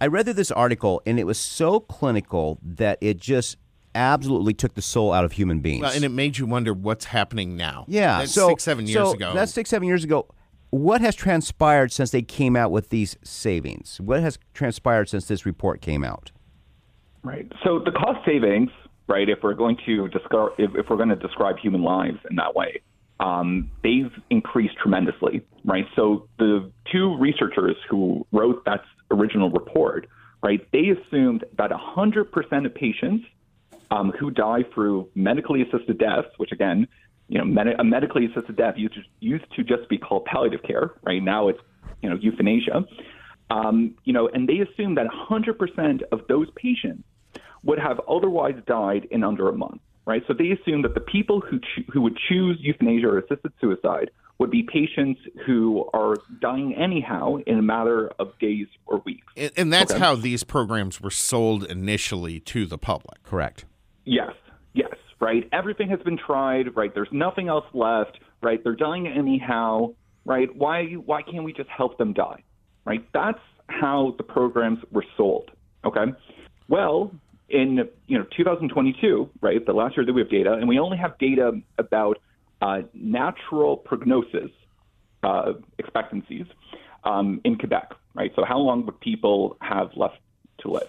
I 0.00 0.06
read 0.06 0.26
through 0.26 0.34
this 0.34 0.52
article 0.52 1.02
and 1.06 1.18
it 1.18 1.24
was 1.24 1.38
so 1.38 1.80
clinical 1.80 2.58
that 2.62 2.98
it 3.00 3.18
just 3.18 3.56
absolutely 3.94 4.54
took 4.54 4.74
the 4.74 4.82
soul 4.82 5.12
out 5.12 5.24
of 5.24 5.32
human 5.32 5.60
beings. 5.60 5.82
Well, 5.82 5.92
and 5.92 6.04
it 6.04 6.10
made 6.10 6.38
you 6.38 6.46
wonder 6.46 6.72
what's 6.72 7.06
happening 7.06 7.56
now. 7.56 7.84
yeah, 7.88 8.20
That's 8.20 8.32
so 8.32 8.48
six, 8.48 8.62
seven 8.62 8.86
years 8.86 9.08
so 9.08 9.14
ago. 9.14 9.32
That's 9.34 9.52
six, 9.52 9.70
seven 9.70 9.88
years 9.88 10.04
ago. 10.04 10.28
What 10.70 11.00
has 11.00 11.16
transpired 11.16 11.92
since 11.92 12.10
they 12.10 12.22
came 12.22 12.54
out 12.54 12.70
with 12.70 12.90
these 12.90 13.16
savings? 13.24 14.00
What 14.00 14.20
has 14.20 14.38
transpired 14.54 15.08
since 15.08 15.26
this 15.26 15.46
report 15.46 15.80
came 15.80 16.04
out? 16.04 16.30
Right. 17.24 17.50
So 17.64 17.78
the 17.78 17.90
cost 17.90 18.20
savings, 18.24 18.70
right? 19.08 19.28
If 19.28 19.38
we're 19.42 19.54
going 19.54 19.78
to 19.86 20.08
describe, 20.08 20.52
if, 20.58 20.70
if 20.74 20.86
we're 20.88 20.96
going 20.96 21.08
to 21.08 21.16
describe 21.16 21.58
human 21.58 21.82
lives 21.82 22.18
in 22.30 22.36
that 22.36 22.54
way, 22.54 22.82
um, 23.20 23.70
they've 23.82 24.12
increased 24.30 24.76
tremendously, 24.76 25.42
right? 25.64 25.86
So 25.96 26.28
the 26.38 26.70
two 26.92 27.16
researchers 27.18 27.76
who 27.90 28.26
wrote 28.32 28.64
that 28.66 28.82
original 29.10 29.50
report, 29.50 30.06
right? 30.42 30.60
They 30.72 30.90
assumed 30.90 31.44
that 31.56 31.70
100% 31.70 32.66
of 32.66 32.74
patients 32.74 33.24
um, 33.90 34.12
who 34.18 34.30
die 34.30 34.64
through 34.72 35.08
medically 35.14 35.62
assisted 35.62 35.98
deaths, 35.98 36.28
which 36.36 36.52
again, 36.52 36.86
you 37.28 37.38
know, 37.38 37.44
med- 37.44 37.74
a 37.78 37.84
medically 37.84 38.26
assisted 38.26 38.56
death 38.56 38.74
used 38.76 38.94
to, 38.94 39.00
used 39.20 39.44
to 39.56 39.64
just 39.64 39.88
be 39.88 39.98
called 39.98 40.24
palliative 40.26 40.62
care, 40.62 40.92
right? 41.02 41.22
Now 41.22 41.48
it's, 41.48 41.60
you 42.02 42.10
know, 42.10 42.16
euthanasia. 42.16 42.84
Um, 43.50 43.94
you 44.04 44.12
know, 44.12 44.28
and 44.28 44.48
they 44.48 44.58
assumed 44.58 44.98
that 44.98 45.06
100% 45.06 46.02
of 46.12 46.20
those 46.28 46.48
patients 46.54 47.02
would 47.68 47.78
have 47.78 48.00
otherwise 48.08 48.54
died 48.66 49.06
in 49.10 49.22
under 49.22 49.48
a 49.48 49.52
month, 49.52 49.80
right? 50.06 50.22
So 50.26 50.32
they 50.34 50.50
assumed 50.50 50.84
that 50.86 50.94
the 50.94 51.00
people 51.16 51.40
who 51.40 51.58
cho- 51.60 51.82
who 51.92 52.00
would 52.02 52.16
choose 52.28 52.56
euthanasia 52.60 53.06
or 53.06 53.18
assisted 53.18 53.52
suicide 53.60 54.10
would 54.38 54.50
be 54.50 54.62
patients 54.62 55.20
who 55.46 55.84
are 55.92 56.14
dying 56.40 56.74
anyhow 56.74 57.36
in 57.46 57.58
a 57.58 57.62
matter 57.62 58.00
of 58.18 58.26
days 58.38 58.68
or 58.86 59.02
weeks. 59.04 59.26
and, 59.36 59.50
and 59.56 59.72
that's 59.72 59.92
Okay. 59.92 60.00
how 60.00 60.14
these 60.14 60.44
programs 60.44 61.00
were 61.00 61.10
sold 61.10 61.64
initially 61.64 62.38
to 62.40 62.64
the 62.64 62.78
public. 62.78 63.22
Correct. 63.24 63.64
Yes, 64.04 64.32
yes, 64.74 64.94
right. 65.20 65.48
Everything 65.52 65.88
has 65.90 66.00
been 66.08 66.16
tried, 66.16 66.74
right? 66.76 66.94
There's 66.94 67.12
nothing 67.12 67.48
else 67.48 67.66
left, 67.74 68.18
right? 68.40 68.62
They're 68.62 68.76
dying 68.76 69.06
anyhow, 69.08 69.92
right? 70.24 70.48
Why 70.56 70.84
why 71.10 71.20
can't 71.22 71.44
we 71.44 71.52
just 71.52 71.68
help 71.68 71.98
them 71.98 72.12
die? 72.14 72.42
Right? 72.86 73.04
That's 73.12 73.44
how 73.68 74.14
the 74.16 74.22
programs 74.22 74.78
were 74.90 75.04
sold. 75.18 75.50
Okay? 75.84 76.06
Well, 76.68 77.10
in 77.48 77.88
you 78.06 78.18
know 78.18 78.26
2022, 78.36 79.30
right, 79.40 79.64
the 79.64 79.72
last 79.72 79.96
year 79.96 80.04
that 80.04 80.12
we 80.12 80.20
have 80.20 80.30
data, 80.30 80.52
and 80.52 80.68
we 80.68 80.78
only 80.78 80.98
have 80.98 81.18
data 81.18 81.52
about 81.78 82.18
uh, 82.60 82.82
natural 82.92 83.76
prognosis 83.76 84.50
uh, 85.22 85.52
expectancies 85.78 86.46
um, 87.04 87.40
in 87.44 87.56
Quebec, 87.56 87.92
right? 88.14 88.32
So 88.36 88.44
how 88.44 88.58
long 88.58 88.84
would 88.86 89.00
people 89.00 89.56
have 89.60 89.90
left 89.96 90.18
to 90.60 90.70
live? 90.70 90.88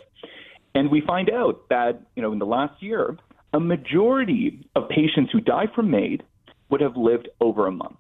And 0.76 0.92
we 0.92 1.02
find 1.02 1.30
out 1.30 1.68
that, 1.70 2.02
you 2.16 2.22
know, 2.22 2.32
in 2.32 2.40
the 2.40 2.46
last 2.46 2.82
year, 2.82 3.18
a 3.54 3.60
majority 3.60 4.68
of 4.76 4.90
patients 4.90 5.32
who 5.32 5.42
die 5.42 5.68
from 5.74 5.90
MAID 5.90 6.24
would 6.70 6.82
have 6.82 6.96
lived 6.96 7.30
over 7.42 7.66
a 7.66 7.72
month, 7.72 7.98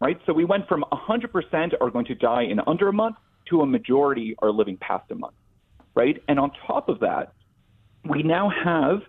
right? 0.00 0.18
So 0.26 0.32
we 0.32 0.44
went 0.44 0.68
from 0.68 0.84
100% 0.92 1.72
are 1.80 1.90
going 1.90 2.06
to 2.06 2.14
die 2.14 2.42
in 2.42 2.60
under 2.66 2.88
a 2.88 2.92
month 2.92 3.16
to 3.48 3.62
a 3.62 3.66
majority 3.66 4.36
are 4.38 4.52
living 4.52 4.76
past 4.76 5.10
a 5.10 5.16
month, 5.16 5.34
right? 5.94 6.22
And 6.28 6.38
on 6.38 6.52
top 6.66 6.88
of 6.88 7.00
that, 7.00 7.32
we 8.04 8.22
now 8.22 8.50
have, 8.50 9.00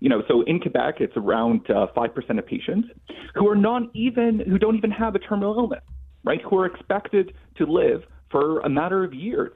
you 0.00 0.08
know, 0.08 0.22
so 0.28 0.42
in 0.42 0.60
Quebec, 0.60 0.96
it's 1.00 1.16
around 1.16 1.68
uh, 1.70 1.86
5% 1.96 2.38
of 2.38 2.46
patients 2.46 2.88
who 3.34 3.48
are 3.48 3.56
not 3.56 3.82
even, 3.94 4.40
who 4.40 4.58
don't 4.58 4.76
even 4.76 4.90
have 4.90 5.14
a 5.14 5.18
terminal 5.18 5.54
illness, 5.56 5.84
right? 6.24 6.40
Who 6.42 6.58
are 6.58 6.66
expected 6.66 7.34
to 7.56 7.66
live 7.66 8.02
for 8.30 8.60
a 8.60 8.68
matter 8.68 9.04
of 9.04 9.14
years. 9.14 9.52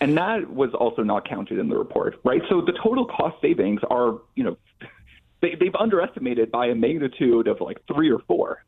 And 0.00 0.16
that 0.18 0.50
was 0.50 0.70
also 0.74 1.02
not 1.02 1.28
counted 1.28 1.58
in 1.58 1.68
the 1.68 1.76
report, 1.76 2.16
right? 2.24 2.42
So 2.48 2.60
the 2.60 2.74
total 2.82 3.06
cost 3.06 3.36
savings 3.40 3.80
are, 3.90 4.20
you 4.34 4.44
know, 4.44 4.56
they, 5.40 5.54
they've 5.58 5.74
underestimated 5.74 6.50
by 6.50 6.66
a 6.66 6.74
magnitude 6.74 7.48
of 7.48 7.60
like 7.60 7.78
three 7.92 8.10
or 8.10 8.18
four. 8.26 8.64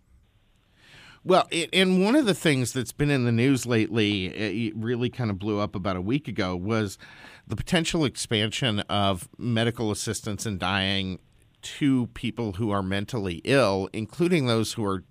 Well, 1.28 1.46
it, 1.50 1.68
and 1.74 2.02
one 2.02 2.16
of 2.16 2.24
the 2.24 2.32
things 2.32 2.72
that's 2.72 2.92
been 2.92 3.10
in 3.10 3.26
the 3.26 3.32
news 3.32 3.66
lately, 3.66 4.34
eh, 4.34 4.68
it 4.68 4.72
really 4.74 5.10
kind 5.10 5.28
of 5.30 5.38
blew 5.38 5.60
up 5.60 5.74
about 5.74 5.94
a 5.94 6.00
week 6.00 6.26
ago, 6.26 6.56
was 6.56 6.96
the 7.46 7.54
potential 7.54 8.06
expansion 8.06 8.80
of 8.88 9.28
medical 9.36 9.90
assistance 9.90 10.46
in 10.46 10.56
dying 10.56 11.18
to 11.60 12.06
people 12.14 12.52
who 12.52 12.70
are 12.70 12.82
mentally 12.82 13.42
ill, 13.44 13.90
including 13.92 14.46
those 14.46 14.72
who 14.72 14.84
are 14.86 15.04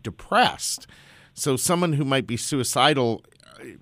depressed. 0.00 0.86
So, 1.34 1.56
someone 1.56 1.94
who 1.94 2.04
might 2.04 2.28
be 2.28 2.36
suicidal. 2.36 3.24
Eh, 3.60 3.72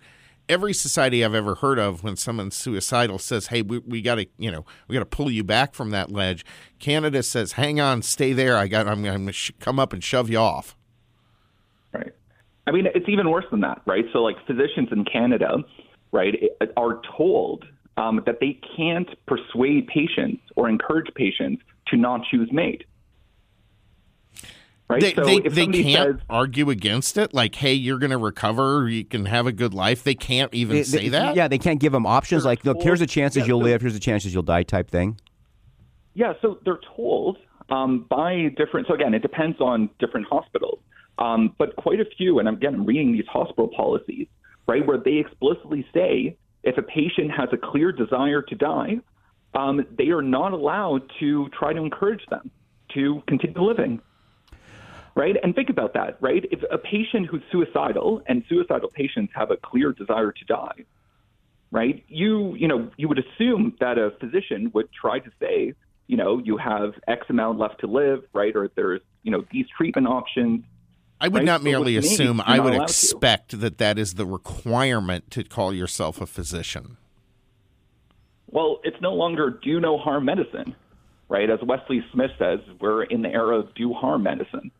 every 0.48 0.72
society 0.72 1.22
I've 1.22 1.34
ever 1.34 1.56
heard 1.56 1.78
of, 1.78 2.02
when 2.02 2.16
someone's 2.16 2.56
suicidal, 2.56 3.18
says, 3.18 3.48
"Hey, 3.48 3.60
we, 3.60 3.80
we 3.80 4.00
got 4.00 4.14
to, 4.14 4.26
you 4.38 4.50
know, 4.50 4.64
we 4.88 4.94
got 4.94 5.00
to 5.00 5.04
pull 5.04 5.30
you 5.30 5.44
back 5.44 5.74
from 5.74 5.90
that 5.90 6.10
ledge." 6.10 6.42
Canada 6.78 7.22
says, 7.22 7.52
"Hang 7.52 7.80
on, 7.80 8.00
stay 8.00 8.32
there. 8.32 8.56
I 8.56 8.66
got, 8.66 8.88
I'm 8.88 9.02
going 9.02 9.26
to 9.26 9.32
sh- 9.34 9.52
come 9.60 9.78
up 9.78 9.92
and 9.92 10.02
shove 10.02 10.30
you 10.30 10.38
off." 10.38 10.74
Right. 11.96 12.12
I 12.66 12.72
mean, 12.72 12.86
it's 12.94 13.08
even 13.08 13.30
worse 13.30 13.44
than 13.50 13.60
that, 13.60 13.82
right? 13.86 14.04
So, 14.12 14.18
like, 14.22 14.36
physicians 14.46 14.88
in 14.90 15.04
Canada, 15.04 15.58
right, 16.12 16.34
are 16.76 17.00
told 17.16 17.64
um, 17.96 18.22
that 18.26 18.40
they 18.40 18.60
can't 18.76 19.08
persuade 19.26 19.86
patients 19.86 20.42
or 20.56 20.68
encourage 20.68 21.12
patients 21.14 21.62
to 21.88 21.96
not 21.96 22.22
choose 22.30 22.50
MAID. 22.52 22.84
Right. 24.88 25.00
They, 25.00 25.14
so 25.14 25.24
they, 25.24 25.36
if 25.36 25.54
they 25.54 25.66
can't 25.66 26.18
says, 26.18 26.26
argue 26.30 26.70
against 26.70 27.18
it. 27.18 27.34
Like, 27.34 27.56
hey, 27.56 27.72
you're 27.72 27.98
going 27.98 28.10
to 28.10 28.18
recover. 28.18 28.88
You 28.88 29.04
can 29.04 29.26
have 29.26 29.46
a 29.46 29.52
good 29.52 29.74
life. 29.74 30.04
They 30.04 30.14
can't 30.14 30.52
even 30.54 30.76
They- 30.76 30.82
say 30.84 30.98
they- 31.04 31.08
that. 31.08 31.34
Yeah, 31.34 31.48
they 31.48 31.58
can't 31.58 31.80
give 31.80 31.92
them 31.92 32.06
options 32.06 32.44
They're 32.44 32.52
like, 32.52 32.64
look, 32.64 32.82
here's 32.82 33.00
the 33.00 33.06
chances 33.06 33.40
yeah, 33.40 33.46
you'll 33.46 33.60
so- 33.60 33.64
live, 33.64 33.80
here's 33.80 33.94
the 33.94 34.00
chances 34.00 34.32
you'll 34.32 34.42
die 34.44 34.62
type 34.62 34.88
thing. 34.90 35.18
Yeah, 36.14 36.34
so 36.40 36.58
they're 36.64 36.78
told 36.96 37.38
um, 37.68 38.06
by 38.08 38.48
different. 38.56 38.86
So 38.86 38.94
again, 38.94 39.12
it 39.12 39.22
depends 39.22 39.60
on 39.60 39.90
different 39.98 40.26
hospitals, 40.28 40.78
um, 41.18 41.54
but 41.58 41.76
quite 41.76 42.00
a 42.00 42.04
few. 42.04 42.38
And 42.38 42.48
again, 42.48 42.74
I'm 42.74 42.84
reading 42.84 43.12
these 43.12 43.26
hospital 43.26 43.68
policies, 43.68 44.26
right, 44.66 44.86
where 44.86 44.98
they 44.98 45.14
explicitly 45.14 45.86
say 45.94 46.36
if 46.62 46.76
a 46.78 46.82
patient 46.82 47.30
has 47.30 47.48
a 47.52 47.56
clear 47.56 47.92
desire 47.92 48.42
to 48.42 48.54
die, 48.54 48.98
um, 49.54 49.86
they 49.96 50.08
are 50.08 50.22
not 50.22 50.52
allowed 50.52 51.10
to 51.20 51.48
try 51.50 51.72
to 51.72 51.80
encourage 51.80 52.24
them 52.26 52.50
to 52.94 53.22
continue 53.26 53.62
living. 53.62 54.00
Right, 55.14 55.34
and 55.42 55.54
think 55.54 55.70
about 55.70 55.94
that. 55.94 56.18
Right, 56.20 56.44
if 56.50 56.60
a 56.70 56.76
patient 56.76 57.26
who's 57.26 57.40
suicidal, 57.50 58.20
and 58.26 58.44
suicidal 58.50 58.90
patients 58.90 59.32
have 59.34 59.50
a 59.50 59.56
clear 59.56 59.92
desire 59.92 60.30
to 60.30 60.44
die, 60.44 60.84
right? 61.70 62.04
You 62.08 62.54
you 62.54 62.68
know 62.68 62.90
you 62.98 63.08
would 63.08 63.18
assume 63.18 63.74
that 63.80 63.96
a 63.96 64.10
physician 64.20 64.70
would 64.74 64.92
try 64.92 65.20
to 65.20 65.30
say, 65.40 65.72
you 66.06 66.18
know, 66.18 66.38
you 66.38 66.58
have 66.58 66.92
X 67.08 67.24
amount 67.30 67.58
left 67.58 67.80
to 67.80 67.86
live, 67.86 68.24
right? 68.34 68.54
Or 68.54 68.70
there's 68.76 69.00
you 69.22 69.30
know 69.30 69.42
these 69.50 69.64
treatment 69.74 70.06
options. 70.06 70.64
I 71.20 71.28
would 71.28 71.40
Right, 71.40 71.44
not 71.44 71.62
merely 71.62 71.96
assume, 71.96 72.42
I 72.44 72.60
would 72.60 72.74
allowed 72.74 72.92
to. 72.92 73.08
expect 73.08 73.60
that 73.60 73.78
that 73.78 73.98
is 73.98 74.14
the 74.14 74.26
requirement 74.26 75.30
to 75.32 75.44
call 75.44 75.72
yourself 75.72 76.20
a 76.20 76.26
physician. 76.26 76.98
Well, 78.50 78.80
it's 78.84 79.00
no 79.00 79.14
longer 79.14 79.50
do 79.62 79.80
no 79.80 79.98
harm 79.98 80.24
medicine, 80.26 80.74
right? 81.28 81.48
As 81.50 81.58
Wesley 81.62 82.04
Smith 82.12 82.30
says, 82.38 82.60
we're 82.80 83.04
in 83.04 83.22
the 83.22 83.28
era 83.30 83.58
of 83.58 83.74
do 83.74 83.92
harm 83.92 84.22
medicine. 84.22 84.70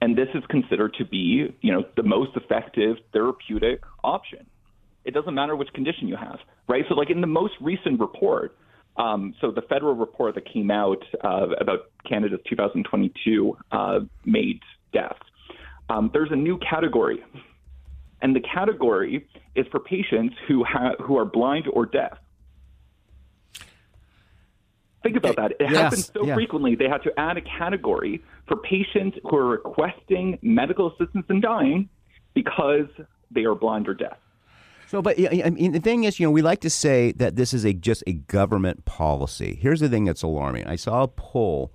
And 0.00 0.16
this 0.16 0.28
is 0.34 0.42
considered 0.50 0.94
to 0.98 1.04
be, 1.04 1.54
you 1.62 1.72
know, 1.72 1.84
the 1.96 2.02
most 2.02 2.36
effective 2.36 2.96
therapeutic 3.12 3.80
option. 4.02 4.46
It 5.04 5.14
doesn't 5.14 5.34
matter 5.34 5.56
which 5.56 5.72
condition 5.72 6.08
you 6.08 6.16
have, 6.16 6.38
right? 6.68 6.84
So, 6.88 6.94
like 6.94 7.10
in 7.10 7.20
the 7.20 7.26
most 7.26 7.54
recent 7.60 8.00
report, 8.00 8.56
um, 8.96 9.34
so 9.40 9.50
the 9.50 9.62
federal 9.62 9.94
report 9.94 10.34
that 10.36 10.50
came 10.50 10.70
out 10.70 11.02
uh, 11.22 11.48
about 11.60 11.90
Canada's 12.08 12.40
2022 12.48 13.56
uh, 13.72 14.00
MAID 14.24 14.60
deaths, 14.92 15.18
um, 15.88 16.10
there's 16.12 16.30
a 16.32 16.36
new 16.36 16.58
category, 16.58 17.22
and 18.22 18.34
the 18.34 18.40
category 18.40 19.26
is 19.54 19.66
for 19.70 19.80
patients 19.80 20.34
who 20.48 20.64
ha- 20.64 20.94
who 21.02 21.18
are 21.18 21.24
blind 21.24 21.66
or 21.72 21.86
deaf. 21.86 22.18
Think 25.02 25.16
about 25.16 25.36
that. 25.36 25.50
It 25.52 25.56
Yes, 25.60 25.70
happens 25.72 26.10
so 26.14 26.24
yeah. 26.26 26.34
frequently, 26.34 26.74
they 26.76 26.88
had 26.88 27.02
to 27.02 27.12
add 27.20 27.36
a 27.36 27.42
category 27.42 28.22
for 28.48 28.56
patients 28.56 29.18
who 29.24 29.36
are 29.36 29.46
requesting 29.48 30.38
medical 30.40 30.90
assistance 30.92 31.26
in 31.28 31.42
dying 31.42 31.90
because 32.32 32.86
they 33.30 33.44
are 33.44 33.54
blind 33.54 33.86
or 33.86 33.92
deaf. 33.94 34.16
So, 34.86 35.02
but 35.02 35.18
I 35.20 35.42
I 35.44 35.50
mean, 35.50 35.72
the 35.72 35.80
thing 35.80 36.04
is, 36.04 36.18
you 36.18 36.26
know, 36.26 36.30
we 36.30 36.40
like 36.40 36.60
to 36.62 36.70
say 36.70 37.12
that 37.12 37.36
this 37.36 37.52
is 37.52 37.64
a 37.66 37.74
just 37.74 38.02
a 38.06 38.14
government 38.14 38.86
policy. 38.86 39.58
Here's 39.60 39.80
the 39.80 39.88
thing 39.90 40.04
that's 40.04 40.22
alarming. 40.22 40.66
I 40.66 40.76
saw 40.76 41.02
a 41.02 41.08
poll 41.08 41.70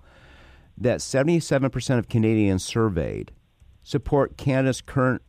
that 0.77 0.99
77% 0.99 1.99
of 1.99 2.07
Canadians 2.07 2.63
surveyed 2.63 3.31
support 3.89 4.37
Canada's 4.37 4.81
current 4.81 5.23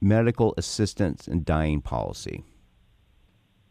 medical 0.00 0.54
assistance 0.56 1.26
and 1.26 1.44
dying 1.44 1.80
policy. 1.80 2.44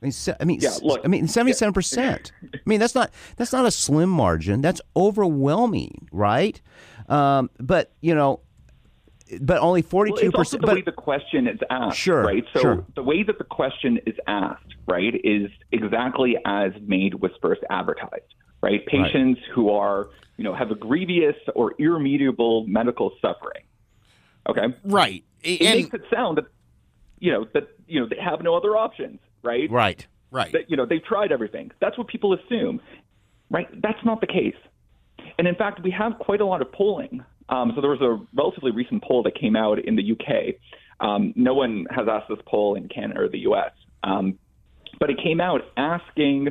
I 0.01 0.05
mean, 0.05 0.11
se- 0.11 0.35
I 0.41 0.43
mean, 0.43 0.59
Yeah, 0.59 0.71
look, 0.81 0.99
I 1.05 1.07
mean, 1.07 1.29
seventy-seven 1.29 1.73
percent. 1.73 2.33
I 2.53 2.59
mean, 2.65 2.81
that's 2.81 2.93
not 2.93 3.11
that's 3.37 3.53
not 3.53 3.65
a 3.65 3.71
slim 3.71 4.09
margin. 4.09 4.59
That's 4.61 4.81
overwhelming, 4.97 6.09
right? 6.11 6.61
Um, 7.07 7.49
but 7.57 7.93
you 8.01 8.13
know, 8.13 8.41
but 9.39 9.59
only 9.59 9.81
forty-two 9.81 10.27
also 10.35 10.37
percent. 10.57 10.61
the 10.61 10.67
But 10.67 10.75
way 10.75 10.81
the 10.81 10.91
question 10.91 11.47
is 11.47 11.59
asked, 11.69 11.97
Sure, 11.97 12.23
right? 12.23 12.43
So 12.53 12.59
sure. 12.59 12.85
the 12.95 13.03
way 13.03 13.23
that 13.23 13.37
the 13.37 13.45
question 13.45 13.97
is 14.05 14.15
asked, 14.27 14.75
right, 14.89 15.13
is 15.23 15.49
exactly 15.71 16.35
as 16.45 16.73
MAID 16.85 17.15
was 17.21 17.31
first 17.41 17.61
advertised, 17.69 18.33
right? 18.61 18.85
Patients 18.87 19.39
who 19.55 19.69
are, 19.69 20.09
you 20.35 20.43
know, 20.43 20.53
have 20.53 20.69
a 20.69 20.75
grievous 20.75 21.37
or 21.55 21.75
irremediable 21.79 22.65
medical 22.67 23.13
suffering. 23.21 23.63
Okay, 24.47 24.75
Right. 24.83 25.23
it 25.43 25.61
And 25.61 25.79
makes 25.83 25.93
it 25.93 26.03
sound 26.13 26.37
that, 26.37 26.45
you 27.19 27.31
know, 27.31 27.47
that 27.53 27.69
you 27.87 27.99
know 27.99 28.07
they 28.07 28.17
have 28.17 28.41
no 28.41 28.55
other 28.55 28.75
options, 28.75 29.19
right? 29.43 29.69
right. 29.71 30.05
right. 30.31 30.51
That 30.51 30.69
you 30.69 30.77
know 30.77 30.85
they've 30.85 31.03
tried 31.03 31.31
everything. 31.31 31.71
That's 31.79 31.97
what 31.97 32.07
people 32.07 32.33
assume, 32.33 32.81
right? 33.49 33.67
That's 33.81 34.03
not 34.03 34.19
the 34.21 34.27
case. 34.27 34.55
And 35.37 35.47
in 35.47 35.55
fact, 35.55 35.81
we 35.83 35.91
have 35.91 36.19
quite 36.19 36.41
a 36.41 36.45
lot 36.45 36.61
of 36.61 36.71
polling. 36.71 37.23
Um, 37.49 37.71
so 37.75 37.81
there 37.81 37.89
was 37.89 38.01
a 38.01 38.19
relatively 38.35 38.71
recent 38.71 39.03
poll 39.03 39.23
that 39.23 39.35
came 39.35 39.55
out 39.55 39.79
in 39.79 39.95
the 39.95 40.11
UK. 40.11 40.55
Um, 40.99 41.33
no 41.35 41.53
one 41.53 41.85
has 41.89 42.07
asked 42.09 42.29
this 42.29 42.39
poll 42.45 42.75
in 42.75 42.87
Canada 42.87 43.21
or 43.21 43.29
the 43.29 43.39
US, 43.39 43.71
um, 44.03 44.37
but 44.99 45.09
it 45.09 45.17
came 45.21 45.41
out 45.41 45.61
asking, 45.75 46.49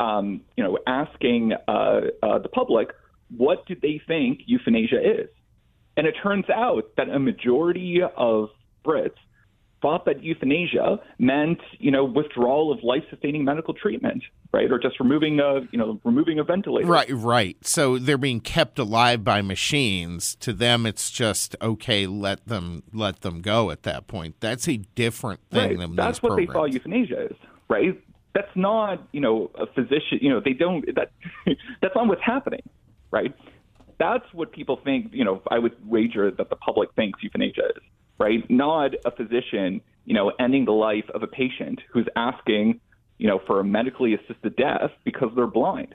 um, 0.00 0.42
you 0.56 0.62
know, 0.64 0.78
asking 0.86 1.52
uh, 1.66 2.00
uh, 2.22 2.38
the 2.38 2.48
public 2.48 2.88
what 3.36 3.66
do 3.66 3.76
they 3.80 4.00
think 4.06 4.40
euthanasia 4.46 5.00
is. 5.22 5.28
And 5.98 6.06
it 6.06 6.14
turns 6.22 6.48
out 6.48 6.84
that 6.96 7.10
a 7.10 7.18
majority 7.18 8.00
of 8.16 8.48
Brits 8.86 9.16
thought 9.82 10.06
that 10.06 10.22
euthanasia 10.24 10.98
meant, 11.18 11.58
you 11.78 11.90
know, 11.90 12.04
withdrawal 12.04 12.72
of 12.72 12.82
life-sustaining 12.82 13.44
medical 13.44 13.74
treatment, 13.74 14.22
right, 14.52 14.70
or 14.72 14.78
just 14.78 14.98
removing 14.98 15.38
a, 15.38 15.60
you 15.70 15.78
know, 15.78 16.00
removing 16.04 16.38
a 16.40 16.44
ventilator. 16.44 16.88
Right, 16.88 17.08
right. 17.10 17.56
So 17.62 17.98
they're 17.98 18.18
being 18.18 18.40
kept 18.40 18.78
alive 18.78 19.22
by 19.22 19.40
machines. 19.42 20.34
To 20.36 20.52
them, 20.52 20.86
it's 20.86 21.10
just 21.10 21.54
okay. 21.62 22.06
Let 22.06 22.46
them 22.46 22.82
let 22.92 23.20
them 23.20 23.40
go 23.40 23.70
at 23.70 23.82
that 23.84 24.06
point. 24.08 24.36
That's 24.40 24.68
a 24.68 24.78
different 24.78 25.40
thing 25.50 25.70
Right. 25.70 25.78
than 25.78 25.94
That's 25.96 26.22
what 26.22 26.36
they 26.36 26.46
programs. 26.46 26.72
thought 26.72 26.72
euthanasia 26.74 27.26
is, 27.26 27.36
right? 27.68 28.00
That's 28.34 28.54
not, 28.56 29.02
you 29.12 29.20
know, 29.20 29.50
a 29.54 29.66
physician. 29.66 30.18
You 30.20 30.30
know, 30.30 30.40
they 30.44 30.54
don't. 30.54 30.84
That 30.96 31.10
that's 31.82 31.94
not 31.94 32.08
what's 32.08 32.22
happening, 32.22 32.62
right? 33.12 33.34
That's 33.98 34.24
what 34.32 34.52
people 34.52 34.80
think. 34.82 35.12
You 35.12 35.24
know, 35.24 35.42
I 35.50 35.58
would 35.58 35.74
wager 35.88 36.30
that 36.30 36.50
the 36.50 36.56
public 36.56 36.94
thinks 36.94 37.22
euthanasia 37.22 37.66
is, 37.76 37.82
right? 38.18 38.48
Not 38.50 38.92
a 39.04 39.10
physician, 39.10 39.80
you 40.04 40.14
know, 40.14 40.32
ending 40.38 40.64
the 40.64 40.72
life 40.72 41.08
of 41.14 41.22
a 41.22 41.26
patient 41.26 41.80
who's 41.92 42.06
asking, 42.16 42.80
you 43.18 43.26
know, 43.26 43.40
for 43.46 43.60
a 43.60 43.64
medically 43.64 44.14
assisted 44.14 44.56
death 44.56 44.90
because 45.04 45.30
they're 45.34 45.46
blind. 45.46 45.94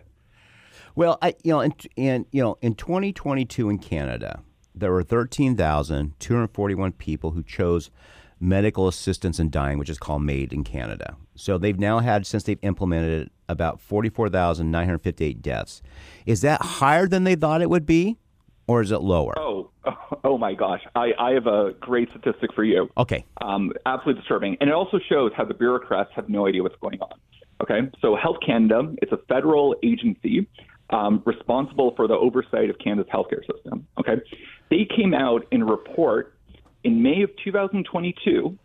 Well, 0.95 1.18
I, 1.22 1.36
you 1.43 1.51
know, 1.51 1.62
in, 1.62 1.74
in 1.95 2.26
you 2.32 2.41
know, 2.43 2.58
in 2.62 2.76
2022 2.76 3.70
in 3.70 3.80
Canada, 3.80 4.43
there 4.76 4.91
were 4.91 5.04
13,241 5.04 6.91
people 6.93 7.32
who 7.32 7.43
chose 7.43 7.89
medical 8.44 8.88
assistance 8.88 9.39
in 9.39 9.50
dying, 9.50 9.78
which 9.78 9.89
is 9.89 9.98
called 9.98 10.22
MAID 10.22 10.52
in 10.52 10.64
Canada. 10.64 11.16
So 11.36 11.58
they've 11.58 11.80
now 11.80 12.00
had, 12.00 12.28
since 12.28 12.44
they've 12.44 12.60
implemented 12.62 13.28
it, 13.28 13.32
about 13.48 13.80
44,958 13.80 15.41
deaths. 15.41 15.82
Is 16.26 16.41
that 16.41 16.62
higher 16.62 17.08
than 17.08 17.24
they 17.24 17.36
thought 17.36 17.62
it 17.62 17.70
would 17.70 17.86
be, 17.86 18.18
or 18.68 18.82
is 18.82 18.91
it 18.91 19.02
lower? 19.02 19.34
Oh, 19.38 19.70
oh 20.24 20.38
my 20.38 20.54
gosh! 20.54 20.82
I, 20.96 21.12
I 21.20 21.32
have 21.32 21.48
a 21.48 21.74
great 21.80 22.10
statistic 22.10 22.54
for 22.54 22.64
you. 22.64 22.89
Okay. 22.98 23.26
um, 23.41 23.72
absolutely 23.86 24.22
disturbing. 24.22 24.58
And 24.60 24.70
it 24.70 24.74
also 24.74 25.00
shows 25.10 25.32
how 25.36 25.46
the 25.46 25.54
bureaucrats 25.54 26.12
have 26.16 26.30
no 26.30 26.48
idea 26.48 26.64
what's 26.64 26.80
going 26.82 27.00
on. 27.02 27.14
Okay, 27.62 27.89
so 28.02 28.16
Health 28.16 28.38
Canada, 28.46 28.94
it's 29.02 29.12
a 29.12 29.20
federal 29.30 29.76
agency 29.84 30.48
um, 30.89 31.24
responsible 31.26 31.94
for 31.96 32.08
the 32.08 32.16
oversight 32.16 32.70
of 32.70 32.78
Canada's 32.80 33.10
healthcare 33.12 33.46
system. 33.52 33.88
Okay, 34.00 34.22
they 34.70 34.88
came 34.96 35.14
out 35.14 35.46
in 35.52 35.62
a 35.62 35.66
report 35.66 36.33
in 36.84 37.02
MAID 37.02 37.24
of 37.24 37.30
2022, 37.44 38.58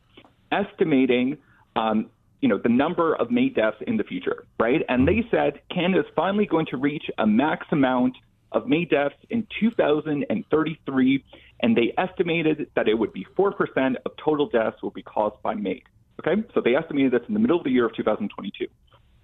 estimating, 0.53 1.39
um, 1.77 2.11
you 2.41 2.49
know, 2.49 2.59
the 2.59 2.69
number 2.69 3.14
of 3.14 3.31
MAID 3.31 3.55
deaths 3.55 3.77
in 3.87 3.97
the 3.97 4.05
future, 4.05 4.45
right? 4.59 4.83
And 4.89 5.07
they 5.07 5.25
said 5.31 5.61
Canada 5.73 6.01
is 6.01 6.07
finally 6.14 6.47
going 6.47 6.66
to 6.66 6.77
reach 6.77 7.05
a 7.19 7.27
max 7.27 7.66
amount 7.73 8.16
of 8.53 8.66
May 8.66 8.85
deaths 8.85 9.14
in 9.31 9.47
2033, 9.61 11.25
and 11.61 11.77
they 11.77 11.93
estimated 11.99 12.71
that 12.77 12.89
it 12.89 12.95
would 12.95 13.12
be 13.12 13.27
4% 13.37 13.97
of 14.07 14.12
total 14.23 14.49
deaths 14.49 14.83
will 14.83 14.91
be 14.91 15.03
caused 15.03 15.41
by 15.43 15.55
MAID. 15.55 15.83
Okay, 16.21 16.43
so 16.55 16.61
they 16.61 16.75
estimated 16.75 17.12
this 17.12 17.21
in 17.29 17.35
the 17.35 17.41
middle 17.41 17.59
of 17.59 17.64
the 17.64 17.71
year 17.71 17.87
of 17.87 17.95
2022. 17.95 18.66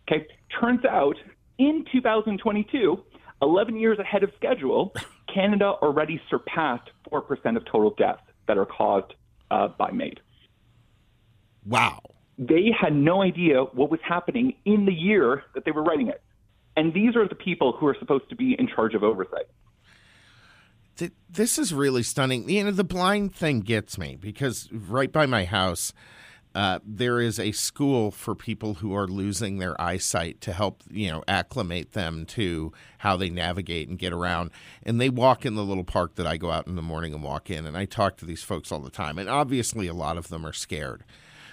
Okay, 0.07 0.27
turns 0.61 0.85
out 0.85 1.17
in 1.59 1.85
2022, 1.91 3.03
11 3.43 3.77
years 3.77 3.99
ahead 3.99 4.23
of 4.23 4.31
schedule, 4.37 4.93
Canada 5.33 5.73
already 5.83 6.21
surpassed 6.31 6.91
4% 7.11 7.57
of 7.57 7.65
total 7.65 7.95
deaths 7.97 8.23
that 8.47 8.59
are 8.59 8.67
caused 8.67 9.15
uh, 9.51 9.69
by 9.69 9.91
MAID. 9.91 10.21
Wow. 11.67 12.01
They 12.39 12.71
had 12.79 12.95
no 12.95 13.23
idea 13.23 13.63
what 13.63 13.91
was 13.91 14.01
happening 14.03 14.55
in 14.65 14.87
the 14.87 14.93
year 14.93 15.45
that 15.55 15.65
they 15.65 15.71
were 15.71 15.83
writing 15.83 16.09
it. 16.09 16.23
And 16.77 16.93
these 16.93 17.15
are 17.15 17.29
the 17.29 17.37
people 17.37 17.73
who 17.73 17.87
are 17.87 17.97
supposed 17.99 18.29
to 18.31 18.37
be 18.37 18.57
in 18.59 18.69
charge 18.69 18.95
of 18.95 19.03
oversight. 19.03 19.47
This 21.29 21.59
is 21.59 21.75
really 21.75 22.03
stunning. 22.03 22.49
You 22.49 22.65
know, 22.65 22.71
the 22.71 22.85
blind 22.85 23.35
thing 23.35 23.61
gets 23.61 23.99
me 23.99 24.17
because 24.21 24.69
right 24.73 25.11
by 25.11 25.27
my 25.27 25.45
house, 25.45 25.93
uh, 26.55 26.79
there 26.85 27.21
is 27.21 27.41
a 27.41 27.51
school 27.53 28.11
for 28.11 28.35
people 28.35 28.75
who 28.75 28.95
are 28.95 29.09
losing 29.09 29.59
their 29.59 29.81
eyesight 29.81 30.41
to 30.43 30.53
help, 30.53 30.83
you 30.89 31.11
know, 31.11 31.25
acclimate 31.27 31.93
them 31.93 32.25
to 32.25 32.73
how 32.99 33.17
they 33.17 33.29
navigate 33.29 33.89
and 33.89 33.99
get 33.99 34.13
around. 34.13 34.51
And 34.85 35.01
they 35.01 35.09
walk 35.09 35.45
in 35.45 35.57
the 35.57 35.65
little 35.65 35.85
park 35.85 36.15
that 36.15 36.27
I 36.27 36.37
go 36.37 36.53
out 36.53 36.69
in 36.69 36.77
the 36.77 36.83
morning 36.83 37.13
and 37.13 37.23
walk 37.23 37.51
in. 37.51 37.67
And 37.67 37.77
I 37.77 37.87
talk 37.87 38.17
to 38.19 38.25
these 38.25 38.45
folks 38.45 38.71
all 38.71 38.81
the 38.81 38.91
time. 38.91 39.19
And 39.19 39.29
obviously, 39.29 39.89
a 39.89 39.95
lot 39.95 40.17
of 40.17 40.29
them 40.29 40.47
are 40.47 40.53
scared. 40.53 41.05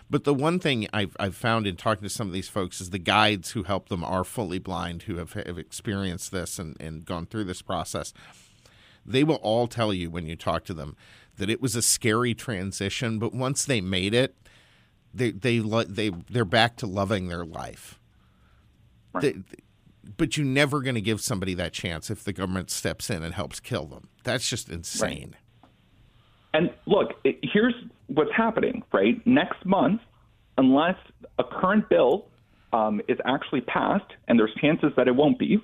But 0.10 0.24
the 0.24 0.34
one 0.34 0.60
thing 0.60 0.88
I've, 0.94 1.16
I've 1.20 1.36
found 1.36 1.66
in 1.66 1.78
talking 1.78 2.04
to 2.04 2.10
some 2.10 2.28
of 2.28 2.34
these 2.34 2.50
folks 2.50 2.82
is 2.82 2.90
the 2.90 3.00
guides 3.00 3.52
who 3.52 3.64
help 3.64 3.90
them 3.90 4.04
are 4.04 4.24
fully 4.24 4.60
blind, 4.60 5.04
who 5.04 5.16
have, 5.16 5.34
have 5.34 5.58
experienced 5.58 6.32
this 6.32 6.60
and, 6.60 6.76
and 6.80 7.06
gone 7.06 7.26
through 7.26 7.46
this 7.46 7.62
process 7.62 8.14
they 9.06 9.24
will 9.24 9.38
all 9.38 9.68
tell 9.68 9.94
you 9.94 10.10
when 10.10 10.26
you 10.26 10.36
talk 10.36 10.64
to 10.66 10.74
them 10.74 10.96
that 11.38 11.50
it 11.50 11.62
was 11.62 11.76
a 11.76 11.82
scary 11.82 12.34
transition, 12.34 13.18
but 13.18 13.34
once 13.34 13.66
they 13.66 13.82
made 13.82 14.14
it, 14.14 14.36
they 15.14 15.32
they 15.32 15.60
they 15.60 16.10
they're 16.30 16.46
back 16.46 16.78
to 16.78 16.88
loving 16.88 17.28
their 17.28 17.46
life. 17.46 18.00
They- 19.20 19.36
but 20.18 20.36
you're 20.36 20.46
never 20.48 20.82
going 20.82 20.96
to 20.96 21.02
give 21.02 21.22
somebody 21.22 21.54
that 21.54 21.74
chance 21.74 22.10
if 22.10 22.24
the 22.24 22.34
government 22.34 22.72
steps 22.72 23.10
in 23.10 23.22
and 23.24 23.36
helps 23.36 23.60
kill 23.60 23.86
them. 23.86 24.10
That's 24.24 24.50
just 24.50 24.68
insane. 24.70 25.36
And 26.54 26.72
look, 26.86 27.14
it, 27.24 27.38
here's 27.44 27.74
what's 28.08 28.32
happening, 28.36 28.84
right? 28.92 29.26
Next 29.28 29.64
month, 29.66 30.02
unless 30.58 30.96
a 31.38 31.44
current 31.44 31.88
bill 31.88 32.28
um, 32.74 33.00
is 33.08 33.18
actually 33.26 33.62
passed, 33.62 34.12
and 34.28 34.40
there's 34.40 34.54
chances 34.60 34.92
that 34.98 35.08
it 35.08 35.16
won't 35.16 35.38
be, 35.38 35.64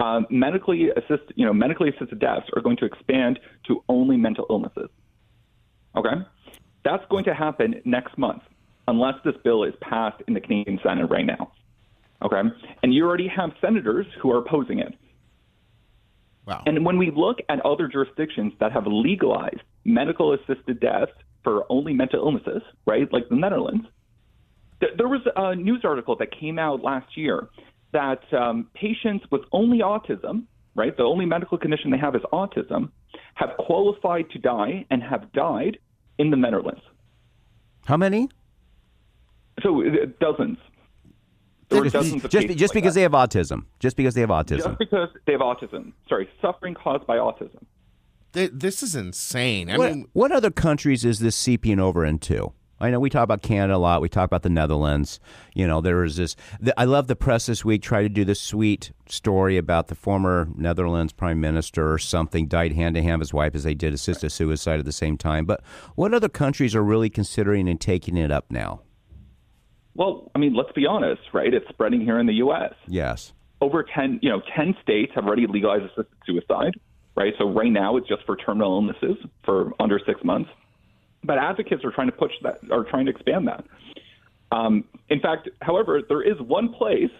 um, 0.00 0.26
medically 0.30 0.90
assist, 0.90 1.24
you 1.36 1.44
know, 1.44 1.52
medically 1.52 1.90
assisted 1.90 2.18
deaths 2.18 2.46
are 2.56 2.62
going 2.62 2.76
to 2.78 2.84
expand 2.84 3.38
to 3.66 3.82
only 3.88 4.16
mental 4.16 4.46
illnesses. 4.48 4.88
Okay, 5.96 6.14
that's 6.84 7.04
going 7.10 7.24
to 7.24 7.34
happen 7.34 7.80
next 7.84 8.16
month, 8.16 8.42
unless 8.88 9.14
this 9.24 9.34
bill 9.44 9.62
is 9.62 9.74
passed 9.80 10.20
in 10.26 10.34
the 10.34 10.40
Canadian 10.40 10.80
Senate 10.82 11.08
right 11.10 11.26
now. 11.26 11.52
Okay, 12.24 12.42
and 12.82 12.92
you 12.92 13.06
already 13.06 13.28
have 13.28 13.50
senators 13.60 14.06
who 14.20 14.32
are 14.32 14.38
opposing 14.38 14.80
it. 14.80 14.92
Wow. 16.46 16.64
And 16.66 16.84
when 16.84 16.98
we 16.98 17.12
look 17.14 17.38
at 17.48 17.64
other 17.64 17.86
jurisdictions 17.86 18.54
that 18.58 18.72
have 18.72 18.86
legalized 18.86 19.60
medical 19.84 20.32
assisted 20.32 20.80
deaths 20.80 21.12
for 21.44 21.64
only 21.70 21.92
mental 21.92 22.20
illnesses, 22.20 22.62
right, 22.86 23.06
like 23.12 23.28
the 23.28 23.36
Netherlands, 23.36 23.86
th- 24.80 24.92
there 24.96 25.06
was 25.06 25.20
a 25.36 25.54
news 25.54 25.82
article 25.84 26.16
that 26.16 26.32
came 26.32 26.58
out 26.58 26.82
last 26.82 27.16
year 27.16 27.48
that 27.92 28.20
um, 28.32 28.68
patients 28.74 29.26
with 29.30 29.42
only 29.52 29.78
autism, 29.80 30.44
right, 30.74 30.96
the 30.96 31.04
only 31.04 31.26
medical 31.26 31.58
condition 31.58 31.90
they 31.90 31.98
have 31.98 32.16
is 32.16 32.22
autism, 32.32 32.90
have 33.34 33.50
qualified 33.58 34.28
to 34.30 34.38
die 34.38 34.86
and 34.90 35.02
have 35.02 35.30
died 35.32 35.78
in 36.18 36.30
the 36.30 36.36
Netherlands. 36.36 36.82
How 37.84 37.96
many? 37.96 38.28
So 39.62 39.82
uh, 39.82 40.06
dozens. 40.20 40.58
There 41.68 41.80
were 41.80 41.84
Just, 41.84 41.92
dozens 41.92 42.24
of 42.24 42.30
just, 42.30 42.42
cases 42.46 42.56
just 42.60 42.70
like 42.74 42.82
because 42.82 42.94
that. 42.94 42.98
they 43.00 43.02
have 43.02 43.12
autism. 43.12 43.64
Just 43.78 43.96
because 43.96 44.14
they 44.14 44.22
have 44.22 44.30
autism. 44.30 44.64
just 44.64 44.78
because 44.78 45.08
they 45.26 45.32
have 45.32 45.42
autism. 45.42 45.92
Sorry, 46.08 46.28
suffering 46.40 46.74
caused 46.74 47.06
by 47.06 47.18
autism. 47.18 47.64
Th- 48.32 48.50
This 48.54 48.82
is 48.82 48.94
insane. 48.94 49.68
I 49.70 49.76
what, 49.76 49.90
mean, 49.92 50.08
what 50.14 50.32
other 50.32 50.50
countries 50.50 51.04
is 51.04 51.18
this 51.18 51.36
seeping 51.36 51.78
over 51.78 52.04
into? 52.06 52.52
I 52.80 52.90
know 52.90 53.00
we 53.00 53.10
talk 53.10 53.24
about 53.24 53.42
Canada 53.42 53.74
a 53.74 53.76
lot. 53.76 54.00
We 54.00 54.08
talk 54.08 54.24
about 54.24 54.42
the 54.44 54.48
Netherlands. 54.48 55.18
You 55.52 55.66
know, 55.66 55.80
there 55.80 56.04
is 56.04 56.16
this. 56.16 56.36
The, 56.60 56.72
I 56.80 56.84
love 56.84 57.08
the 57.08 57.16
press 57.16 57.46
this 57.46 57.64
week 57.64 57.82
tried 57.82 58.02
to 58.02 58.08
do 58.08 58.24
this 58.24 58.40
sweet 58.40 58.92
story 59.08 59.56
about 59.58 59.88
the 59.88 59.94
former 59.96 60.48
Netherlands 60.54 61.12
prime 61.12 61.40
minister 61.40 61.92
or 61.92 61.98
something 61.98 62.46
died 62.46 62.72
hand 62.72 62.94
to 62.94 63.02
hand 63.02 63.18
with 63.18 63.28
his 63.28 63.34
wife 63.34 63.54
as 63.56 63.64
they 63.64 63.74
did 63.74 63.92
assisted 63.92 64.30
suicide 64.30 64.78
at 64.78 64.84
the 64.86 64.92
same 64.92 65.18
time. 65.18 65.44
But 65.44 65.60
what 65.96 66.14
other 66.14 66.28
countries 66.28 66.74
are 66.76 66.84
really 66.84 67.10
considering 67.10 67.68
and 67.68 67.80
taking 67.80 68.16
it 68.16 68.30
up 68.30 68.46
now? 68.48 68.82
Well, 69.98 70.30
I 70.32 70.38
mean, 70.38 70.54
let's 70.54 70.70
be 70.70 70.86
honest, 70.86 71.22
right? 71.32 71.52
It's 71.52 71.68
spreading 71.70 72.00
here 72.00 72.20
in 72.20 72.26
the 72.26 72.34
U.S. 72.34 72.72
Yes. 72.86 73.32
Over 73.60 73.82
10, 73.82 74.20
you 74.22 74.30
know, 74.30 74.40
10 74.56 74.76
states 74.80 75.10
have 75.16 75.26
already 75.26 75.48
legalized 75.48 75.86
assisted 75.86 76.06
suicide, 76.24 76.78
right? 77.16 77.34
So 77.36 77.50
right 77.50 77.72
now 77.72 77.96
it's 77.96 78.06
just 78.06 78.24
for 78.24 78.36
terminal 78.36 78.74
illnesses 78.74 79.16
for 79.44 79.72
under 79.80 80.00
six 80.06 80.22
months. 80.22 80.50
But 81.24 81.38
advocates 81.38 81.84
are 81.84 81.90
trying 81.90 82.06
to 82.06 82.16
push 82.16 82.30
that, 82.44 82.60
are 82.70 82.84
trying 82.84 83.06
to 83.06 83.10
expand 83.10 83.48
that. 83.48 83.64
Um, 84.52 84.84
in 85.08 85.18
fact, 85.18 85.48
however, 85.62 86.00
there 86.08 86.22
is 86.22 86.40
one 86.40 86.72
place 86.72 87.10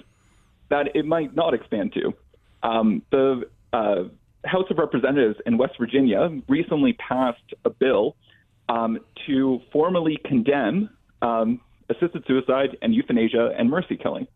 that 0.68 0.94
it 0.94 1.04
might 1.04 1.34
not 1.34 1.54
expand 1.54 1.94
to. 1.94 2.14
Um, 2.62 3.02
the 3.10 3.50
uh, 3.72 4.04
House 4.44 4.70
of 4.70 4.78
Representatives 4.78 5.40
in 5.46 5.58
West 5.58 5.74
Virginia 5.80 6.30
recently 6.48 6.92
passed 6.92 7.54
a 7.64 7.70
bill 7.70 8.14
um, 8.68 9.00
to 9.26 9.60
formally 9.72 10.16
condemn 10.24 10.90
um, 11.22 11.60
assisted 11.90 12.24
suicide 12.26 12.76
and 12.82 12.94
euthanasia 12.94 13.52
and 13.58 13.70
mercy 13.70 13.96
killing. 13.96 14.26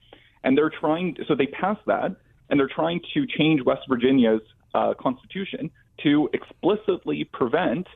And 0.44 0.56
they're 0.56 0.70
trying, 0.70 1.16
so 1.28 1.34
they 1.34 1.46
passed 1.46 1.84
that, 1.86 2.16
and 2.50 2.58
they're 2.58 2.70
trying 2.74 3.00
to 3.14 3.26
change 3.26 3.62
West 3.64 3.82
Virginia's 3.88 4.40
uh, 4.74 4.94
constitution 4.94 5.70
to 6.02 6.28
explicitly 6.32 7.24
prevent 7.24 7.86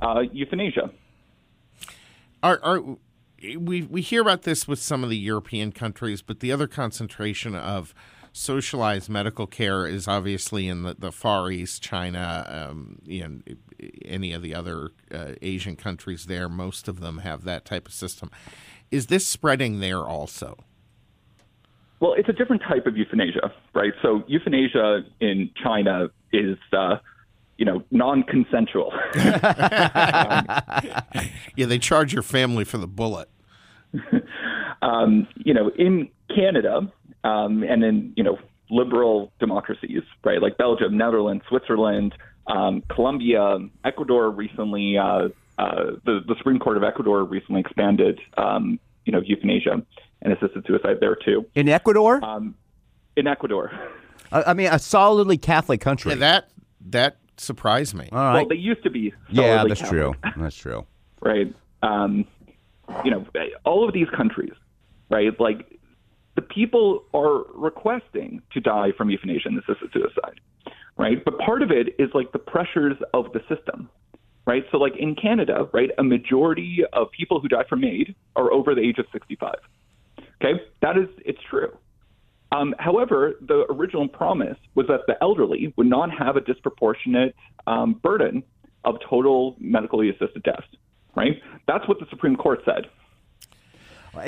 uh, 0.00 0.20
euthanasia. 0.32 0.90
are, 2.42 2.60
are 2.62 2.82
we 3.58 3.82
we 3.82 4.00
hear 4.00 4.20
about 4.20 4.42
this 4.42 4.66
with 4.66 4.80
some 4.80 5.04
of 5.04 5.10
the 5.10 5.16
European 5.16 5.72
countries, 5.72 6.22
but 6.22 6.40
the 6.40 6.50
other 6.50 6.66
concentration 6.66 7.54
of 7.54 7.94
socialized 8.32 9.08
medical 9.08 9.46
care 9.46 9.86
is 9.86 10.06
obviously 10.06 10.68
in 10.68 10.82
the, 10.82 10.94
the 10.98 11.12
Far 11.12 11.50
East, 11.50 11.82
China, 11.82 12.68
um, 12.70 13.00
any 14.04 14.32
of 14.32 14.42
the 14.42 14.54
other 14.54 14.90
uh, 15.12 15.32
Asian 15.40 15.76
countries. 15.76 16.26
There, 16.26 16.48
most 16.48 16.88
of 16.88 17.00
them 17.00 17.18
have 17.18 17.44
that 17.44 17.64
type 17.64 17.86
of 17.86 17.94
system. 17.94 18.30
Is 18.90 19.06
this 19.06 19.26
spreading 19.26 19.80
there 19.80 20.00
also? 20.00 20.58
Well, 22.00 22.14
it's 22.14 22.28
a 22.28 22.32
different 22.32 22.62
type 22.62 22.86
of 22.86 22.96
euthanasia, 22.96 23.52
right? 23.74 23.92
So 24.02 24.22
euthanasia 24.28 25.04
in 25.20 25.50
China 25.60 26.10
is, 26.32 26.56
uh, 26.72 26.98
you 27.56 27.64
know, 27.64 27.82
non-consensual. 27.90 28.92
Yeah, 31.58 31.66
they 31.66 31.80
charge 31.80 32.12
your 32.12 32.22
family 32.22 32.62
for 32.62 32.78
the 32.78 32.86
bullet. 32.86 33.28
um, 34.82 35.26
you 35.34 35.52
know, 35.52 35.72
in 35.76 36.08
Canada 36.32 36.88
um, 37.24 37.64
and 37.64 37.82
in 37.82 38.12
you 38.14 38.22
know 38.22 38.38
liberal 38.70 39.32
democracies, 39.40 40.02
right, 40.22 40.40
like 40.40 40.56
Belgium, 40.56 40.96
Netherlands, 40.96 41.42
Switzerland, 41.48 42.14
um, 42.46 42.84
Colombia, 42.94 43.58
Ecuador 43.84 44.30
recently, 44.30 44.96
uh, 44.96 45.30
uh, 45.58 45.92
the 46.04 46.20
the 46.26 46.34
Supreme 46.38 46.58
Court 46.58 46.76
of 46.76 46.84
Ecuador 46.84 47.24
recently 47.24 47.60
expanded, 47.60 48.20
um, 48.36 48.78
you 49.04 49.12
know, 49.12 49.20
euthanasia 49.20 49.82
and 50.22 50.32
assisted 50.32 50.64
suicide 50.66 50.98
there 51.00 51.16
too. 51.16 51.46
In 51.54 51.68
Ecuador? 51.68 52.24
Um, 52.24 52.54
in 53.16 53.26
Ecuador, 53.26 53.72
I 54.30 54.42
I 54.44 54.54
mean, 54.54 54.68
a 54.68 54.78
solidly 54.78 55.36
Catholic 55.36 55.80
country. 55.80 56.12
Yeah, 56.12 56.18
that 56.18 56.50
that 56.86 57.16
surprised 57.36 57.94
me. 57.94 58.08
All 58.12 58.18
right. 58.18 58.34
well, 58.34 58.48
they 58.48 58.56
used 58.56 58.82
to 58.84 58.90
be. 58.90 59.12
yeah, 59.30 59.64
that's 59.64 59.80
Catholic. 59.80 59.90
true. 59.90 60.14
That's 60.36 60.56
true. 60.56 60.86
right? 61.20 61.54
Um, 61.82 62.24
you 63.04 63.10
know, 63.10 63.26
all 63.64 63.86
of 63.86 63.92
these 63.92 64.08
countries, 64.16 64.52
right? 65.10 65.38
Like 65.38 65.78
the 66.36 66.42
people 66.42 67.04
are 67.14 67.44
requesting 67.54 68.42
to 68.52 68.60
die 68.60 68.92
from 68.96 69.10
euthanasia 69.10 69.48
and 69.48 69.58
assisted 69.58 69.90
suicide, 69.92 70.40
right? 70.96 71.24
But 71.24 71.38
part 71.38 71.62
of 71.62 71.70
it 71.70 71.96
is 71.98 72.10
like 72.14 72.32
the 72.32 72.38
pressures 72.38 72.96
of 73.12 73.32
the 73.32 73.40
system, 73.52 73.90
right? 74.48 74.64
So, 74.72 74.78
like 74.78 74.96
in 74.98 75.14
Canada, 75.14 75.68
right, 75.72 75.90
a 75.98 76.02
majority 76.02 76.78
of 76.94 77.10
people 77.12 77.38
who 77.38 77.48
die 77.48 77.64
from 77.68 77.82
MAID 77.82 78.14
are 78.34 78.50
over 78.50 78.74
the 78.74 78.80
age 78.80 78.98
of 78.98 79.04
65. 79.12 79.54
Okay, 80.42 80.60
that 80.80 80.96
is, 80.96 81.06
it's 81.24 81.38
true. 81.48 81.76
Um, 82.50 82.74
however, 82.78 83.34
the 83.42 83.66
original 83.70 84.08
promise 84.08 84.56
was 84.74 84.86
that 84.86 85.00
the 85.06 85.16
elderly 85.22 85.74
would 85.76 85.86
not 85.86 86.10
have 86.10 86.36
a 86.36 86.40
disproportionate 86.40 87.36
um, 87.66 88.00
burden 88.02 88.42
of 88.86 88.96
total 89.08 89.54
medically 89.60 90.08
assisted 90.08 90.42
deaths. 90.44 90.66
Right? 91.14 91.42
That's 91.66 91.86
what 91.86 91.98
the 92.00 92.06
Supreme 92.08 92.36
Court 92.36 92.60
said. 92.64 92.86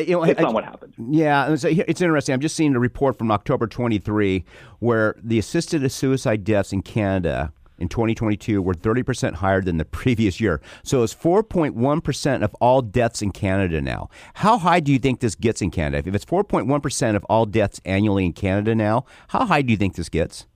You 0.06 0.16
know, 0.16 0.24
It's 0.24 0.38
I- 0.38 0.42
not 0.42 0.52
what 0.52 0.64
happened. 0.64 0.92
Yeah, 1.10 1.50
it's, 1.50 1.64
it's 1.64 2.00
interesting. 2.02 2.34
I'm 2.34 2.40
just 2.40 2.56
seeing 2.56 2.74
a 2.74 2.78
report 2.78 3.16
from 3.16 3.30
October 3.30 3.66
23 3.66 4.44
where 4.80 5.14
the 5.22 5.38
assisted 5.38 5.90
suicide 5.90 6.44
deaths 6.44 6.72
in 6.72 6.82
Canada 6.82 7.52
in 7.80 7.88
2022 7.88 8.62
were 8.62 8.74
30% 8.74 9.34
higher 9.34 9.60
than 9.60 9.78
the 9.78 9.84
previous 10.00 10.40
year. 10.40 10.60
So 10.84 11.02
it's 11.02 11.14
4.1% 11.14 12.44
of 12.44 12.54
all 12.60 12.82
deaths 12.82 13.22
in 13.22 13.32
Canada 13.32 13.80
now. 13.80 14.08
How 14.34 14.58
high 14.58 14.80
do 14.80 14.92
you 14.92 14.98
think 14.98 15.20
this 15.20 15.34
gets 15.34 15.62
in 15.62 15.70
Canada? 15.70 16.08
If 16.08 16.14
it's 16.14 16.24
4.1% 16.24 17.16
of 17.16 17.24
all 17.24 17.46
deaths 17.46 17.80
annually 17.84 18.26
in 18.26 18.32
Canada 18.32 18.74
now, 18.74 19.04
how 19.28 19.46
high 19.46 19.62
do 19.62 19.70
you 19.72 19.76
think 19.76 19.96
this 19.96 20.08
gets? 20.08 20.46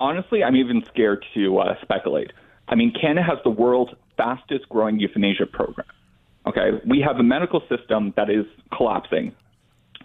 Honestly, 0.00 0.42
I'm 0.42 0.56
even 0.56 0.82
scared 0.88 1.24
to 1.34 1.58
uh, 1.58 1.80
speculate. 1.80 2.32
I 2.68 2.74
mean, 2.74 2.92
Canada 2.98 3.22
has 3.22 3.38
the 3.44 3.50
world's 3.50 3.92
fastest 4.16 4.68
growing 4.68 4.98
euthanasia 4.98 5.46
program. 5.46 5.86
Okay, 6.46 6.70
we 6.84 7.00
have 7.00 7.18
a 7.18 7.22
medical 7.22 7.62
system 7.68 8.12
that 8.16 8.28
is 8.28 8.44
collapsing. 8.76 9.32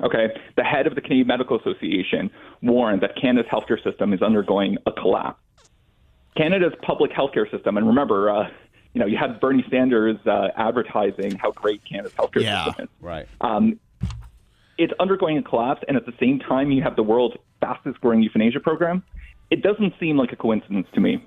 Okay, 0.01 0.27
the 0.55 0.63
head 0.63 0.85
of 0.85 0.93
the 0.93 1.01
Canadian 1.01 1.27
Medical 1.27 1.59
Association 1.59 2.29
warned 2.61 3.01
that 3.01 3.15
Canada's 3.19 3.49
healthcare 3.51 3.83
system 3.83 4.13
is 4.13 4.21
undergoing 4.21 4.77
a 4.85 4.91
collapse. 4.91 5.39
Canada's 6.37 6.73
public 6.83 7.11
healthcare 7.11 7.49
system, 7.51 7.77
and 7.77 7.87
remember, 7.87 8.29
uh, 8.29 8.49
you 8.93 8.99
know, 9.01 9.07
you 9.07 9.17
had 9.17 9.39
Bernie 9.39 9.65
Sanders 9.69 10.17
uh, 10.25 10.49
advertising 10.55 11.35
how 11.37 11.51
great 11.51 11.81
Canada's 11.83 12.13
healthcare 12.13 12.43
Yeah. 12.43 12.65
system 12.65 12.85
is. 12.85 12.89
Right. 13.01 13.27
Um, 13.41 13.79
it's 14.77 14.93
undergoing 14.99 15.37
a 15.37 15.41
collapse, 15.43 15.83
and 15.87 15.97
at 15.97 16.05
the 16.05 16.13
same 16.19 16.39
time, 16.39 16.71
you 16.71 16.83
have 16.83 16.95
the 16.95 17.03
world's 17.03 17.35
fastest 17.59 17.99
growing 18.01 18.21
euthanasia 18.21 18.59
program. 18.59 19.03
It 19.49 19.63
doesn't 19.63 19.93
seem 19.99 20.17
like 20.17 20.31
a 20.31 20.35
coincidence 20.35 20.87
to 20.93 20.99
me. 20.99 21.23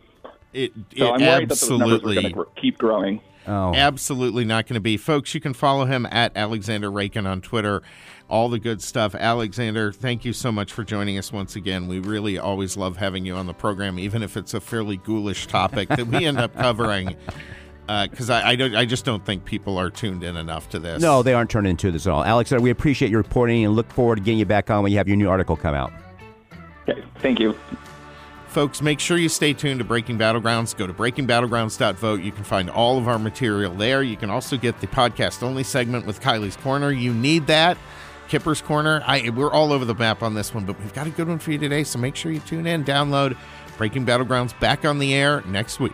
It, 0.52 0.72
So 0.96 1.12
I'm 1.12 1.20
worried 1.20 1.48
that 1.48 1.58
those 1.60 1.70
numbers 1.70 1.88
are 1.90 1.94
absolutely, 1.94 2.14
going 2.14 2.26
to 2.26 2.32
gr- 2.32 2.60
keep 2.60 2.78
growing. 2.78 3.20
Oh. 3.48 3.72
absolutely 3.74 4.44
not 4.44 4.66
going 4.66 4.74
to 4.74 4.80
be. 4.80 4.96
Folks, 4.96 5.34
you 5.34 5.40
can 5.40 5.54
follow 5.54 5.86
him 5.86 6.06
at 6.10 6.36
Alexander 6.36 6.90
Raikin 6.90 7.26
on 7.26 7.40
Twitter. 7.40 7.82
All 8.30 8.48
the 8.48 8.60
good 8.60 8.80
stuff. 8.80 9.16
Alexander, 9.16 9.90
thank 9.90 10.24
you 10.24 10.32
so 10.32 10.52
much 10.52 10.72
for 10.72 10.84
joining 10.84 11.18
us 11.18 11.32
once 11.32 11.56
again. 11.56 11.88
We 11.88 11.98
really 11.98 12.38
always 12.38 12.76
love 12.76 12.96
having 12.96 13.26
you 13.26 13.34
on 13.34 13.46
the 13.46 13.52
program, 13.52 13.98
even 13.98 14.22
if 14.22 14.36
it's 14.36 14.54
a 14.54 14.60
fairly 14.60 14.98
ghoulish 14.98 15.48
topic 15.48 15.88
that 15.88 16.06
we 16.06 16.24
end 16.24 16.38
up 16.38 16.54
covering. 16.54 17.16
Uh, 17.88 18.06
because 18.06 18.30
I, 18.30 18.50
I, 18.50 18.54
don't, 18.54 18.76
I 18.76 18.84
just 18.84 19.04
don't 19.04 19.26
think 19.26 19.44
people 19.44 19.76
are 19.76 19.90
tuned 19.90 20.22
in 20.22 20.36
enough 20.36 20.68
to 20.68 20.78
this. 20.78 21.02
No, 21.02 21.24
they 21.24 21.34
aren't 21.34 21.50
turning 21.50 21.70
into 21.70 21.90
this 21.90 22.06
at 22.06 22.12
all. 22.12 22.22
Alex, 22.22 22.52
we 22.52 22.70
appreciate 22.70 23.10
your 23.10 23.20
reporting 23.20 23.64
and 23.64 23.74
look 23.74 23.90
forward 23.90 24.16
to 24.16 24.22
getting 24.22 24.38
you 24.38 24.46
back 24.46 24.70
on 24.70 24.84
when 24.84 24.92
you 24.92 24.98
have 24.98 25.08
your 25.08 25.16
new 25.16 25.28
article 25.28 25.56
come 25.56 25.74
out. 25.74 25.92
Okay, 26.88 27.02
thank 27.18 27.40
you. 27.40 27.58
Folks, 28.46 28.80
make 28.80 29.00
sure 29.00 29.16
you 29.16 29.28
stay 29.28 29.52
tuned 29.52 29.80
to 29.80 29.84
Breaking 29.84 30.18
Battlegrounds. 30.18 30.76
Go 30.76 30.86
to 30.86 30.92
breakingbattlegrounds.vote. 30.92 32.20
You 32.20 32.30
can 32.30 32.44
find 32.44 32.70
all 32.70 32.96
of 32.96 33.08
our 33.08 33.18
material 33.18 33.74
there. 33.74 34.04
You 34.04 34.16
can 34.16 34.30
also 34.30 34.56
get 34.56 34.80
the 34.80 34.86
podcast 34.86 35.42
only 35.42 35.64
segment 35.64 36.06
with 36.06 36.20
Kiley's 36.20 36.56
Corner. 36.56 36.92
You 36.92 37.12
need 37.12 37.48
that. 37.48 37.76
Kipper's 38.30 38.62
Corner. 38.62 39.02
I, 39.04 39.28
we're 39.30 39.50
all 39.50 39.72
over 39.72 39.84
the 39.84 39.94
map 39.94 40.22
on 40.22 40.34
this 40.34 40.54
one, 40.54 40.64
but 40.64 40.78
we've 40.78 40.94
got 40.94 41.08
a 41.08 41.10
good 41.10 41.26
one 41.26 41.40
for 41.40 41.50
you 41.50 41.58
today. 41.58 41.82
So 41.82 41.98
make 41.98 42.14
sure 42.14 42.30
you 42.30 42.40
tune 42.40 42.66
in, 42.66 42.84
download 42.84 43.36
Breaking 43.76 44.06
Battlegrounds 44.06 44.58
back 44.60 44.84
on 44.84 45.00
the 45.00 45.12
air 45.14 45.42
next 45.46 45.80
week. 45.80 45.92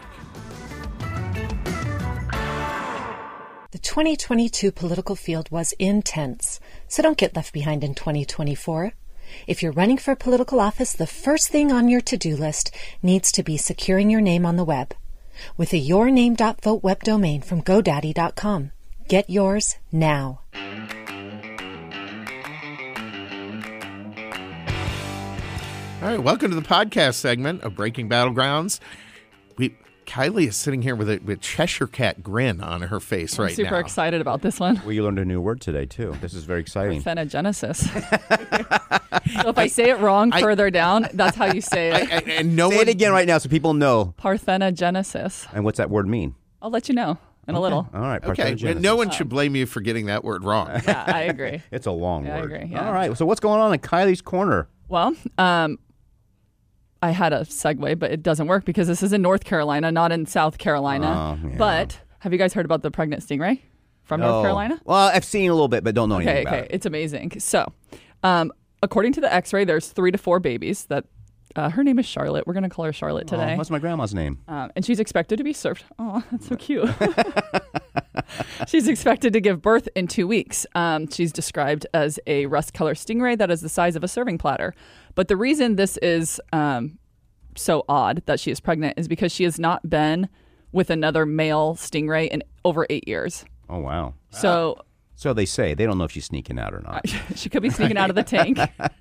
The 3.70 3.78
2022 3.78 4.70
political 4.70 5.16
field 5.16 5.50
was 5.50 5.72
intense, 5.78 6.60
so 6.88 7.02
don't 7.02 7.18
get 7.18 7.34
left 7.34 7.52
behind 7.52 7.82
in 7.82 7.94
2024. 7.94 8.92
If 9.46 9.62
you're 9.62 9.72
running 9.72 9.98
for 9.98 10.14
political 10.14 10.60
office, 10.60 10.92
the 10.92 11.06
first 11.06 11.48
thing 11.48 11.72
on 11.72 11.88
your 11.88 12.00
to 12.02 12.16
do 12.16 12.36
list 12.36 12.74
needs 13.02 13.32
to 13.32 13.42
be 13.42 13.56
securing 13.56 14.10
your 14.10 14.20
name 14.20 14.46
on 14.46 14.56
the 14.56 14.64
web. 14.64 14.94
With 15.56 15.72
a 15.72 15.80
yourname.vote 15.80 16.82
web 16.82 17.02
domain 17.02 17.42
from 17.42 17.62
GoDaddy.com. 17.62 18.72
Get 19.08 19.30
yours 19.30 19.76
now. 19.92 20.40
All 26.02 26.08
right, 26.12 26.22
welcome 26.22 26.50
to 26.50 26.56
the 26.56 26.62
podcast 26.66 27.14
segment 27.14 27.62
of 27.62 27.74
Breaking 27.74 28.08
Battlegrounds. 28.08 28.80
We, 29.56 29.76
Kiley 30.04 30.46
is 30.48 30.56
sitting 30.56 30.82
here 30.82 30.94
with 30.94 31.08
a 31.08 31.18
with 31.18 31.40
Cheshire 31.40 31.86
cat 31.86 32.22
grin 32.22 32.60
on 32.60 32.82
her 32.82 33.00
face 33.00 33.38
right 33.38 33.54
Super 33.56 33.72
now. 33.72 33.78
excited 33.78 34.20
about 34.20 34.42
this 34.42 34.60
one. 34.60 34.76
Well, 34.84 34.92
you 34.92 35.02
learned 35.02 35.18
a 35.18 35.24
new 35.24 35.40
word 35.40 35.60
today 35.60 35.86
too. 35.86 36.14
This 36.20 36.34
is 36.34 36.44
very 36.44 36.60
exciting. 36.60 37.02
Parthenogenesis. 37.02 37.76
so 39.42 39.48
if 39.48 39.58
I 39.58 39.66
say 39.68 39.88
it 39.90 39.98
wrong 39.98 40.32
I- 40.32 40.40
further 40.42 40.70
down, 40.70 41.08
that's 41.14 41.36
how 41.36 41.46
you 41.46 41.60
say 41.62 41.90
it. 42.02 42.10
And, 42.12 42.28
and 42.30 42.56
no 42.56 42.70
Say 42.70 42.76
one 42.76 42.88
it 42.88 42.92
again 42.92 43.12
right 43.12 43.26
now 43.26 43.38
so 43.38 43.48
people 43.48 43.72
know. 43.74 44.14
Parthenogenesis. 44.18 45.48
And 45.54 45.64
what's 45.64 45.78
that 45.78 45.90
word 45.90 46.06
mean? 46.06 46.34
I'll 46.62 46.70
let 46.70 46.88
you 46.88 46.94
know 46.94 47.16
in 47.48 47.54
a 47.54 47.60
little. 47.60 47.88
All 47.92 48.00
right. 48.00 48.22
Okay, 48.22 48.54
parthenogenesis. 48.54 48.80
no 48.80 48.96
one 48.96 49.10
should 49.10 49.30
blame 49.30 49.56
you 49.56 49.64
for 49.66 49.80
getting 49.80 50.06
that 50.06 50.22
word 50.24 50.44
wrong. 50.44 50.68
Yeah, 50.86 51.04
I 51.06 51.22
agree. 51.22 51.62
It's 51.72 51.86
a 51.86 51.90
long 51.92 52.26
Yeah, 52.26 52.36
I 52.36 52.40
word. 52.42 52.52
agree, 52.52 52.68
yeah. 52.70 52.86
All 52.86 52.92
right. 52.92 53.16
So 53.16 53.24
what's 53.26 53.40
going 53.40 53.60
on 53.60 53.72
in 53.72 53.80
Kiley's 53.80 54.20
corner? 54.20 54.68
Well, 54.88 55.16
um, 55.36 55.80
I 57.06 57.10
had 57.10 57.32
a 57.32 57.40
segue, 57.42 57.98
but 57.98 58.10
it 58.10 58.22
doesn't 58.22 58.48
work 58.48 58.64
because 58.64 58.88
this 58.88 59.02
is 59.02 59.12
in 59.12 59.22
North 59.22 59.44
Carolina, 59.44 59.92
not 59.92 60.10
in 60.12 60.26
South 60.26 60.58
Carolina. 60.58 61.38
Oh, 61.42 61.48
yeah. 61.48 61.56
But 61.56 62.00
have 62.18 62.32
you 62.32 62.38
guys 62.38 62.52
heard 62.52 62.64
about 62.64 62.82
the 62.82 62.90
pregnant 62.90 63.22
stingray 63.22 63.60
from 64.02 64.22
Oh. 64.22 64.28
North 64.28 64.42
Carolina? 64.44 64.80
Well, 64.84 65.08
I've 65.14 65.24
seen 65.24 65.48
a 65.50 65.54
little 65.54 65.68
bit, 65.68 65.84
but 65.84 65.94
don't 65.94 66.08
know 66.08 66.16
Okay, 66.16 66.26
anything 66.28 66.46
about 66.48 66.54
it. 66.54 66.58
okay, 66.64 66.66
it. 66.66 66.74
it's 66.74 66.86
amazing. 66.86 67.38
So, 67.38 67.72
um, 68.24 68.50
according 68.82 69.12
to 69.12 69.20
the 69.20 69.32
X-ray, 69.32 69.64
there's 69.64 69.88
three 69.88 70.10
to 70.10 70.18
four 70.18 70.40
babies 70.40 70.86
that. 70.86 71.04
Uh, 71.54 71.70
her 71.70 71.82
name 71.82 71.98
is 71.98 72.04
Charlotte. 72.04 72.46
We're 72.46 72.52
gonna 72.52 72.68
call 72.68 72.84
her 72.84 72.92
Charlotte 72.92 73.32
Oh, 73.32 73.38
today. 73.38 73.56
what's 73.56 73.70
my 73.70 73.78
grandma's 73.78 74.12
name? 74.12 74.40
Um, 74.46 74.70
and 74.76 74.84
she's 74.84 75.00
expected 75.00 75.38
to 75.38 75.44
be 75.44 75.54
served. 75.54 75.84
Oh, 75.98 76.22
that's 76.30 76.48
so 76.48 76.56
cute. 76.56 76.86
she's 78.68 78.88
expected 78.88 79.32
to 79.32 79.40
give 79.40 79.62
birth 79.62 79.88
in 79.96 80.06
two 80.06 80.26
weeks. 80.26 80.66
Um, 80.74 81.08
she's 81.08 81.32
described 81.32 81.86
as 81.94 82.18
a 82.26 82.44
rust 82.46 82.74
color 82.74 82.94
stingray 82.94 83.38
that 83.38 83.50
is 83.50 83.60
the 83.62 83.68
size 83.70 83.96
of 83.96 84.04
a 84.04 84.08
serving 84.08 84.36
platter. 84.38 84.74
But 85.16 85.26
the 85.28 85.36
reason 85.36 85.74
this 85.74 85.96
is 85.96 86.40
um, 86.52 86.98
so 87.56 87.84
odd 87.88 88.22
that 88.26 88.38
she 88.38 88.52
is 88.52 88.60
pregnant 88.60 88.96
is 88.96 89.08
because 89.08 89.32
she 89.32 89.42
has 89.42 89.58
not 89.58 89.90
been 89.90 90.28
with 90.72 90.90
another 90.90 91.26
male 91.26 91.74
stingray 91.74 92.28
in 92.28 92.44
over 92.64 92.86
eight 92.90 93.08
years. 93.08 93.44
Oh 93.68 93.80
wow. 93.80 94.14
So 94.30 94.76
So 95.14 95.32
they 95.32 95.46
say 95.46 95.72
they 95.74 95.86
don't 95.86 95.96
know 95.96 96.04
if 96.04 96.12
she's 96.12 96.26
sneaking 96.26 96.58
out 96.58 96.74
or 96.74 96.80
not. 96.82 97.08
she 97.34 97.48
could 97.48 97.62
be 97.62 97.70
sneaking 97.70 97.96
out 97.96 98.10
of 98.10 98.16
the 98.16 98.22
tank. 98.22 98.58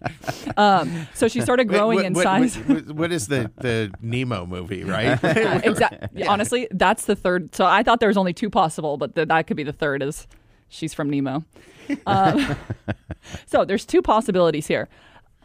um, 0.57 1.07
so 1.13 1.27
she 1.27 1.41
started 1.41 1.65
growing 1.67 1.97
What- 1.97 2.05
in 2.05 2.15
size. 2.15 2.55
what- 2.55 2.87
what 2.91 3.11
is 3.11 3.27
the 3.27 3.51
the 3.57 3.91
Nemo 4.01 4.45
movie, 4.45 4.83
right? 4.85 5.19
exactly. 5.65 6.23
Honestly, 6.25 6.67
that's 6.71 7.05
the 7.05 7.15
third. 7.15 7.53
So 7.53 7.65
I 7.65 7.83
thought 7.83 7.99
there 7.99 8.09
was 8.09 8.17
only 8.17 8.33
two 8.33 8.49
possible, 8.49 8.95
but 8.97 9.15
th- 9.15 9.27
that 9.27 9.47
could 9.47 9.57
be 9.57 9.63
the 9.63 9.73
third. 9.73 10.01
Is 10.01 10.27
she's 10.69 10.93
from 10.93 11.09
Nemo? 11.09 11.43
Um, 12.07 12.55
so 13.45 13.65
there's 13.65 13.85
two 13.85 14.01
possibilities 14.01 14.65
here. 14.67 14.87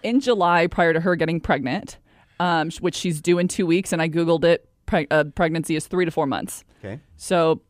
In 0.03 0.21
July, 0.21 0.67
prior 0.67 0.93
to 0.93 1.01
her 1.01 1.17
getting 1.17 1.41
pregnant, 1.41 1.99
um, 2.39 2.71
which 2.81 2.95
she's 2.95 3.21
due 3.21 3.39
in 3.39 3.49
two 3.49 3.67
weeks, 3.67 3.93
and 3.93 4.01
I 4.01 4.09
googled 4.09 4.45
it. 4.45 4.69
Preg- 4.87 5.07
uh, 5.11 5.25
pregnancy 5.25 5.77
is 5.77 5.87
three 5.87 6.05
to 6.05 6.11
four 6.11 6.27
months. 6.27 6.65
Okay. 6.83 7.01
So 7.17 7.63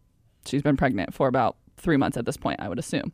she's 0.46 0.62
been 0.62 0.76
pregnant 0.76 1.12
for 1.12 1.28
about 1.28 1.56
three 1.76 1.96
months 1.96 2.16
at 2.16 2.24
this 2.24 2.36
point, 2.36 2.60
I 2.60 2.68
would 2.68 2.78
assume. 2.78 3.12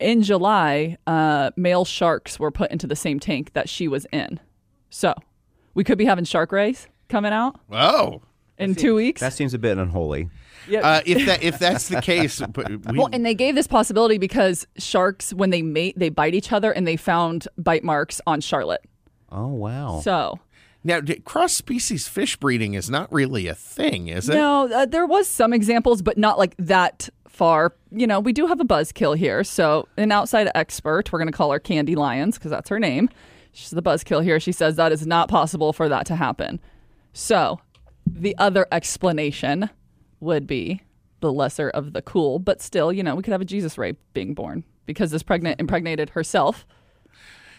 In 0.00 0.22
July, 0.22 0.98
uh, 1.06 1.52
male 1.56 1.84
sharks 1.84 2.38
were 2.40 2.50
put 2.50 2.70
into 2.70 2.86
the 2.86 2.96
same 2.96 3.20
tank 3.20 3.52
that 3.52 3.68
she 3.68 3.86
was 3.86 4.06
in. 4.12 4.40
So 4.90 5.14
we 5.74 5.84
could 5.84 5.98
be 5.98 6.04
having 6.04 6.24
shark 6.24 6.52
rays 6.52 6.88
coming 7.08 7.32
out 7.32 7.60
oh, 7.70 8.22
in 8.58 8.74
two 8.74 8.94
weeks. 8.94 9.20
That 9.20 9.32
seems 9.32 9.54
a 9.54 9.58
bit 9.58 9.78
unholy. 9.78 10.28
Uh, 10.70 11.02
if 11.04 11.26
that 11.26 11.42
if 11.42 11.58
that's 11.58 11.88
the 11.88 12.00
case, 12.00 12.40
but 12.52 12.68
we, 12.68 12.98
well, 12.98 13.08
and 13.12 13.24
they 13.24 13.34
gave 13.34 13.54
this 13.54 13.66
possibility 13.66 14.18
because 14.18 14.66
sharks, 14.78 15.32
when 15.32 15.50
they 15.50 15.62
mate, 15.62 15.98
they 15.98 16.08
bite 16.08 16.34
each 16.34 16.52
other, 16.52 16.72
and 16.72 16.86
they 16.86 16.96
found 16.96 17.48
bite 17.58 17.84
marks 17.84 18.20
on 18.26 18.40
Charlotte. 18.40 18.84
Oh 19.30 19.48
wow. 19.48 20.00
So 20.02 20.38
now 20.84 21.00
cross 21.24 21.52
species 21.52 22.08
fish 22.08 22.36
breeding 22.36 22.74
is 22.74 22.90
not 22.90 23.12
really 23.12 23.46
a 23.46 23.54
thing, 23.54 24.08
is 24.08 24.28
it? 24.28 24.34
no, 24.34 24.70
uh, 24.72 24.86
there 24.86 25.06
was 25.06 25.28
some 25.28 25.52
examples, 25.52 26.02
but 26.02 26.18
not 26.18 26.38
like 26.38 26.54
that 26.58 27.08
far. 27.28 27.74
You 27.90 28.06
know, 28.06 28.20
we 28.20 28.32
do 28.32 28.46
have 28.46 28.60
a 28.60 28.64
buzzkill 28.64 29.16
here. 29.16 29.44
So 29.44 29.88
an 29.96 30.12
outside 30.12 30.50
expert, 30.54 31.12
we're 31.12 31.18
going 31.18 31.30
to 31.30 31.36
call 31.36 31.52
her 31.52 31.60
Candy 31.60 31.94
Lyons 31.94 32.38
because 32.38 32.50
that's 32.50 32.68
her 32.68 32.78
name. 32.78 33.08
She's 33.52 33.70
the 33.70 33.82
buzzkill 33.82 34.22
here. 34.22 34.40
She 34.40 34.52
says 34.52 34.76
that 34.76 34.92
is 34.92 35.06
not 35.06 35.28
possible 35.28 35.72
for 35.72 35.88
that 35.88 36.06
to 36.06 36.16
happen. 36.16 36.60
So 37.12 37.60
the 38.06 38.36
other 38.38 38.66
explanation 38.72 39.70
would 40.22 40.46
be 40.46 40.80
the 41.20 41.32
lesser 41.32 41.68
of 41.70 41.92
the 41.92 42.00
cool, 42.02 42.38
but 42.38 42.60
still, 42.62 42.92
you 42.92 43.02
know, 43.02 43.14
we 43.14 43.22
could 43.22 43.32
have 43.32 43.40
a 43.40 43.44
Jesus 43.44 43.76
ray 43.78 43.94
being 44.14 44.34
born 44.34 44.64
because 44.86 45.10
this 45.10 45.22
pregnant 45.22 45.60
impregnated 45.60 46.10
herself 46.10 46.66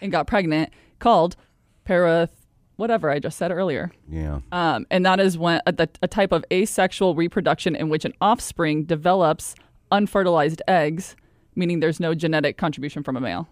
and 0.02 0.10
got 0.12 0.26
pregnant 0.26 0.70
called 0.98 1.36
para 1.84 2.28
whatever 2.76 3.08
I 3.10 3.20
just 3.20 3.38
said 3.38 3.52
earlier. 3.52 3.92
yeah. 4.08 4.40
Um, 4.50 4.86
and 4.90 5.06
that 5.06 5.20
is 5.20 5.38
when 5.38 5.60
a, 5.66 5.72
the- 5.72 5.88
a 6.02 6.08
type 6.08 6.32
of 6.32 6.44
asexual 6.52 7.14
reproduction 7.14 7.76
in 7.76 7.88
which 7.88 8.04
an 8.04 8.12
offspring 8.20 8.84
develops 8.84 9.54
unfertilized 9.92 10.60
eggs, 10.66 11.14
meaning 11.54 11.80
there's 11.80 12.00
no 12.00 12.14
genetic 12.14 12.56
contribution 12.58 13.02
from 13.04 13.16
a 13.16 13.20
male. 13.20 13.48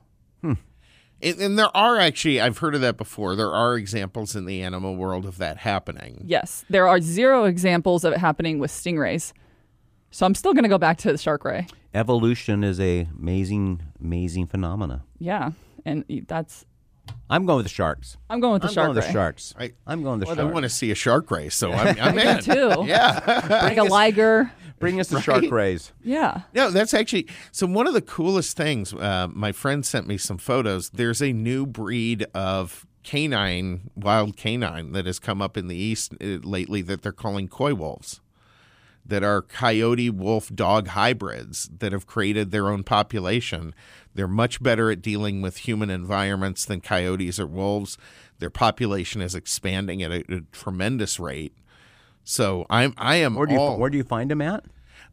And, 1.23 1.41
and 1.41 1.59
there 1.59 1.75
are 1.77 1.99
actually, 1.99 2.41
I've 2.41 2.59
heard 2.59 2.75
of 2.75 2.81
that 2.81 2.97
before. 2.97 3.37
There 3.37 3.55
are 3.55 3.77
examples 3.77 4.35
in 4.35 4.45
the 4.45 4.62
animal 4.62 4.97
world 4.97 5.25
of 5.25 5.39
that 5.39 5.59
happening. 5.59 6.23
Yes, 6.27 6.64
there 6.68 6.89
are 6.89 7.01
zero 7.01 7.45
examples 7.45 8.05
of 8.05 8.12
it 8.12 8.18
happening 8.18 8.59
with 8.59 8.70
stingrays. 8.70 9.33
So 10.11 10.27
I'm 10.27 10.35
still 10.35 10.53
going 10.53 10.64
to 10.64 10.68
go 10.68 10.79
back 10.79 10.99
to 10.99 11.12
the 11.12 11.18
shark 11.18 11.45
ray. 11.45 11.66
Evolution 11.95 12.64
is 12.64 12.81
a 12.81 13.09
amazing, 13.18 13.83
amazing 14.01 14.47
phenomena. 14.47 15.05
Yeah, 15.18 15.53
and 15.85 16.05
that's 16.27 16.64
I'm 17.31 17.47
going 17.47 17.57
with 17.59 17.66
the 17.66 17.70
sharks. 17.73 18.16
I'm 18.31 18.41
going 18.41 18.55
with 18.55 18.62
the 18.62 18.68
I'm 18.68 18.75
shark 18.75 18.87
going 18.87 18.97
with 18.97 19.05
ray. 19.05 19.09
the 19.09 19.12
sharks. 19.12 19.55
I- 19.59 19.73
I'm 19.87 20.03
going 20.03 20.20
with 20.20 20.29
the 20.29 20.35
I 20.35 20.37
sharks. 20.37 20.53
want 20.55 20.62
to 20.64 20.68
see 20.70 20.91
a 20.91 20.95
shark 20.95 21.31
race, 21.31 21.55
so 21.55 21.73
I'm, 21.73 21.97
I'm 22.01 22.18
in. 22.18 22.43
too. 22.43 22.73
Yeah. 22.87 23.49
Like 23.62 23.79
a 23.79 23.85
liger. 23.85 24.51
Bring 24.83 24.99
us 24.99 25.09
the 25.09 25.20
shark 25.20 25.49
rays. 25.51 25.93
Yeah. 26.03 26.43
No, 26.55 26.70
that's 26.70 26.93
actually 26.93 27.28
so. 27.53 27.68
One 27.68 27.87
of 27.87 27.95
the 27.95 28.03
coolest 28.03 28.57
things, 28.57 28.93
uh, 28.93 29.28
my 29.30 29.53
friend 29.53 29.87
sent 29.87 30.09
me 30.09 30.18
some 30.18 30.39
photos. 30.39 30.91
There's 30.91 31.22
a 31.22 31.33
new 31.33 31.66
breed 31.66 32.26
of 32.35 32.85
canine, 33.05 33.91
wild 33.95 34.37
canine, 34.37 34.91
that 34.91 35.07
has 35.07 35.20
come 35.20 35.41
up 35.41 35.57
in 35.57 35.68
the 35.68 35.76
east 35.76 36.14
uh, 36.20 36.39
lately 36.43 36.83
that 36.83 37.03
they're 37.03 37.12
calling 37.12 37.47
coy 37.47 37.74
wolves, 37.74 38.20
that 39.07 39.22
are 39.22 39.41
coyote 39.41 40.11
wolf 40.11 40.53
dog 40.53 40.89
hybrids 40.89 41.70
that 41.78 41.93
have 41.93 42.07
created 42.07 42.51
their 42.51 42.68
own 42.68 42.83
population. 42.83 43.74
They're 44.16 44.26
much 44.26 44.61
better 44.61 44.91
at 44.91 45.01
dealing 45.01 45.43
with 45.43 45.59
human 45.59 45.91
environments 45.91 46.64
than 46.64 46.80
coyotes 46.80 47.39
or 47.39 47.47
wolves. 47.47 47.99
Their 48.41 48.51
population 48.51 49.20
is 49.22 49.37
expanding 49.37 50.03
at 50.03 50.11
a, 50.11 50.24
a 50.28 50.41
tremendous 50.51 51.20
rate. 51.20 51.55
So 52.25 52.66
I'm 52.70 52.95
I 52.97 53.16
am 53.16 53.35
Where 53.35 53.47
do 53.47 53.55
you 53.55 53.61
all, 53.61 53.79
where 53.79 53.91
do 53.91 53.97
you 53.97 54.05
find 54.05 54.31
them 54.31 54.41
at? 54.41 54.64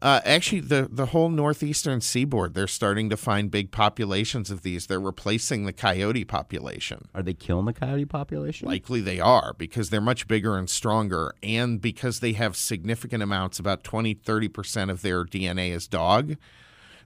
uh, 0.01 0.21
actually, 0.23 0.61
the 0.61 0.87
the 0.89 1.07
whole 1.07 1.29
northeastern 1.29 1.99
seaboard, 1.99 2.53
they're 2.53 2.67
starting 2.67 3.09
to 3.09 3.17
find 3.17 3.51
big 3.51 3.69
populations 3.69 4.49
of 4.49 4.61
these. 4.61 4.87
They're 4.87 4.99
replacing 4.99 5.65
the 5.65 5.73
coyote 5.73 6.23
population. 6.23 7.09
Are 7.13 7.21
they 7.21 7.33
killing 7.33 7.65
the 7.65 7.73
coyote 7.73 8.05
population? 8.05 8.67
Likely 8.67 9.01
they 9.01 9.19
are 9.19 9.53
because 9.57 9.89
they're 9.89 9.99
much 9.99 10.27
bigger 10.27 10.57
and 10.57 10.69
stronger, 10.69 11.33
and 11.43 11.81
because 11.81 12.21
they 12.21 12.33
have 12.33 12.55
significant 12.55 13.21
amounts, 13.21 13.59
about 13.59 13.83
20 13.83 14.15
30% 14.15 14.89
of 14.89 15.01
their 15.01 15.25
DNA 15.25 15.71
is 15.71 15.87
dog, 15.87 16.37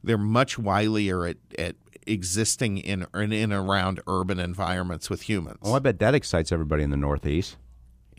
they're 0.04 0.18
much 0.18 0.58
wilier 0.58 1.30
at, 1.30 1.38
at 1.58 1.76
existing 2.06 2.78
in, 2.78 3.08
in, 3.16 3.32
in 3.32 3.52
and 3.52 3.70
around 3.70 4.02
urban 4.08 4.40
environments 4.40 5.10
with 5.10 5.24
humans. 5.24 5.60
oh, 5.64 5.74
I 5.74 5.80
bet 5.80 5.98
that 6.00 6.14
excites 6.14 6.52
everybody 6.52 6.84
in 6.84 6.92
the 6.92 6.98
Northeast. 6.98 7.58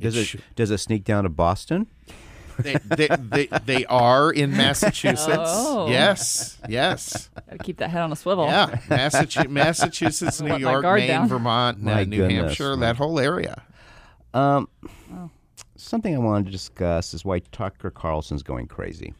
Does 0.00 0.16
it 0.16 0.24
sh- 0.24 0.36
does 0.56 0.70
it 0.70 0.78
sneak 0.78 1.04
down 1.04 1.24
to 1.24 1.30
Boston? 1.30 1.86
they, 2.58 2.74
they, 2.84 3.08
they, 3.08 3.46
they 3.66 3.84
are 3.86 4.30
in 4.30 4.50
Massachusetts. 4.56 5.26
Oh. 5.28 5.88
Yes, 5.88 6.56
yes. 6.68 7.28
Gotta 7.48 7.58
keep 7.64 7.78
that 7.78 7.90
head 7.90 8.02
on 8.02 8.12
a 8.12 8.16
swivel. 8.16 8.46
Yeah, 8.46 8.78
Massachusetts, 8.88 9.50
Massachusetts, 9.50 10.40
New 10.40 10.56
York, 10.58 10.84
Maine, 10.84 11.08
down. 11.08 11.28
Vermont, 11.28 11.78
uh, 11.78 11.84
My 11.84 12.04
New 12.04 12.18
goodness. 12.18 12.38
Hampshire, 12.58 12.76
that 12.76 12.96
whole 12.96 13.18
area. 13.18 13.60
Um, 14.34 14.68
something 15.76 16.14
I 16.14 16.18
wanted 16.18 16.46
to 16.46 16.50
discuss 16.52 17.12
is 17.14 17.24
why 17.24 17.40
Tucker 17.52 17.90
Carlson's 17.90 18.42
going 18.42 18.66
crazy. 18.68 19.14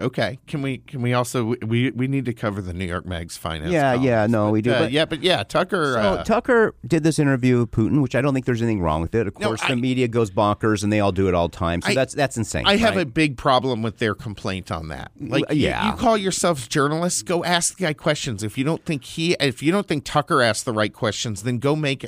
Okay, 0.00 0.40
can 0.48 0.60
we 0.60 0.78
can 0.78 1.02
we 1.02 1.12
also 1.12 1.54
we 1.64 1.90
we 1.92 2.08
need 2.08 2.24
to 2.24 2.32
cover 2.32 2.60
the 2.60 2.72
New 2.74 2.84
York 2.84 3.06
Mag's 3.06 3.36
finance? 3.36 3.70
Yeah, 3.72 3.92
columns, 3.92 4.04
yeah, 4.04 4.26
no, 4.26 4.46
but, 4.46 4.52
we 4.52 4.62
do, 4.62 4.72
uh, 4.72 4.78
but- 4.80 4.90
yeah, 4.92 5.04
but 5.04 5.22
yeah, 5.22 5.44
Tucker. 5.44 5.92
So 5.94 6.00
uh, 6.00 6.24
Tucker 6.24 6.74
did 6.84 7.04
this 7.04 7.20
interview 7.20 7.60
with 7.60 7.70
Putin, 7.70 8.02
which 8.02 8.16
I 8.16 8.20
don't 8.20 8.34
think 8.34 8.44
there's 8.44 8.60
anything 8.60 8.80
wrong 8.80 9.02
with 9.02 9.14
it. 9.14 9.28
Of 9.28 9.38
No, 9.38 9.48
course, 9.48 9.62
I- 9.62 9.68
the 9.68 9.76
media 9.76 10.08
goes 10.08 10.32
bonkers 10.32 10.82
and 10.82 10.92
they 10.92 10.98
all 10.98 11.12
do 11.12 11.28
it 11.28 11.34
all 11.34 11.46
the 11.48 11.56
time. 11.56 11.80
So 11.80 11.90
I- 11.90 11.94
that's 11.94 12.12
that's 12.12 12.36
insane. 12.36 12.64
I 12.66 12.76
have 12.76 12.96
a 12.96 13.04
big 13.06 13.36
problem 13.36 13.82
with 13.82 13.98
their 13.98 14.16
complaint 14.16 14.72
on 14.72 14.88
that. 14.88 15.12
Like, 15.20 15.44
you- 15.50 15.68
yeah. 15.68 15.90
you, 15.92 15.96
call 15.96 16.16
yourselves 16.18 16.66
journalists, 16.66 17.22
go 17.22 17.44
ask 17.44 17.76
the 17.76 17.84
guy 17.84 17.92
questions. 17.92 18.42
If 18.42 18.58
you 18.58 18.64
don't 18.64 18.84
think 18.84 19.04
he, 19.04 19.36
if 19.38 19.62
you 19.62 19.70
don't 19.70 19.86
think 19.86 20.04
Tucker 20.04 20.42
asked 20.42 20.64
the 20.64 20.72
right 20.72 20.92
questions, 20.92 21.44
then 21.44 21.58
go 21.58 21.76
make 21.76 22.04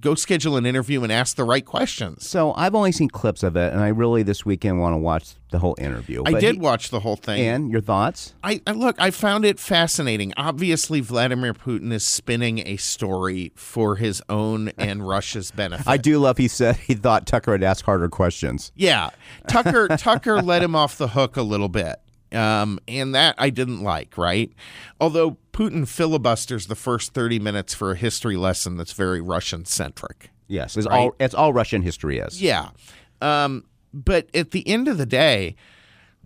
go 0.00 0.14
schedule 0.14 0.56
an 0.56 0.66
interview 0.66 1.02
and 1.02 1.12
ask 1.12 1.36
the 1.36 1.44
right 1.44 1.64
questions. 1.64 2.26
So 2.28 2.52
I've 2.54 2.74
only 2.74 2.92
seen 2.92 3.08
clips 3.08 3.42
of 3.42 3.56
it, 3.56 3.72
and 3.72 3.80
I 3.82 3.88
really 3.88 4.22
this 4.22 4.44
weekend 4.44 4.80
want 4.80 4.94
to 4.94 4.98
watch 4.98 5.34
the 5.50 5.58
whole 5.58 5.76
interview. 5.78 6.22
I 6.26 6.38
did 6.40 6.56
he- 6.56 6.60
watch 6.60 6.90
the 6.90 7.00
whole 7.00 7.16
thing. 7.16 7.40
And 7.40 7.70
your 7.70 7.80
thoughts? 7.80 8.34
I, 8.42 8.60
I 8.66 8.72
look, 8.72 8.96
I 8.98 9.10
found 9.10 9.44
it 9.44 9.58
fascinating. 9.60 10.32
Obviously, 10.36 11.00
Vladimir 11.00 11.54
Putin 11.54 11.92
is 11.92 12.06
spinning 12.06 12.66
a 12.66 12.76
story 12.76 13.52
for 13.54 13.96
his 13.96 14.22
own 14.28 14.70
and 14.78 15.06
Russia's 15.08 15.50
benefit. 15.50 15.86
I 15.86 15.96
do 15.96 16.18
love 16.18 16.38
he 16.38 16.48
said 16.48 16.76
he 16.76 16.94
thought 16.94 17.26
Tucker 17.26 17.52
would 17.52 17.62
ask 17.62 17.84
harder 17.84 18.08
questions. 18.08 18.72
Yeah, 18.74 19.10
Tucker 19.48 19.88
Tucker 19.96 20.42
let 20.42 20.62
him 20.62 20.74
off 20.74 20.98
the 20.98 21.08
hook 21.08 21.36
a 21.36 21.42
little 21.42 21.68
bit, 21.68 21.96
um, 22.32 22.78
and 22.88 23.14
that 23.14 23.34
I 23.38 23.50
didn't 23.50 23.82
like. 23.82 24.16
Right, 24.18 24.52
although 25.00 25.38
Putin 25.52 25.86
filibusters 25.88 26.66
the 26.66 26.74
first 26.74 27.12
thirty 27.14 27.38
minutes 27.38 27.74
for 27.74 27.92
a 27.92 27.96
history 27.96 28.36
lesson 28.36 28.76
that's 28.76 28.92
very 28.92 29.20
Russian 29.20 29.64
centric. 29.64 30.30
Yes, 30.48 30.76
it's 30.76 30.86
Right. 30.86 30.98
all 31.00 31.14
it's 31.18 31.34
all 31.34 31.52
Russian 31.52 31.82
history 31.82 32.18
is. 32.18 32.40
Yeah, 32.42 32.68
um, 33.20 33.64
but 33.92 34.28
at 34.34 34.50
the 34.52 34.66
end 34.68 34.86
of 34.88 34.98
the 34.98 35.06
day, 35.06 35.56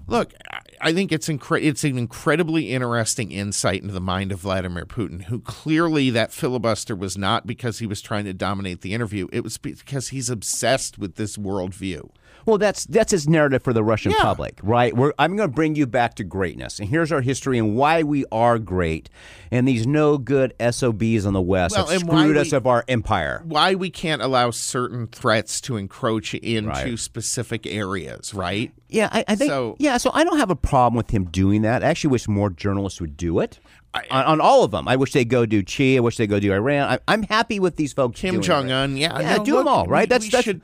look, 0.06 0.32
I- 0.50 0.60
I 0.82 0.92
think 0.94 1.12
it's 1.12 1.28
incre- 1.28 1.62
it's 1.62 1.84
an 1.84 1.98
incredibly 1.98 2.70
interesting 2.70 3.30
insight 3.32 3.82
into 3.82 3.92
the 3.92 4.00
mind 4.00 4.32
of 4.32 4.40
Vladimir 4.40 4.86
Putin, 4.86 5.24
who 5.24 5.40
clearly 5.40 6.08
that 6.08 6.32
filibuster 6.32 6.96
was 6.96 7.18
not 7.18 7.46
because 7.46 7.80
he 7.80 7.86
was 7.86 8.00
trying 8.00 8.24
to 8.24 8.32
dominate 8.32 8.80
the 8.80 8.94
interview; 8.94 9.28
it 9.30 9.44
was 9.44 9.58
because 9.58 10.08
he's 10.08 10.30
obsessed 10.30 10.98
with 10.98 11.16
this 11.16 11.36
worldview. 11.36 12.08
Well, 12.46 12.58
that's 12.58 12.84
that's 12.86 13.10
his 13.12 13.28
narrative 13.28 13.62
for 13.62 13.72
the 13.72 13.82
Russian 13.84 14.12
Yeah. 14.12 14.22
public, 14.22 14.58
right? 14.62 14.94
We're, 14.96 15.12
I'm 15.18 15.36
going 15.36 15.48
to 15.48 15.54
bring 15.54 15.74
you 15.74 15.86
back 15.86 16.14
to 16.16 16.24
greatness, 16.24 16.78
and 16.78 16.88
here's 16.88 17.12
our 17.12 17.20
history 17.20 17.58
and 17.58 17.76
why 17.76 18.02
we 18.02 18.24
are 18.32 18.58
great. 18.58 19.08
And 19.52 19.66
these 19.66 19.86
no 19.86 20.16
good 20.16 20.54
SOBs 20.60 21.26
on 21.26 21.32
the 21.32 21.40
West 21.40 21.74
Well, 21.76 21.86
have 21.86 22.00
screwed 22.00 22.36
us 22.36 22.52
we- 22.52 22.56
of 22.56 22.66
our 22.66 22.84
empire. 22.88 23.42
why 23.44 23.74
we 23.74 23.90
can't 23.90 24.22
allow 24.22 24.50
certain 24.52 25.06
threats 25.08 25.60
to 25.62 25.76
encroach 25.76 26.34
into 26.34 26.68
Right. 26.70 26.98
specific 26.98 27.66
areas, 27.66 28.32
right? 28.32 28.72
Yeah, 28.88 29.08
I, 29.12 29.24
I 29.26 29.34
think. 29.34 29.50
So- 29.50 29.76
yeah, 29.78 29.96
so 29.96 30.10
I 30.14 30.22
don't 30.24 30.38
have 30.38 30.50
a 30.50 30.56
problem 30.56 30.96
with 30.96 31.10
him 31.10 31.24
doing 31.24 31.62
that. 31.62 31.82
I 31.82 31.88
actually 31.88 32.10
wish 32.10 32.28
more 32.28 32.50
journalists 32.50 33.00
would 33.00 33.16
do 33.16 33.40
it. 33.40 33.58
on, 33.92 34.04
on 34.24 34.40
all 34.40 34.62
of 34.62 34.70
them, 34.70 34.86
I 34.86 34.94
wish 34.94 35.12
they 35.12 35.24
go 35.24 35.46
do 35.46 35.64
Chi. 35.64 35.96
I 35.96 36.00
wish 36.00 36.16
they 36.16 36.28
go 36.28 36.38
do 36.38 36.52
Iran. 36.52 36.88
I, 36.88 36.98
I'm 37.08 37.24
happy 37.24 37.58
with 37.58 37.74
these 37.74 37.92
folks. 37.92 38.20
Kim. 38.20 38.40
Jong 38.40 38.70
Un, 38.70 38.96
yeah, 38.96 39.18
Yeah, 39.18 39.36
no, 39.38 39.44
do 39.44 39.56
them 39.56 39.66
all, 39.66 39.86
right? 39.86 40.02
we- 40.02 40.06
that's 40.06 40.26
we 40.26 40.30
that's 40.30 40.44
should- 40.44 40.62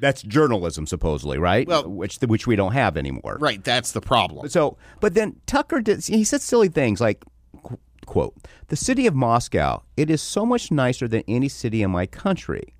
that's 0.00 0.22
journalism, 0.22 0.86
supposedly, 0.86 1.38
right? 1.38 1.66
Well- 1.66 1.88
which 1.88 2.18
which 2.18 2.46
we 2.46 2.56
don't 2.56 2.72
have 2.72 2.96
anymore. 2.96 3.38
right. 3.40 3.62
That's 3.62 3.92
the 3.92 4.00
problem. 4.00 4.48
So, 4.48 4.76
but 5.00 5.14
then 5.14 5.36
Tucker 5.46 5.80
did. 5.80 6.04
He 6.06 6.24
said 6.24 6.40
silly 6.42 6.68
things 6.68 7.00
like, 7.00 7.24
"quote 8.06 8.34
The 8.68 8.76
city 8.76 9.06
of 9.06 9.14
Moscow. 9.14 9.82
It 9.96 10.10
is 10.10 10.22
so 10.22 10.44
much 10.46 10.70
nicer 10.70 11.08
than 11.08 11.22
any 11.28 11.48
city 11.48 11.82
in 11.82 11.90
my 11.90 12.06
country. 12.06 12.74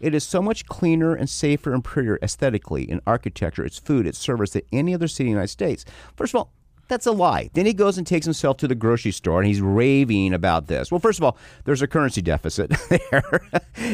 It 0.00 0.14
is 0.14 0.24
so 0.24 0.42
much 0.42 0.66
cleaner 0.66 1.14
and 1.14 1.30
safer 1.30 1.72
and 1.72 1.82
prettier 1.82 2.18
aesthetically 2.22 2.82
in 2.90 3.00
architecture, 3.06 3.64
its 3.64 3.78
food, 3.78 4.06
its 4.06 4.18
service 4.18 4.50
than 4.50 4.62
any 4.72 4.92
other 4.94 5.08
city 5.08 5.24
in 5.30 5.34
the 5.34 5.36
United 5.38 5.48
States." 5.52 5.84
First 6.16 6.34
of 6.34 6.38
all. 6.38 6.52
That's 6.86 7.06
a 7.06 7.12
lie. 7.12 7.48
Then 7.54 7.64
he 7.64 7.72
goes 7.72 7.96
and 7.96 8.06
takes 8.06 8.26
himself 8.26 8.58
to 8.58 8.68
the 8.68 8.74
grocery 8.74 9.10
store 9.10 9.40
and 9.40 9.48
he's 9.48 9.62
raving 9.62 10.34
about 10.34 10.66
this. 10.66 10.90
Well, 10.90 11.00
first 11.00 11.18
of 11.18 11.24
all, 11.24 11.38
there's 11.64 11.80
a 11.80 11.86
currency 11.86 12.20
deficit 12.20 12.68
there. 12.90 13.40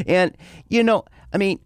and, 0.08 0.36
you 0.68 0.82
know, 0.82 1.04
I 1.32 1.38
mean, 1.38 1.60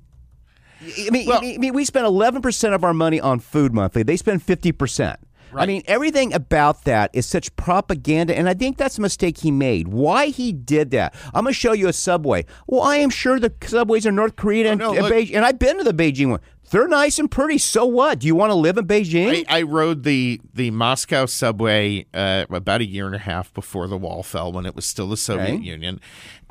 I 1.07 1.11
mean, 1.11 1.26
Well- 1.26 1.41
I 1.43 1.57
mean, 1.59 1.72
we 1.74 1.85
spend 1.85 2.07
11% 2.07 2.74
of 2.74 2.85
our 2.85 2.95
money 2.95 3.20
on 3.20 3.41
food 3.41 3.72
monthly. 3.72 4.03
They 4.03 4.16
spend 4.16 4.43
50%. 4.43 5.16
I 5.57 5.66
mean, 5.66 5.82
everything 5.87 6.32
about 6.35 6.82
that 6.82 7.11
is 7.12 7.26
such 7.26 7.55
propaganda, 7.55 8.37
and 8.37 8.49
I 8.49 8.55
think 8.55 8.76
that's 8.76 8.99
a 8.99 9.01
mistake 9.01 9.39
he 9.39 9.53
made. 9.53 9.87
Why 9.87 10.26
he 10.26 10.53
did 10.53 10.91
that? 10.91 11.14
I'm 11.32 11.45
going 11.45 11.55
to 11.55 11.59
show 11.61 11.72
you 11.72 11.87
a 11.87 11.93
subway. 11.93 12.45
Well, 12.66 12.82
I 12.82 12.97
am 12.97 13.09
sure 13.09 13.39
the 13.39 13.53
subways 13.64 14.05
in 14.05 14.16
North 14.16 14.35
Korea 14.35 14.72
and, 14.72 14.82
Oh, 14.82 14.95
no, 14.95 15.05
and 15.05 15.14
Beijing, 15.14 15.37
and 15.37 15.45
I've 15.45 15.61
been 15.61 15.78
to 15.78 15.85
the 15.85 15.95
Beijing 15.95 16.30
one. 16.30 16.41
They're 16.70 16.89
nice 16.89 17.20
and 17.20 17.30
pretty. 17.30 17.59
So 17.59 17.87
what? 17.87 18.18
Do 18.18 18.26
you 18.26 18.35
want 18.35 18.51
to 18.51 18.55
live 18.57 18.78
in 18.78 18.87
Beijing? 18.89 19.45
I, 19.49 19.59
I 19.59 19.62
rode 19.62 20.03
the 20.03 20.41
the 20.55 20.72
Moscow 20.72 21.26
subway 21.26 22.07
uh, 22.12 22.47
about 22.51 22.80
a 22.80 22.85
year 22.85 23.07
and 23.07 23.14
a 23.14 23.18
half 23.18 23.55
before 23.55 23.87
the 23.87 23.99
wall 23.99 24.24
fell, 24.24 24.51
when 24.51 24.66
it 24.66 24.74
was 24.74 24.85
still 24.87 25.09
the 25.09 25.16
Soviet 25.16 25.45
Okay. 25.55 25.57
Union. 25.62 26.01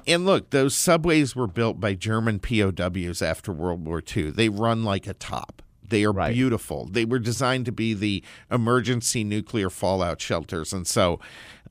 And 0.08 0.26
look, 0.26 0.50
those 0.50 0.76
subways 0.76 1.36
were 1.36 1.48
built 1.48 1.80
by 1.80 1.94
German 1.94 2.40
POWs 2.40 3.22
after 3.22 3.52
World 3.52 3.86
War 3.86 4.02
II. 4.16 4.32
They 4.32 4.50
run 4.50 4.84
like 4.84 5.08
a 5.08 5.14
top. 5.14 5.62
They 5.88 6.04
are 6.06 6.12
Right. 6.12 6.34
beautiful. 6.34 6.88
They 6.92 7.06
were 7.06 7.20
designed 7.20 7.66
to 7.66 7.72
be 7.72 7.94
the 7.94 8.24
emergency 8.50 9.24
nuclear 9.24 9.70
fallout 9.70 10.20
shelters, 10.22 10.74
and 10.74 10.88
so 10.88 11.20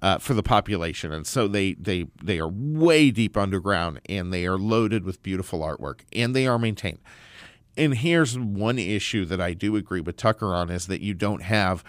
uh, 0.01 0.19
for 0.19 0.35
the 0.35 0.43
population. 0.43 1.13
And 1.13 1.27
so 1.27 1.49
they 1.49 1.75
they 1.75 2.07
they 2.23 2.39
are 2.39 2.49
way 2.49 3.11
deep 3.11 3.37
underground, 3.37 4.01
and 4.09 4.33
they 4.33 4.47
are 4.47 4.59
loaded 4.59 5.05
with 5.05 5.23
beautiful 5.23 5.61
artwork, 5.61 6.01
and 6.13 6.37
they 6.37 6.47
are 6.47 6.59
maintained. 6.59 6.99
And 7.77 7.95
here's 7.97 8.39
one 8.39 8.79
issue 8.79 9.25
that 9.25 9.41
I 9.41 9.55
do 9.55 9.77
agree 9.77 10.01
with 10.03 10.17
Tucker 10.17 10.55
on 10.55 10.71
is 10.71 10.87
that 10.89 11.01
you 11.01 11.15
don't 11.15 11.43
have 11.43 11.83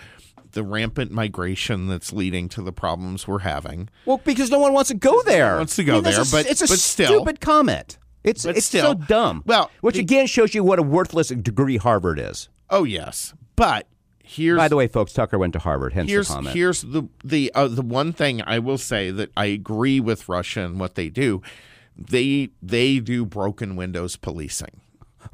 the 0.54 0.64
rampant 0.64 1.12
migration 1.12 1.88
that's 1.88 2.12
leading 2.14 2.48
to 2.50 2.62
the 2.62 2.72
problems 2.72 3.28
we're 3.28 3.40
having. 3.40 3.90
well, 4.06 4.20
because 4.24 4.50
no 4.50 4.60
one 4.60 4.74
wants 4.74 4.88
to 4.90 4.96
go 4.96 5.22
there. 5.24 5.58
wants 5.58 5.76
to 5.76 5.84
go 5.84 6.02
that's 6.02 6.16
there, 6.32 6.40
a- 6.40 6.44
but- 6.44 6.50
it's 6.50 6.62
a 6.62 6.68
but 6.68 6.80
still. 6.80 7.08
stupid 7.08 7.40
comment. 7.42 7.98
It's 8.24 8.46
it's 8.46 8.66
still. 8.66 8.86
so 8.86 8.94
dumb. 8.94 9.44
Well, 9.46 9.70
which 9.82 9.96
the- 9.96 10.02
again 10.02 10.28
shows 10.28 10.56
you 10.56 10.64
what 10.64 10.80
a 10.80 10.84
worthless 10.84 11.28
degree 11.28 11.78
Harvard 11.78 12.20
is. 12.20 12.48
Oh 12.70 12.86
yes, 12.86 13.34
but 13.58 13.86
here's 14.24 14.58
By 14.58 14.70
the 14.70 14.78
way, 14.78 14.88
folks, 14.88 15.12
Tucker 15.12 15.38
went 15.38 15.52
to 15.54 15.60
Harvard. 15.60 15.92
Hence 15.94 16.10
here's 16.10 16.30
the 16.30 16.34
comment. 16.36 16.56
here's 16.56 16.82
the 16.84 17.04
the 17.24 17.52
uh, 17.54 17.68
the 17.68 17.82
one 17.82 18.14
thing 18.14 18.42
I 18.48 18.60
will 18.60 18.78
say 18.78 19.12
that 19.12 19.30
I 19.36 19.48
agree 19.48 20.00
with 20.00 20.30
Russia 20.30 20.62
and 20.62 20.80
what 20.80 20.96
they 20.96 21.10
do. 21.10 21.42
They 21.98 22.50
they 22.62 23.00
do 23.00 23.26
broken 23.26 23.76
windows 23.76 24.16
policing. 24.16 24.80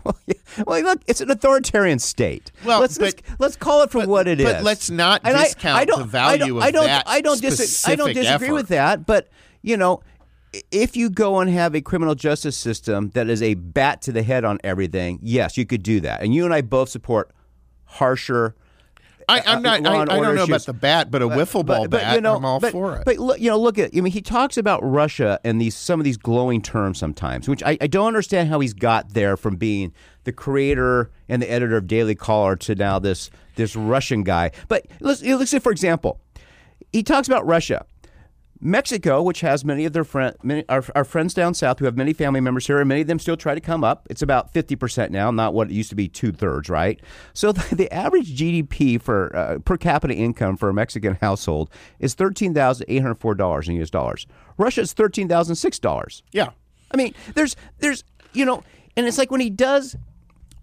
well, 0.65 0.81
look, 0.81 1.01
it's 1.07 1.21
an 1.21 1.29
authoritarian 1.31 1.99
state. 1.99 2.51
Well, 2.65 2.79
let's 2.81 2.99
let's, 2.99 3.21
let's 3.39 3.55
call 3.55 3.83
it 3.83 3.91
for 3.91 4.05
what 4.05 4.27
it 4.27 4.39
is. 4.39 4.45
but 4.45 4.63
let's 4.63 4.89
not 4.89 5.21
And 5.23 5.35
I- 5.35 5.43
discount 5.45 5.77
I, 5.77 5.85
don't, 5.85 5.99
the 5.99 6.05
value 6.05 6.33
I 6.33 6.37
don't, 6.47 6.57
of 6.57 6.63
I 6.63 6.71
don't, 6.71 6.85
that 6.85 7.03
I 7.07 7.21
don't, 7.21 7.41
dis- 7.41 7.87
I 7.87 7.95
don't 7.95 8.13
disagree 8.13 8.47
effort. 8.47 8.53
with 8.53 8.67
that. 8.69 9.05
But 9.05 9.27
you 9.61 9.77
know, 9.77 10.01
if 10.71 10.95
you 10.97 11.09
go 11.09 11.39
and 11.39 11.49
have 11.49 11.75
a 11.75 11.81
criminal 11.81 12.15
justice 12.15 12.57
system 12.57 13.09
that 13.11 13.29
is 13.29 13.41
a 13.41 13.53
bat 13.53 14.01
to 14.03 14.11
the 14.11 14.23
head 14.23 14.43
on 14.45 14.57
everything, 14.63 15.19
yes, 15.21 15.57
you 15.57 15.65
could 15.65 15.83
do 15.83 15.99
that. 16.01 16.21
And 16.23 16.33
you 16.33 16.45
and 16.45 16.53
I 16.53 16.61
both 16.61 16.89
support 16.89 17.31
harsher. 17.85 18.55
I, 19.29 19.43
I'm 19.45 19.61
not. 19.61 19.85
I, 19.85 20.01
I 20.01 20.05
don't 20.05 20.23
know 20.23 20.33
issues. 20.33 20.49
about 20.49 20.65
the 20.65 20.73
bat, 20.73 21.11
but 21.11 21.21
a 21.21 21.27
wiffle 21.27 21.65
ball 21.65 21.83
but, 21.83 21.91
but, 21.91 22.01
bat. 22.01 22.15
you 22.15 22.21
know, 22.21 22.35
I'm 22.35 22.45
all 22.45 22.59
but, 22.59 22.71
for 22.71 22.97
it. 22.97 23.03
But 23.05 23.17
look, 23.17 23.39
you 23.39 23.49
know, 23.49 23.57
look 23.57 23.77
at. 23.77 23.95
I 23.95 24.01
mean, 24.01 24.11
he 24.11 24.21
talks 24.21 24.57
about 24.57 24.81
Russia 24.83 25.39
and 25.43 25.61
these 25.61 25.75
some 25.75 25.99
of 25.99 26.03
these 26.03 26.17
glowing 26.17 26.61
terms 26.61 26.97
sometimes, 26.97 27.47
which 27.47 27.63
I, 27.63 27.77
I 27.79 27.87
don't 27.87 28.07
understand 28.07 28.49
how 28.49 28.59
he's 28.59 28.73
got 28.73 29.13
there 29.13 29.37
from 29.37 29.55
being 29.55 29.93
the 30.23 30.31
creator 30.31 31.11
and 31.27 31.41
the 31.41 31.49
editor 31.49 31.77
of 31.77 31.87
Daily 31.87 32.15
Caller 32.15 32.55
to 32.57 32.75
now 32.75 32.99
this 32.99 33.29
this 33.55 33.75
Russian 33.75 34.23
guy. 34.23 34.51
But 34.67 34.87
let's 34.99 35.21
let's 35.23 35.51
say, 35.51 35.59
for 35.59 35.71
example, 35.71 36.19
he 36.91 37.03
talks 37.03 37.27
about 37.27 37.45
Russia. 37.45 37.85
Mexico, 38.61 39.21
which 39.21 39.39
has 39.41 39.63
many 39.63 39.85
of 39.85 39.93
their 39.93 40.03
friend, 40.03 40.35
many, 40.43 40.65
our, 40.67 40.83
our 40.93 41.05
friends 41.05 41.33
down 41.33 41.53
south 41.53 41.79
who 41.79 41.85
have 41.85 41.95
many 41.95 42.11
family 42.11 42.41
members 42.41 42.67
here, 42.67 42.79
and 42.79 42.89
many 42.89 43.01
of 43.01 43.07
them 43.07 43.19
still 43.19 43.37
try 43.37 43.55
to 43.55 43.61
come 43.61 43.83
up. 43.83 44.05
It's 44.09 44.21
about 44.21 44.51
fifty 44.51 44.75
percent 44.75 45.11
now, 45.11 45.31
not 45.31 45.53
what 45.53 45.69
it 45.69 45.73
used 45.73 45.89
to 45.91 45.95
be 45.95 46.07
two 46.07 46.31
thirds, 46.31 46.69
right? 46.69 46.99
So 47.33 47.51
the, 47.53 47.75
the 47.75 47.93
average 47.93 48.35
GDP 48.37 49.01
for 49.01 49.35
uh, 49.35 49.59
per 49.59 49.77
capita 49.77 50.13
income 50.13 50.57
for 50.57 50.69
a 50.69 50.73
Mexican 50.73 51.15
household 51.15 51.69
is 51.99 52.13
thirteen 52.13 52.53
thousand 52.53 52.85
eight 52.89 53.01
hundred 53.01 53.19
four 53.19 53.35
dollars 53.35 53.69
in 53.69 53.75
U.S. 53.75 53.89
dollars. 53.89 54.27
Russia 54.57 54.81
is 54.81 54.93
thirteen 54.93 55.27
thousand 55.27 55.55
six 55.55 55.79
dollars. 55.79 56.23
yeah. 56.31 56.49
I 56.91 56.97
mean, 56.97 57.13
there's 57.35 57.55
there's 57.77 58.03
you 58.33 58.45
know, 58.45 58.63
and 58.97 59.05
it's 59.05 59.19
like 59.19 59.31
when 59.31 59.41
he 59.41 59.51
does 59.51 59.95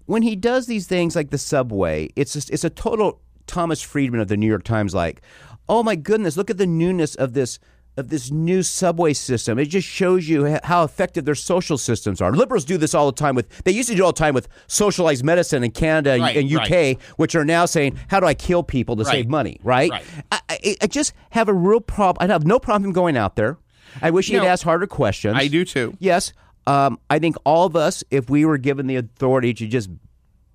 when 0.06 0.22
he 0.22 0.36
does 0.36 0.66
these 0.66 0.86
things 0.86 1.14
like 1.14 1.30
the 1.30 1.38
subway, 1.38 2.08
it's 2.16 2.32
just, 2.32 2.50
it's 2.50 2.64
a 2.64 2.70
total 2.70 3.20
Thomas 3.46 3.82
Friedman 3.82 4.20
of 4.20 4.28
the 4.28 4.36
New 4.36 4.46
York 4.46 4.64
Times 4.64 4.94
like, 4.94 5.20
oh 5.68 5.82
my 5.82 5.96
goodness, 5.96 6.36
look 6.36 6.50
at 6.50 6.58
the 6.58 6.66
newness 6.66 7.14
of 7.16 7.32
this 7.34 7.58
of 7.96 8.08
this 8.08 8.30
new 8.30 8.62
subway 8.62 9.12
system. 9.12 9.58
It 9.58 9.66
just 9.66 9.88
shows 9.88 10.28
you 10.28 10.58
how 10.64 10.84
effective 10.84 11.24
their 11.24 11.34
social 11.34 11.78
systems 11.78 12.20
are. 12.20 12.32
Liberals 12.32 12.64
do 12.64 12.76
this 12.76 12.94
all 12.94 13.06
the 13.06 13.16
time 13.16 13.34
with 13.34 13.48
they 13.64 13.72
used 13.72 13.88
to 13.88 13.94
do 13.94 14.02
it 14.02 14.04
all 14.06 14.12
the 14.12 14.18
time 14.18 14.34
with 14.34 14.48
socialized 14.66 15.24
medicine 15.24 15.64
in 15.64 15.70
Canada 15.70 16.12
and- 16.12 16.22
Right, 16.22 16.36
and 16.36 16.50
UK, 16.52 16.70
right. 16.70 16.98
which 17.16 17.34
are 17.34 17.44
now 17.44 17.64
saying, 17.64 17.98
how 18.08 18.20
do 18.20 18.26
I 18.26 18.34
kill 18.34 18.62
people 18.62 18.96
to 18.96 19.04
Right. 19.04 19.12
save 19.12 19.28
money, 19.28 19.58
right? 19.62 19.90
I, 20.30 20.40
I, 20.82 20.86
just 20.88 21.12
have 21.30 21.48
a 21.48 21.54
real 21.54 21.80
problem. 21.80 22.28
I 22.28 22.32
have 22.32 22.46
no 22.46 22.58
problem 22.58 22.92
going 22.92 23.16
out 23.16 23.36
there. 23.36 23.58
I 24.02 24.10
wish 24.10 24.28
he'd 24.28 24.36
No. 24.38 24.46
ask 24.46 24.62
harder 24.64 24.86
questions. 24.86 25.34
I 25.36 25.46
do 25.48 25.64
too. 25.64 25.96
Yes. 25.98 26.32
Um, 26.66 26.98
I 27.08 27.18
think 27.18 27.36
all 27.44 27.64
of 27.64 27.76
us, 27.76 28.02
if 28.10 28.28
we 28.28 28.44
were 28.44 28.58
given 28.58 28.88
the 28.88 28.96
authority 28.96 29.54
to 29.54 29.66
just 29.68 29.88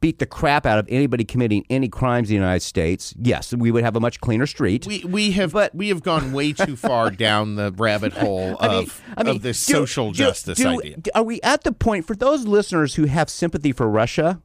beat 0.02 0.20
the 0.20 0.26
crap 0.26 0.66
out 0.66 0.78
of 0.80 0.88
anybody 0.90 1.24
committing 1.24 1.64
any 1.70 1.88
crimes 1.88 2.30
in 2.30 2.34
the 2.36 2.40
United 2.42 2.62
States, 2.62 3.14
yes, 3.22 3.54
we 3.54 3.72
would 3.72 3.84
have 3.84 3.96
a 3.96 4.00
much 4.00 4.20
cleaner 4.20 4.46
street. 4.48 4.86
We 4.88 5.04
we 5.06 5.32
have 5.32 5.54
But- 5.54 5.74
we 5.74 5.88
have 5.90 6.02
gone 6.04 6.34
way 6.34 6.52
too 6.54 6.76
far 6.76 7.10
down 7.28 7.56
the 7.56 7.72
rabbit 7.72 8.12
hole 8.14 8.58
I 8.60 8.68
of 8.68 8.74
mean, 8.74 9.16
I 9.18 9.24
mean, 9.24 9.36
of 9.38 9.42
this 9.44 9.66
do- 9.66 9.74
social 9.74 10.12
do- 10.12 10.18
justice 10.18 10.58
do- 10.58 10.68
idea. 10.68 10.98
Are 11.16 11.24
we 11.24 11.40
at 11.42 11.64
the 11.64 11.72
point 11.72 12.06
for 12.06 12.16
those 12.16 12.46
listeners 12.46 12.96
who 12.96 13.06
have 13.06 13.30
sympathy 13.30 13.72
for 13.72 13.88
Russia? 13.88 14.42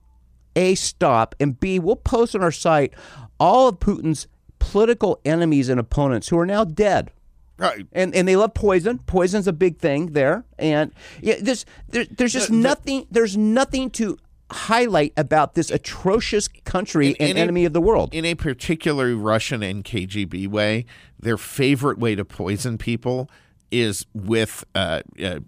A, 0.55 0.75
stop, 0.75 1.35
and 1.41 1.59
B, 1.61 1.79
we'll 1.79 1.97
post 1.97 2.35
on 2.35 2.43
our 2.43 2.53
site 2.53 2.95
all 3.39 3.69
of 3.69 3.79
Putin's 3.81 4.27
political 4.59 5.21
enemies 5.25 5.69
and 5.69 5.79
opponents 5.79 6.29
who 6.29 6.39
are 6.39 6.47
now 6.47 6.65
dead. 6.65 7.11
Right. 7.59 7.87
And 7.93 8.15
and 8.15 8.29
they 8.29 8.37
love 8.37 8.53
poison. 8.55 8.99
Poison's 9.07 9.47
a 9.49 9.53
big 9.53 9.79
thing 9.79 10.13
there. 10.13 10.45
And 10.59 10.93
yeah, 11.23 11.37
there's 11.41 11.65
there, 11.89 12.05
there's 12.05 12.33
just 12.35 12.49
The- 12.49 12.55
the- 12.57 12.61
nothing 12.63 13.07
there's 13.11 13.37
nothing 13.37 13.89
to 13.93 14.19
highlight 14.51 15.13
about 15.17 15.55
this 15.55 15.71
atrocious 15.71 16.49
country 16.65 17.09
In- 17.11 17.17
and 17.21 17.31
in 17.31 17.37
a- 17.37 17.41
enemy 17.41 17.65
of 17.65 17.73
the 17.73 17.81
world. 17.81 18.15
In 18.15 18.25
a 18.25 18.35
particularly 18.35 19.15
Russian 19.15 19.63
and 19.63 19.85
KGB 19.85 20.47
way, 20.49 20.85
their 21.19 21.37
favorite 21.37 21.99
way 21.99 22.15
to 22.15 22.25
poison 22.25 22.79
people 22.79 23.29
is 23.71 24.07
with 24.15 24.65
uh, 24.75 25.03
uh, 25.23 25.41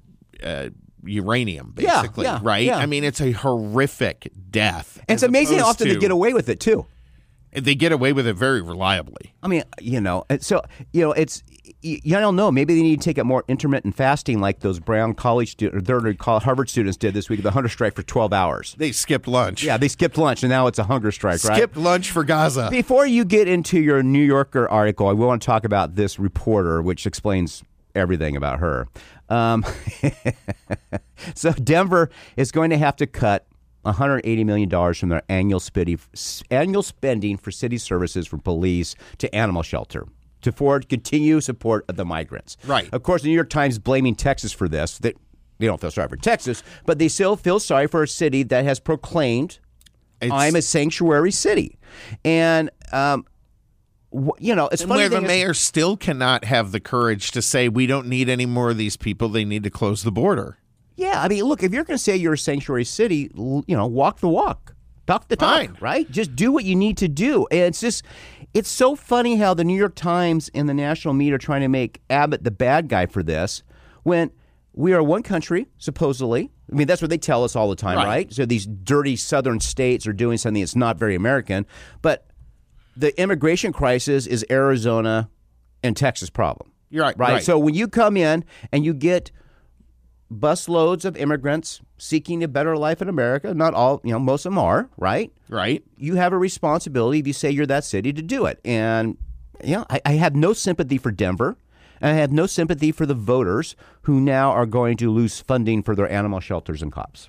uh, 0.42 0.68
uranium, 1.05 1.72
basically, 1.74 2.24
yeah, 2.24 2.40
right? 2.42 2.64
yeah. 2.64 2.78
I 2.78 2.86
mean, 2.86 3.05
it's 3.05 3.20
a 3.20 3.30
horrific 3.32 4.32
death. 4.51 4.99
and 5.09 5.14
it's 5.16 5.22
amazing 5.22 5.59
how 5.61 5.66
often 5.66 5.88
they 5.88 5.94
to- 5.94 6.01
get 6.01 6.11
away 6.11 6.34
with 6.34 6.49
it 6.49 6.59
too. 6.61 6.86
They 7.53 7.74
get 7.74 7.92
away 7.92 8.12
with 8.12 8.26
it 8.26 8.34
very 8.34 8.61
reliably. 8.61 9.34
I 9.42 9.49
mean, 9.49 9.62
you 9.80 10.01
know, 10.01 10.24
so 10.40 10.62
you 10.92 11.03
know, 11.03 11.12
it's 11.12 11.42
y- 11.82 12.01
I 12.07 12.20
don't 12.20 12.36
know. 12.36 12.51
Maybe 12.51 12.74
they 12.74 12.82
need 12.82 13.01
to 13.01 13.05
take 13.05 13.18
up 13.18 13.26
more 13.26 13.44
intermittent 13.49 13.94
fasting, 13.96 14.40
like 14.40 14.61
those 14.61 14.78
Brown 14.80 15.14
College 15.14 15.51
students, 15.53 15.88
or 15.90 16.40
Harvard 16.40 16.68
students 16.68 16.96
did 16.96 17.14
this 17.14 17.28
week, 17.28 17.42
the 17.42 17.51
hunger 17.51 17.68
strike 17.68 17.94
for 17.94 18.03
twelve 18.03 18.32
hours. 18.32 18.74
They 18.78 18.92
skipped 18.92 19.26
lunch. 19.26 19.62
Yeah, 19.64 19.76
they 19.78 19.88
skipped 19.88 20.18
lunch, 20.18 20.42
and 20.42 20.51
now 20.51 20.66
it's 20.66 20.78
a 20.78 20.84
hunger 20.84 21.11
strike, 21.11 21.42
right? 21.44 21.57
skipped 21.57 21.76
lunch 21.76 22.11
for 22.11 22.24
Gaza. 22.24 22.68
Before 22.70 23.07
you 23.07 23.24
get 23.24 23.49
into 23.49 23.80
your 23.80 24.03
New 24.03 24.22
Yorker 24.22 24.68
article, 24.68 25.09
I 25.09 25.12
want 25.12 25.40
to 25.40 25.46
talk 25.46 25.64
about 25.64 25.94
this 25.94 26.18
reporter, 26.18 26.82
which 26.82 27.07
explains 27.07 27.62
everything 27.94 28.36
about 28.36 28.61
her. 28.61 28.86
Um, 29.28 29.64
so 31.34 31.53
Denver 31.53 32.11
is 32.36 32.53
going 32.53 32.70
to 32.70 32.78
have 32.78 32.96
to 32.96 33.07
cut 33.07 33.46
180 33.89 34.45
million 34.45 34.68
dollars 34.68 34.99
from 34.99 35.09
their 35.09 35.22
annual 35.28 35.61
spending 35.61 35.99
annual 36.51 36.82
spending 36.82 37.36
for 37.36 37.51
city 37.51 37.78
services 37.78 38.26
from 38.26 38.41
police 38.41 38.95
to 39.18 39.34
animal 39.34 39.62
shelter 39.62 40.07
to 40.43 40.53
forward 40.53 40.89
continue 40.89 41.41
support 41.41 41.84
of 41.89 41.97
the 41.97 42.05
migrants. 42.05 42.57
Right. 42.64 42.89
Of 42.93 43.03
course, 43.03 43.22
the 43.22 43.28
New 43.28 43.34
York 43.34 43.51
Times 43.51 43.78
blaming 43.78 44.14
Texas 44.14 44.53
for 44.53 44.68
this. 44.68 44.99
That 44.99 45.16
they 45.59 45.66
don't 45.66 45.80
feel 45.80 45.91
sorry 45.91 46.09
for 46.09 46.16
Texas, 46.16 46.62
but 46.86 46.99
they 47.01 47.09
still 47.09 47.34
feel 47.36 47.59
sorry 47.59 47.89
for 47.89 48.03
a 48.05 48.09
city 48.09 48.45
that 48.45 48.64
has 48.64 48.78
proclaimed 48.78 49.59
It's- 50.20 50.30
I'm 50.32 50.55
a 50.57 50.62
sanctuary 50.62 51.32
city, 51.32 51.78
and 52.24 52.70
um, 52.93 53.24
you 54.39 54.55
know, 54.55 54.68
it's 54.68 54.82
funny. 54.82 55.01
where 55.01 55.09
the 55.09 55.16
thing 55.16 55.24
is- 55.24 55.28
mayor 55.28 55.55
still 55.55 55.97
cannot 55.97 56.45
have 56.45 56.72
the 56.72 56.80
courage 56.80 57.30
to 57.32 57.43
say 57.43 57.68
we 57.68 57.86
don't 57.86 58.07
need 58.07 58.28
any 58.28 58.47
more 58.47 58.70
of 58.70 58.76
these 58.78 58.97
people. 58.97 59.28
They 59.28 59.45
need 59.45 59.64
to 59.64 59.70
close 59.70 60.03
the 60.03 60.12
border. 60.12 60.59
Yeah, 60.99 61.22
I 61.22 61.28
mean, 61.28 61.44
look, 61.44 61.62
if 61.62 61.72
you're 61.72 61.84
going 61.84 61.96
to 61.96 62.03
say 62.03 62.16
you're 62.16 62.32
a 62.34 62.38
sanctuary 62.38 62.84
city, 62.84 63.30
you 63.36 63.64
know, 63.68 63.86
walk 63.86 64.18
the 64.20 64.28
walk, 64.28 64.74
talk 65.07 65.28
the 65.28 65.36
talk, 65.36 65.59
Fine. 65.61 65.76
right? 65.80 66.11
Just 66.11 66.34
do 66.34 66.51
what 66.53 66.64
you 66.64 66.74
need 66.74 66.96
to 66.99 67.09
do. 67.09 67.46
And 67.51 67.61
it's 67.61 67.80
just, 67.80 68.05
it's 68.53 68.68
so 68.68 68.96
funny 68.96 69.36
how 69.36 69.55
the 69.55 69.62
New 69.64 69.76
York 69.78 69.94
Times 69.94 70.51
and 70.55 70.68
the 70.68 70.74
national 70.74 71.14
media 71.14 71.36
are 71.36 71.38
trying 71.38 71.61
to 71.61 71.68
make 71.68 72.01
Abbott 72.11 72.42
the 72.42 72.51
bad 72.51 72.88
guy 72.88 73.07
for 73.07 73.22
this 73.22 73.62
when 74.03 74.30
we 74.72 74.92
are 74.92 75.03
one 75.03 75.22
country, 75.22 75.68
supposedly. 75.78 76.51
I 76.70 76.74
mean, 76.74 76.86
that's 76.86 77.01
what 77.01 77.11
they 77.11 77.18
tell 77.18 77.44
us 77.44 77.55
all 77.57 77.70
the 77.70 77.76
time, 77.76 77.96
Right. 77.96 78.07
right? 78.07 78.32
So 78.32 78.44
these 78.44 78.66
dirty 78.66 79.16
southern 79.16 79.61
states 79.61 80.07
are 80.07 80.12
doing 80.12 80.36
something 80.36 80.61
that's 80.62 80.76
not 80.76 80.99
very 80.99 81.14
American. 81.14 81.64
But 82.03 82.26
the 82.96 83.18
immigration 83.20 83.72
crisis 83.72 84.26
is 84.26 84.44
Arizona 84.51 85.30
and 85.84 85.96
Texas 85.96 86.28
problem. 86.28 86.72
You're 86.90 87.05
right, 87.05 87.16
Right. 87.18 87.32
right. 87.34 87.42
So 87.44 87.59
when 87.59 87.74
you 87.74 87.86
come 87.86 88.16
in 88.16 88.44
and 88.72 88.84
you 88.84 88.92
get 88.94 89.30
busloads 90.33 91.05
of 91.05 91.16
immigrants 91.16 91.81
seeking 91.97 92.43
a 92.43 92.49
better 92.49 92.76
life 92.76 93.01
in 93.01 93.09
America, 93.09 93.55
not 93.55 93.74
all, 93.74 94.01
you 94.05 94.12
know, 94.12 94.18
most 94.18 94.45
of 94.45 94.53
them 94.53 94.59
are, 94.59 94.89
right? 94.97 95.33
Right? 95.49 95.83
You 95.97 96.16
have 96.16 96.33
a 96.33 96.39
responsibility 96.39 97.18
if 97.18 97.26
you 97.26 97.33
say 97.33 97.51
you're 97.51 97.66
that 97.66 97.85
city 97.85 98.12
to 98.12 98.22
do 98.22 98.47
it. 98.47 98.61
And, 98.64 99.16
you 99.64 99.76
know, 99.76 99.87
I, 99.89 100.01
I 100.05 100.12
have 100.12 100.35
no 100.35 100.53
sympathy 100.53 100.99
for 100.99 101.11
Denver. 101.11 101.57
And 102.01 102.12
I 102.12 102.14
have 102.14 102.31
no 102.31 102.47
sympathy 102.47 102.93
for 102.93 103.07
the 103.07 103.14
voters 103.14 103.74
who 104.03 104.20
now 104.20 104.53
are 104.53 104.66
going 104.66 104.97
to 104.99 105.11
lose 105.11 105.41
funding 105.41 105.83
for 105.83 105.97
their 105.97 106.11
animal 106.11 106.39
shelters 106.39 106.81
and 106.81 106.93
cops. 106.93 107.29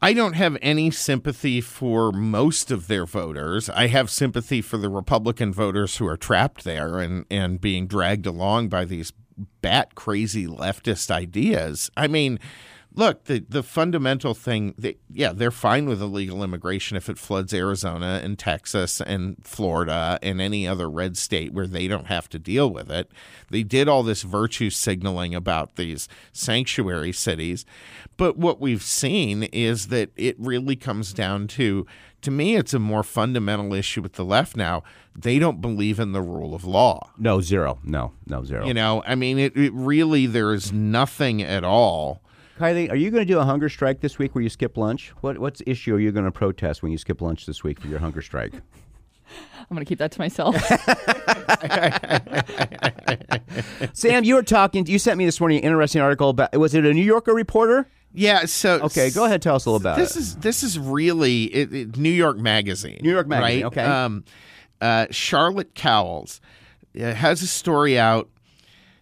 I 0.00 0.12
don't 0.12 0.34
have 0.34 0.58
any 0.60 0.90
sympathy 0.90 1.62
for 1.62 2.12
most 2.12 2.70
of 2.70 2.88
their 2.88 3.06
voters. 3.06 3.70
I 3.70 3.86
have 3.86 4.10
sympathy 4.10 4.60
for 4.60 4.76
the 4.76 4.90
Republican 4.90 5.52
voters 5.52 5.96
who 5.96 6.06
are 6.06 6.18
trapped 6.18 6.62
there 6.64 6.98
and, 6.98 7.24
and 7.30 7.58
being 7.60 7.86
dragged 7.86 8.26
along 8.26 8.68
by 8.68 8.84
these 8.84 9.12
bat 9.64 9.94
crazy 9.94 10.46
leftist 10.46 11.10
ideas. 11.10 11.90
I 11.96 12.06
mean, 12.06 12.38
look, 12.94 13.24
the, 13.24 13.42
the 13.48 13.62
fundamental 13.62 14.34
thing, 14.34 14.74
that, 14.76 15.00
yeah, 15.10 15.32
they're 15.32 15.50
fine 15.50 15.88
with 15.88 16.02
illegal 16.02 16.44
immigration 16.44 16.98
if 16.98 17.08
it 17.08 17.16
floods 17.16 17.54
Arizona 17.54 18.20
and 18.22 18.38
Texas 18.38 19.00
and 19.00 19.36
Florida 19.42 20.18
and 20.22 20.38
any 20.38 20.68
other 20.68 20.90
red 20.90 21.16
state 21.16 21.54
where 21.54 21.66
they 21.66 21.88
don't 21.88 22.08
have 22.08 22.28
to 22.28 22.38
deal 22.38 22.70
with 22.70 22.90
it. 22.90 23.10
They 23.50 23.62
did 23.62 23.88
all 23.88 24.02
this 24.02 24.22
virtue 24.22 24.68
signaling 24.68 25.34
about 25.34 25.76
these 25.76 26.08
sanctuary 26.30 27.12
cities. 27.12 27.64
But 28.18 28.36
what 28.36 28.60
we've 28.60 28.82
seen 28.82 29.44
is 29.44 29.88
that 29.88 30.10
it 30.14 30.36
really 30.38 30.76
comes 30.76 31.14
down 31.14 31.48
to, 31.48 31.86
to 32.24 32.30
me, 32.30 32.56
it's 32.56 32.74
a 32.74 32.78
more 32.78 33.02
fundamental 33.02 33.72
issue 33.72 34.02
with 34.02 34.14
the 34.14 34.24
left 34.24 34.56
now. 34.56 34.82
They 35.14 35.38
don't 35.38 35.60
believe 35.60 36.00
in 36.00 36.12
the 36.12 36.22
rule 36.22 36.54
of 36.54 36.64
law. 36.64 37.10
No, 37.18 37.40
zero. 37.40 37.78
No, 37.84 38.12
no, 38.26 38.44
zero. 38.44 38.66
You 38.66 38.74
know, 38.74 39.02
I 39.06 39.14
mean, 39.14 39.38
it, 39.38 39.56
it 39.56 39.72
really, 39.72 40.26
there 40.26 40.52
is 40.52 40.72
nothing 40.72 41.42
at 41.42 41.64
all. 41.64 42.22
Kiley, 42.58 42.90
are 42.90 42.96
you 42.96 43.10
going 43.10 43.26
to 43.26 43.32
do 43.32 43.38
a 43.38 43.44
hunger 43.44 43.68
strike 43.68 44.00
this 44.00 44.18
week 44.18 44.34
where 44.34 44.42
you 44.42 44.48
skip 44.48 44.76
lunch? 44.76 45.10
What 45.20 45.38
what's 45.38 45.60
issue 45.66 45.94
are 45.94 46.00
you 46.00 46.12
going 46.12 46.24
to 46.24 46.30
protest 46.30 46.82
when 46.82 46.92
you 46.92 46.98
skip 46.98 47.20
lunch 47.20 47.46
this 47.46 47.64
week 47.64 47.80
for 47.80 47.88
your 47.88 47.98
hunger 47.98 48.22
strike? 48.22 48.54
I'm 49.58 49.74
going 49.74 49.84
to 49.84 49.88
keep 49.88 49.98
that 49.98 50.12
to 50.12 50.18
myself. 50.20 50.54
Sam, 53.94 54.22
you 54.24 54.34
were 54.34 54.42
talking. 54.42 54.86
You 54.86 54.98
sent 54.98 55.18
me 55.18 55.24
this 55.24 55.40
morning 55.40 55.58
an 55.58 55.64
interesting 55.64 56.00
article 56.00 56.28
about. 56.30 56.56
Was 56.56 56.74
it 56.74 56.84
a 56.84 56.92
New 56.92 57.02
Yorker 57.02 57.34
reporter? 57.34 57.88
Yeah. 58.14 58.44
So 58.46 58.80
Okay, 58.82 59.10
go 59.10 59.24
ahead. 59.24 59.42
Tell 59.42 59.56
us 59.56 59.66
a 59.66 59.70
little 59.70 59.80
about 59.84 59.98
this 59.98 60.16
it. 60.16 60.20
is 60.20 60.36
this 60.36 60.62
is 60.62 60.78
really 60.78 61.44
it, 61.46 61.74
it- 61.74 61.96
New 61.96 62.10
York 62.10 62.38
Magazine. 62.38 63.00
New 63.02 63.10
York 63.12 63.26
Magazine, 63.26 63.62
right? 63.62 63.66
okay. 63.66 63.82
Um, 63.84 64.24
uh, 64.80 65.06
Charlotte 65.10 65.74
Cowles 65.74 66.40
uh, 66.98 67.12
has 67.12 67.42
a 67.42 67.46
story 67.46 67.98
out. 67.98 68.28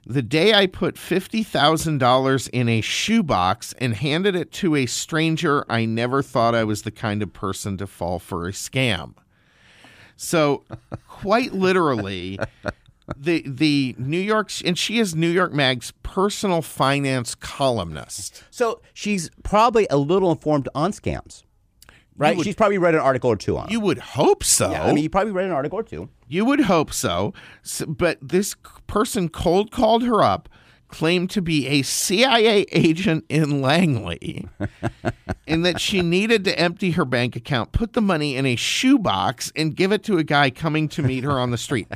The 0.05 0.23
day 0.23 0.53
I 0.55 0.67
put 0.67 0.99
fifty 0.99 1.43
thousand 1.45 1.99
dollars 1.99 2.49
in 2.49 2.69
a 2.69 2.81
shoebox 2.81 3.73
and 3.79 3.95
handed 3.95 4.35
it 4.35 4.51
to 4.55 4.75
a 4.75 4.87
stranger, 4.87 5.65
I 5.71 5.85
never 5.85 6.23
thought 6.23 6.55
I 6.57 6.65
was 6.65 6.83
the 6.83 6.91
kind 6.91 7.23
of 7.23 7.33
person 7.33 7.77
to 7.79 7.87
fall 7.87 8.19
for 8.19 8.49
a 8.49 8.53
scam. 8.53 9.15
So, 10.17 10.65
quite 11.09 11.53
literally, 11.53 12.39
the 13.17 13.43
the 13.47 13.95
New 13.99 14.19
York 14.21 14.51
and 14.65 14.79
she 14.79 14.99
is 14.99 15.15
New 15.15 15.29
York 15.31 15.53
Mag's 15.53 15.93
personal 16.03 16.63
finance 16.63 17.35
columnist. 17.35 18.45
so 18.51 18.81
she's 18.95 19.31
probably 19.43 19.87
a 19.91 19.97
little 19.97 20.31
informed 20.31 20.69
on 20.75 20.93
scams, 20.93 21.43
right? 22.17 22.37
would- 22.37 22.45
she's 22.45 22.55
probably 22.55 22.79
read 22.79 22.95
an 22.95 23.01
article 23.01 23.31
or 23.31 23.37
two 23.37 23.57
on. 23.59 23.67
it. 23.67 23.73
You 23.73 23.81
would 23.81 23.99
hope 23.99 24.45
so. 24.45 24.71
Yeah, 24.71 24.85
I 24.85 24.93
mean, 24.93 25.03
you 25.03 25.11
probably 25.11 25.33
read 25.33 25.47
an 25.47 25.53
article 25.53 25.79
or 25.79 25.83
two. 25.83 26.09
You 26.29 26.45
would 26.45 26.61
hope 26.61 26.93
so. 26.93 27.35
S 27.65 27.83
but 27.87 28.19
this 28.23 28.55
person 28.87 29.29
cold 29.29 29.71
called 29.71 30.03
her 30.05 30.23
up, 30.23 30.49
claimed 30.93 31.31
to 31.31 31.43
be 31.43 31.67
a 31.67 31.83
CIA 31.83 32.67
agent 32.71 33.25
in 33.29 33.61
Langley, 33.61 34.47
and 35.49 35.65
that 35.65 35.81
she 35.81 36.03
needed 36.03 36.45
to 36.45 36.57
empty 36.57 36.93
her 36.93 37.05
bank 37.05 37.35
account, 37.35 37.73
put 37.73 37.95
the 37.95 38.03
money 38.03 38.37
in 38.37 38.47
a 38.47 38.55
shoebox, 38.55 39.51
and 39.57 39.75
give 39.75 39.91
it 39.91 40.05
to 40.05 40.19
a 40.19 40.23
guy 40.23 40.51
coming 40.51 40.89
to 40.91 41.03
meet 41.03 41.25
her 41.25 41.41
on 41.41 41.51
the 41.51 41.59
street. 41.59 41.89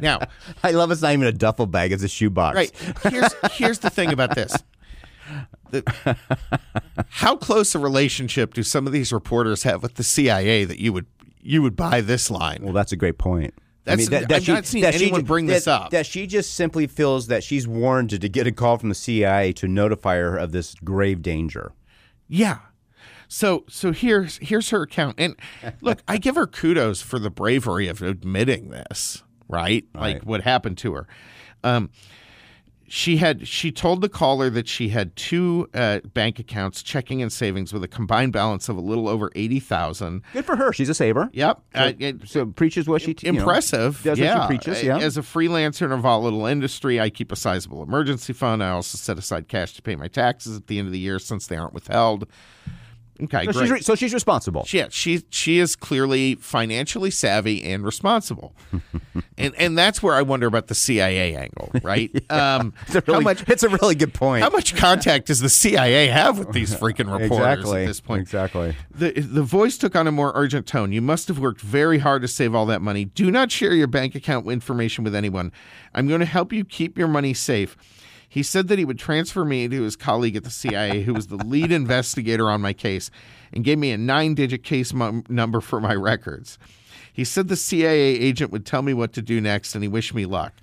Now, 0.00 0.20
I 0.62 0.70
love 0.70 0.92
it's 0.92 1.02
not 1.02 1.12
even 1.12 1.26
a 1.26 1.32
duffel 1.32 1.66
bag; 1.66 1.90
it's 1.90 2.04
a 2.04 2.08
shoebox. 2.08 2.54
right 2.54 2.72
here's 3.10 3.34
here's 3.52 3.78
the 3.80 3.90
thing 3.90 4.12
about 4.12 4.36
this. 4.36 4.54
The- 5.70 6.16
how 7.08 7.36
close 7.36 7.74
a 7.74 7.78
relationship 7.78 8.52
do 8.54 8.62
some 8.62 8.86
of 8.86 8.92
these 8.92 9.12
reporters 9.12 9.62
have 9.62 9.82
with 9.82 9.94
the 9.94 10.04
CIA 10.04 10.64
that 10.64 10.78
you 10.78 10.92
would 10.92 11.06
you 11.42 11.62
would 11.62 11.74
buy 11.74 12.00
this 12.02 12.30
line? 12.30 12.60
Well, 12.62 12.74
that's 12.74 12.92
a 12.92 12.96
great 12.96 13.18
point. 13.18 13.54
That's- 13.84 14.10
I've 14.12 14.48
not 14.48 14.66
seen 14.66 14.82
that 14.82 14.94
anyone 14.94 15.20
ju- 15.22 15.26
bring 15.26 15.46
that- 15.46 15.54
this 15.54 15.66
up. 15.66 15.90
That 15.90 16.06
she 16.06 16.26
just 16.26 16.54
simply 16.54 16.86
feels 16.86 17.26
that 17.26 17.42
she's 17.42 17.66
warranted 17.66 18.20
to 18.20 18.28
get 18.28 18.46
a 18.46 18.52
call 18.52 18.78
from 18.78 18.88
the 18.88 18.94
CIA 18.94 19.52
to 19.54 19.66
notify 19.66 20.16
her 20.16 20.36
of 20.36 20.52
this 20.52 20.74
grave 20.84 21.20
danger. 21.22 21.72
Yeah. 22.28 22.58
So 23.28 23.64
so 23.68 23.92
here's 23.92 24.38
here's 24.38 24.70
her 24.70 24.82
account. 24.82 25.16
And 25.18 25.36
look, 25.80 26.02
I 26.06 26.18
give 26.18 26.34
her 26.36 26.46
kudos 26.46 27.00
for 27.02 27.18
the 27.18 27.30
bravery 27.30 27.88
of 27.88 28.02
admitting 28.02 28.68
this, 28.70 29.22
right? 29.48 29.84
Like 29.94 30.16
Right. 30.16 30.24
what 30.26 30.42
happened 30.42 30.78
to 30.78 30.92
her. 30.94 31.06
Um 31.64 31.90
she 32.94 33.16
had 33.16 33.48
she 33.48 33.72
told 33.72 34.02
the 34.02 34.08
caller 34.10 34.50
that 34.50 34.68
she 34.68 34.90
had 34.90 35.16
two 35.16 35.66
uh, 35.72 36.00
bank 36.12 36.38
accounts, 36.38 36.82
checking 36.82 37.22
and 37.22 37.32
savings, 37.32 37.72
with 37.72 37.82
a 37.82 37.88
combined 37.88 38.34
balance 38.34 38.68
of 38.68 38.76
a 38.76 38.82
little 38.82 39.08
over 39.08 39.32
eighty 39.34 39.60
thousand. 39.60 40.20
Good 40.34 40.44
for 40.44 40.56
her. 40.56 40.74
She's 40.74 40.90
a 40.90 40.94
saver. 40.94 41.30
Yep, 41.32 41.62
So, 41.74 41.80
uh, 41.80 41.92
it- 41.98 42.28
so 42.28 42.44
preaches 42.44 42.86
what 42.86 43.00
she 43.00 43.16
you 43.22 43.32
know, 43.32 43.38
impressive. 43.38 44.02
does 44.02 44.18
yeah. 44.18 44.36
what 44.40 44.42
she 44.42 44.58
preaches. 44.58 44.82
Yeah. 44.82 44.98
As 44.98 45.16
a 45.16 45.22
freelancer 45.22 45.86
in 45.86 45.92
a 45.92 45.96
volatile 45.96 46.44
industry, 46.44 47.00
I 47.00 47.08
keep 47.08 47.32
a 47.32 47.36
sizable 47.36 47.82
emergency 47.82 48.34
fund. 48.34 48.62
I 48.62 48.68
also 48.68 48.98
set 48.98 49.16
aside 49.16 49.48
cash 49.48 49.72
to 49.72 49.80
pay 49.80 49.96
my 49.96 50.08
taxes 50.08 50.54
at 50.58 50.66
the 50.66 50.78
end 50.78 50.86
of 50.86 50.92
the 50.92 50.98
year 50.98 51.18
since 51.18 51.46
they 51.46 51.56
aren't 51.56 51.72
withheld. 51.72 52.26
Okay, 53.24 53.44
So 53.46 53.52
great. 53.52 53.62
she's, 53.62 53.70
re- 53.70 53.80
so 53.82 53.94
she's 53.94 54.14
responsible. 54.14 54.66
Yeah, 54.70 54.86
she 54.90 55.22
she 55.30 55.58
is 55.58 55.76
clearly 55.76 56.34
financially 56.36 57.10
savvy 57.10 57.62
and 57.62 57.84
responsible, 57.84 58.54
and 59.38 59.54
and 59.56 59.78
that's 59.78 60.02
where 60.02 60.14
I 60.14 60.22
wonder 60.22 60.46
about 60.46 60.66
the 60.66 60.74
CIA 60.74 61.36
angle, 61.36 61.70
right? 61.82 62.10
um, 62.30 62.74
It's 62.86 62.94
a 62.96 63.00
really, 63.00 63.14
how 63.14 63.20
much 63.20 63.48
it's 63.48 63.62
a 63.62 63.68
really 63.68 63.94
good 63.94 64.12
point. 64.14 64.42
how 64.42 64.50
much 64.50 64.74
contact 64.74 65.26
does 65.28 65.40
the 65.40 65.48
CIA 65.48 66.08
have 66.08 66.38
with 66.38 66.52
these 66.52 66.74
freaking 66.74 67.12
reporters 67.12 67.58
exactly. 67.60 67.82
at 67.82 67.86
this 67.86 68.00
point? 68.00 68.22
Exactly. 68.22 68.76
The 68.90 69.12
the 69.12 69.42
voice 69.42 69.78
took 69.78 69.94
on 69.94 70.06
a 70.06 70.12
more 70.12 70.32
urgent 70.34 70.66
tone. 70.66 70.92
You 70.92 71.02
must 71.02 71.28
have 71.28 71.38
worked 71.38 71.60
very 71.60 71.98
hard 71.98 72.22
to 72.22 72.28
save 72.28 72.54
all 72.54 72.66
that 72.66 72.82
money. 72.82 73.04
Do 73.04 73.30
not 73.30 73.52
share 73.52 73.74
your 73.74 73.86
bank 73.86 74.14
account 74.14 74.46
information 74.46 75.04
with 75.04 75.14
anyone. 75.14 75.52
I'm 75.94 76.08
going 76.08 76.20
to 76.20 76.26
help 76.26 76.52
you 76.52 76.64
keep 76.64 76.98
your 76.98 77.08
money 77.08 77.34
safe. 77.34 77.76
He 78.32 78.42
said 78.42 78.68
that 78.68 78.78
he 78.78 78.86
would 78.86 78.98
transfer 78.98 79.44
me 79.44 79.68
to 79.68 79.82
his 79.82 79.94
colleague 79.94 80.36
at 80.36 80.44
the 80.44 80.48
CIA, 80.48 81.02
who 81.02 81.12
was 81.12 81.26
the 81.26 81.36
lead 81.36 81.70
investigator 81.82 82.50
on 82.50 82.62
my 82.62 82.72
case, 82.72 83.10
and 83.52 83.62
gave 83.62 83.76
me 83.76 83.92
a 83.92 83.98
nine 83.98 84.34
digit 84.34 84.64
case 84.64 84.94
mum- 84.94 85.24
number 85.28 85.60
for 85.60 85.82
my 85.82 85.94
records. 85.94 86.58
He 87.12 87.24
said 87.24 87.48
the 87.48 87.56
CIA 87.56 88.00
agent 88.00 88.50
would 88.50 88.64
tell 88.64 88.80
me 88.80 88.94
what 88.94 89.12
to 89.12 89.20
do 89.20 89.38
next, 89.38 89.74
and 89.74 89.84
he 89.84 89.88
wished 89.88 90.14
me 90.14 90.24
luck. 90.24 90.54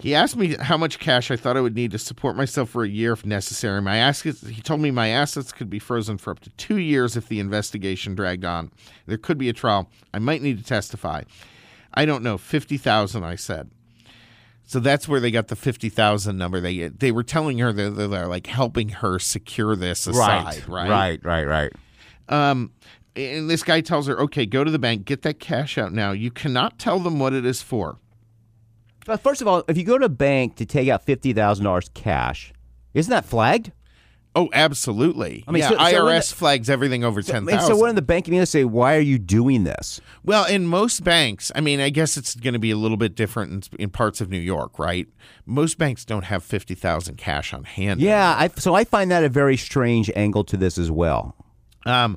He 0.00 0.14
asked 0.14 0.34
me 0.34 0.56
how 0.56 0.78
much 0.78 0.98
cash 0.98 1.30
I 1.30 1.36
thought 1.36 1.58
I 1.58 1.60
would 1.60 1.74
need 1.74 1.90
to 1.90 1.98
support 1.98 2.34
myself 2.34 2.70
for 2.70 2.84
a 2.84 2.88
year 2.88 3.12
if 3.12 3.26
necessary. 3.26 3.82
My 3.82 3.98
assets, 3.98 4.40
he 4.48 4.62
told 4.62 4.80
me 4.80 4.90
my 4.90 5.08
assets 5.08 5.52
could 5.52 5.68
be 5.68 5.78
frozen 5.78 6.16
for 6.16 6.30
up 6.30 6.40
to 6.40 6.50
two 6.52 6.78
years 6.78 7.18
if 7.18 7.28
the 7.28 7.38
investigation 7.38 8.14
dragged 8.14 8.46
on. 8.46 8.72
There 9.04 9.18
could 9.18 9.36
be 9.36 9.50
a 9.50 9.52
trial. 9.52 9.90
I 10.14 10.18
might 10.18 10.40
need 10.40 10.56
to 10.56 10.64
testify. 10.64 11.24
I 11.92 12.06
don't 12.06 12.22
know. 12.22 12.38
Fifty 12.38 12.78
thousand, 12.78 13.24
I 13.24 13.34
said. 13.34 13.70
So 14.70 14.78
that's 14.78 15.08
where 15.08 15.18
they 15.18 15.32
got 15.32 15.48
the 15.48 15.56
fifty 15.56 15.88
thousand 15.88 16.38
number. 16.38 16.60
They 16.60 16.86
they 16.86 17.10
were 17.10 17.24
telling 17.24 17.58
her 17.58 17.72
that 17.72 17.90
they're, 17.96 18.06
they're 18.06 18.28
like 18.28 18.46
helping 18.46 18.90
her 18.90 19.18
secure 19.18 19.74
this 19.74 20.06
aside, 20.06 20.68
right? 20.68 20.88
Right. 20.88 21.24
Right. 21.24 21.44
Right. 21.44 21.72
Um, 22.28 22.70
and 23.16 23.50
this 23.50 23.64
guy 23.64 23.80
tells 23.80 24.06
her, 24.06 24.16
"Okay, 24.20 24.46
go 24.46 24.62
to 24.62 24.70
the 24.70 24.78
bank, 24.78 25.06
get 25.06 25.22
that 25.22 25.40
cash 25.40 25.76
out 25.76 25.92
now. 25.92 26.12
You 26.12 26.30
cannot 26.30 26.78
tell 26.78 27.00
them 27.00 27.18
what 27.18 27.32
it 27.32 27.44
is 27.44 27.60
for." 27.60 27.98
But 29.06 29.20
first 29.20 29.42
of 29.42 29.48
all, 29.48 29.64
if 29.66 29.76
you 29.76 29.82
go 29.82 29.98
to 29.98 30.04
a 30.04 30.08
bank 30.08 30.54
to 30.58 30.64
take 30.64 30.88
out 30.88 31.04
fifty 31.04 31.32
thousand 31.32 31.64
dollars 31.64 31.90
cash, 31.92 32.52
isn't 32.94 33.10
that 33.10 33.24
flagged? 33.24 33.72
Oh, 34.36 34.48
absolutely. 34.52 35.42
I 35.48 35.50
mean, 35.50 35.60
yeah, 35.62 35.70
so- 35.70 35.74
so 35.76 35.80
IRS 35.82 36.30
the- 36.30 36.36
flags 36.36 36.70
everything 36.70 37.02
over 37.02 37.20
ten 37.20 37.38
And 37.38 37.48
thousand. 37.50 37.74
so 37.76 37.82
when 37.82 37.96
the 37.96 38.02
bank 38.02 38.26
community 38.26 38.48
say, 38.48 38.64
"Why 38.64 38.94
are 38.96 39.00
you 39.00 39.18
doing 39.18 39.64
this?" 39.64 40.00
well, 40.24 40.44
in 40.46 40.66
most 40.66 41.02
banks, 41.02 41.50
I 41.54 41.60
mean, 41.60 41.80
I 41.80 41.90
guess 41.90 42.16
it's 42.16 42.36
going 42.36 42.52
to 42.52 42.60
be 42.60 42.70
a 42.70 42.76
little 42.76 42.96
bit 42.96 43.16
different 43.16 43.72
in, 43.72 43.82
in 43.84 43.90
parts 43.90 44.20
of 44.20 44.30
New 44.30 44.38
York, 44.38 44.78
right? 44.78 45.08
Most 45.46 45.78
banks 45.78 46.04
don't 46.04 46.24
have 46.26 46.44
fifty 46.44 46.74
thousand 46.76 47.16
cash 47.16 47.52
on 47.52 47.64
hand. 47.64 48.00
Yeah, 48.00 48.36
I, 48.38 48.48
so 48.56 48.74
I 48.74 48.84
find 48.84 49.10
that 49.10 49.24
a 49.24 49.28
very 49.28 49.56
strange 49.56 50.10
angle 50.14 50.44
to 50.44 50.56
this 50.56 50.78
as 50.78 50.90
well. 50.92 51.34
Um, 51.84 52.16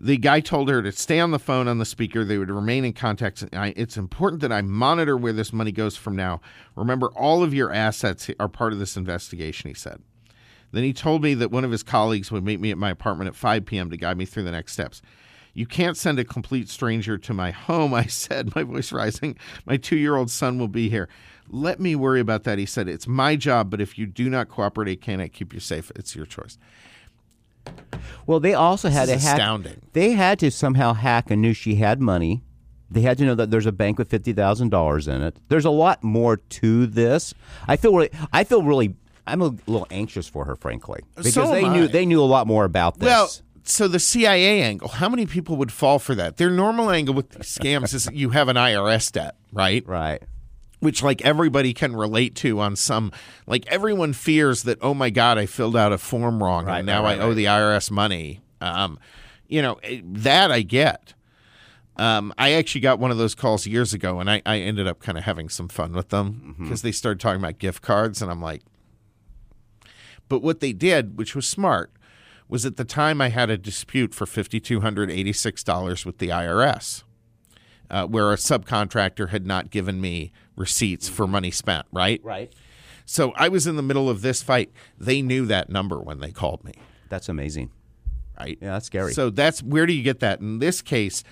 the 0.00 0.16
guy 0.16 0.40
told 0.40 0.68
her 0.68 0.82
to 0.82 0.90
stay 0.90 1.20
on 1.20 1.30
the 1.30 1.38
phone 1.38 1.68
on 1.68 1.78
the 1.78 1.84
speaker. 1.84 2.24
They 2.24 2.38
would 2.38 2.50
remain 2.50 2.84
in 2.84 2.92
contact. 2.92 3.44
I, 3.52 3.72
it's 3.76 3.96
important 3.96 4.42
that 4.42 4.50
I 4.50 4.62
monitor 4.62 5.16
where 5.16 5.32
this 5.32 5.52
money 5.52 5.70
goes 5.70 5.96
from 5.96 6.16
now. 6.16 6.40
Remember, 6.74 7.06
all 7.14 7.44
of 7.44 7.54
your 7.54 7.72
assets 7.72 8.28
are 8.40 8.48
part 8.48 8.72
of 8.72 8.80
this 8.80 8.96
investigation, 8.96 9.68
he 9.70 9.74
said. 9.74 10.00
Then 10.72 10.84
he 10.84 10.92
told 10.92 11.22
me 11.22 11.34
that 11.34 11.50
one 11.50 11.64
of 11.64 11.70
his 11.70 11.82
colleagues 11.82 12.32
would 12.32 12.44
meet 12.44 12.60
me 12.60 12.70
at 12.70 12.78
my 12.78 12.90
apartment 12.90 13.28
at 13.28 13.36
5 13.36 13.64
p.m. 13.64 13.90
to 13.90 13.96
guide 13.96 14.16
me 14.16 14.24
through 14.24 14.44
the 14.44 14.52
next 14.52 14.72
steps. 14.72 15.02
You 15.54 15.66
can't 15.66 15.98
send 15.98 16.18
a 16.18 16.24
complete 16.24 16.68
stranger 16.70 17.18
to 17.18 17.34
my 17.34 17.50
home, 17.50 17.92
I 17.94 18.06
said, 18.06 18.54
my 18.56 18.62
voice 18.62 18.90
rising. 18.90 19.36
My 19.66 19.76
two 19.76 19.96
year 19.96 20.16
old 20.16 20.30
son 20.30 20.58
will 20.58 20.68
be 20.68 20.88
here. 20.88 21.08
Let 21.48 21.80
me 21.80 21.94
worry 21.94 22.20
about 22.20 22.44
that, 22.44 22.58
he 22.58 22.66
said. 22.66 22.88
It's 22.88 23.06
my 23.06 23.36
job, 23.36 23.68
but 23.70 23.80
if 23.80 23.98
you 23.98 24.06
do 24.06 24.30
not 24.30 24.48
cooperate, 24.48 25.00
can 25.02 25.14
I 25.14 25.24
cannot 25.24 25.32
keep 25.32 25.52
you 25.52 25.60
safe. 25.60 25.92
It's 25.94 26.16
your 26.16 26.24
choice. 26.24 26.56
Well, 28.26 28.40
they 28.40 28.54
also 28.54 28.88
had 28.88 29.06
to 29.06 29.18
hack. 29.18 29.34
astounding. 29.34 29.82
They 29.92 30.12
had 30.12 30.38
to 30.38 30.50
somehow 30.50 30.94
hack 30.94 31.30
and 31.30 31.42
knew 31.42 31.52
she 31.52 31.76
had 31.76 32.00
money. 32.00 32.42
They 32.90 33.02
had 33.02 33.18
to 33.18 33.24
know 33.24 33.34
that 33.34 33.50
there's 33.50 33.66
a 33.66 33.72
bank 33.72 33.98
with 33.98 34.10
fifty 34.10 34.32
thousand 34.32 34.70
dollars 34.70 35.08
in 35.08 35.22
it. 35.22 35.36
There's 35.48 35.64
a 35.64 35.70
lot 35.70 36.02
more 36.04 36.36
to 36.36 36.86
this. 36.86 37.34
I 37.66 37.76
feel 37.76 37.94
really. 37.94 38.10
I 38.32 38.44
feel 38.44 38.62
really. 38.62 38.96
I'm 39.26 39.40
a 39.42 39.54
little 39.66 39.86
anxious 39.90 40.28
for 40.28 40.44
her, 40.46 40.56
frankly, 40.56 41.00
because 41.16 41.32
So 41.34 41.46
they 41.50 41.64
am 41.64 41.72
knew 41.72 41.84
I. 41.84 41.86
they 41.88 42.06
knew 42.06 42.20
a 42.20 42.24
lot 42.26 42.46
more 42.46 42.64
about 42.64 42.98
this. 42.98 43.06
Well, 43.06 43.30
so 43.64 43.86
the 43.86 44.00
CIA 44.00 44.62
angle, 44.62 44.88
how 44.88 45.08
many 45.08 45.26
people 45.26 45.56
would 45.56 45.70
fall 45.70 45.98
for 46.00 46.14
that? 46.16 46.36
Their 46.36 46.50
normal 46.50 46.90
angle 46.90 47.14
with 47.14 47.30
these 47.30 47.46
scams 47.56 47.94
is 47.94 48.08
you 48.12 48.30
have 48.30 48.48
an 48.48 48.56
IRS 48.56 49.12
debt, 49.12 49.36
right? 49.52 49.86
right. 49.86 50.20
Which 50.80 51.00
like 51.04 51.22
everybody 51.22 51.72
can 51.72 51.94
relate 51.94 52.34
to 52.36 52.58
on 52.58 52.74
some 52.74 53.12
like 53.46 53.64
everyone 53.68 54.12
fears 54.14 54.64
that 54.64 54.78
oh 54.82 54.94
my 54.94 55.10
god, 55.10 55.38
I 55.38 55.46
filled 55.46 55.76
out 55.76 55.92
a 55.92 55.98
form 55.98 56.42
wrong 56.42 56.64
Right, 56.66 56.78
and 56.78 56.86
now 56.86 57.04
right, 57.04 57.18
I 57.20 57.22
owe 57.22 57.28
right. 57.28 57.36
the 57.36 57.44
IRS 57.44 57.90
money. 57.92 58.40
Um, 58.60 58.98
you 59.46 59.62
know, 59.62 59.74
eh, 59.84 60.00
that 60.04 60.50
I 60.50 60.62
get. 60.62 61.14
Um, 61.98 62.32
I 62.38 62.52
actually 62.52 62.80
got 62.80 62.98
one 62.98 63.10
of 63.10 63.18
those 63.18 63.34
calls 63.34 63.66
years 63.66 63.92
ago, 63.92 64.18
and 64.18 64.30
I, 64.30 64.40
I 64.46 64.58
ended 64.58 64.86
up 64.88 64.98
kind 65.00 65.18
of 65.18 65.24
having 65.24 65.48
some 65.48 65.68
fun 65.68 65.92
with 65.92 66.08
them 66.08 66.42
Mm-hmm. 66.54 66.64
because 66.64 66.82
they 66.82 66.90
started 66.90 67.20
talking 67.20 67.38
about 67.40 67.58
gift 67.58 67.82
cards, 67.82 68.22
and 68.22 68.30
I'm 68.30 68.40
like, 68.40 68.62
but 70.32 70.40
what 70.40 70.60
they 70.60 70.72
did, 70.72 71.18
which 71.18 71.36
was 71.36 71.46
smart, 71.46 71.92
was 72.48 72.64
at 72.64 72.78
the 72.78 72.86
time 72.86 73.20
I 73.20 73.28
had 73.28 73.50
a 73.50 73.58
dispute 73.58 74.14
for 74.14 74.24
$5,286 74.24 76.06
with 76.06 76.16
the 76.16 76.28
IRS, 76.30 77.02
uh, 77.90 78.06
where 78.06 78.32
a 78.32 78.36
subcontractor 78.36 79.28
had 79.28 79.44
not 79.44 79.68
given 79.68 80.00
me 80.00 80.32
receipts 80.56 81.06
for 81.06 81.26
money 81.26 81.50
spent, 81.50 81.84
right? 81.92 82.18
Right. 82.24 82.50
So 83.04 83.32
I 83.36 83.50
was 83.50 83.66
in 83.66 83.76
the 83.76 83.82
middle 83.82 84.08
of 84.08 84.22
this 84.22 84.42
fight. 84.42 84.72
They 84.96 85.20
knew 85.20 85.44
that 85.44 85.68
number 85.68 86.00
when 86.00 86.20
they 86.20 86.30
called 86.30 86.64
me, 86.64 86.72
That's 87.10 87.28
amazing. 87.28 87.70
right? 88.40 88.56
Yeah, 88.58 88.72
that's 88.72 88.86
scary. 88.86 89.12
So 89.12 89.28
that's 89.28 89.62
where 89.62 89.84
do 89.84 89.92
you 89.92 90.02
get 90.02 90.20
that? 90.20 90.40
In 90.40 90.60
this 90.60 90.80
case, 90.80 91.22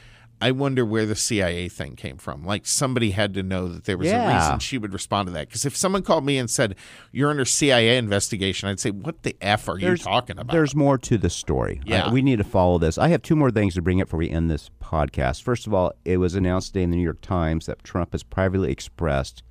I 0.41 0.53
wonder 0.53 0.85
where 0.85 1.05
the 1.05 1.15
CIA 1.15 1.69
thing 1.69 1.97
came 1.97 2.17
from. 2.17 2.45
Like 2.45 2.67
somebody 2.67 3.11
had 3.11 3.35
to 3.35 3.43
know 3.43 3.69
that 3.69 3.85
there 3.85 3.99
was 3.99 4.11
a 4.11 4.27
reason 4.27 4.59
she 4.59 4.79
would 4.79 4.93
respond 4.93 5.27
to 5.27 5.33
that. 5.35 5.49
Because 5.49 5.67
if 5.67 5.77
someone 5.77 6.03
called 6.03 6.25
me 6.25 6.39
and 6.39 6.49
said, 6.49 6.77
You're 7.13 7.31
under 7.31 7.45
CIA 7.45 7.97
investigation, 7.97 8.69
I'd 8.69 8.81
say, 8.81 8.91
What 8.91 9.23
the 9.23 9.37
F 9.41 9.69
are 9.69 9.79
you 9.79 9.97
talking 9.97 10.39
about? 10.39 10.53
There's 10.53 10.75
more 10.75 10.97
to 10.99 11.19
the 11.19 11.31
story. 11.31 11.81
Yeah. 11.85 12.11
We 12.11 12.23
need 12.23 12.39
to 12.39 12.45
follow 12.45 12.79
this. 12.79 12.97
I 12.97 13.09
have 13.09 13.23
two 13.23 13.37
more 13.37 13.51
things 13.51 13.75
to 13.75 13.83
bring 13.83 14.01
up 14.01 14.09
before 14.09 14.19
we 14.19 14.31
end 14.31 14.51
this 14.51 14.71
podcast. 14.83 15.43
First 15.43 15.67
of 15.67 15.75
all, 15.75 15.93
it 16.05 16.17
was 16.17 16.35
announced 16.35 16.69
today 16.69 16.85
in 16.85 16.91
the 16.91 16.97
New 16.97 17.03
York 17.03 17.21
Times 17.21 17.67
that 17.67 17.85
Trump 17.85 18.13
has 18.13 18.23
privately 18.23 18.73
expressed 18.73 19.43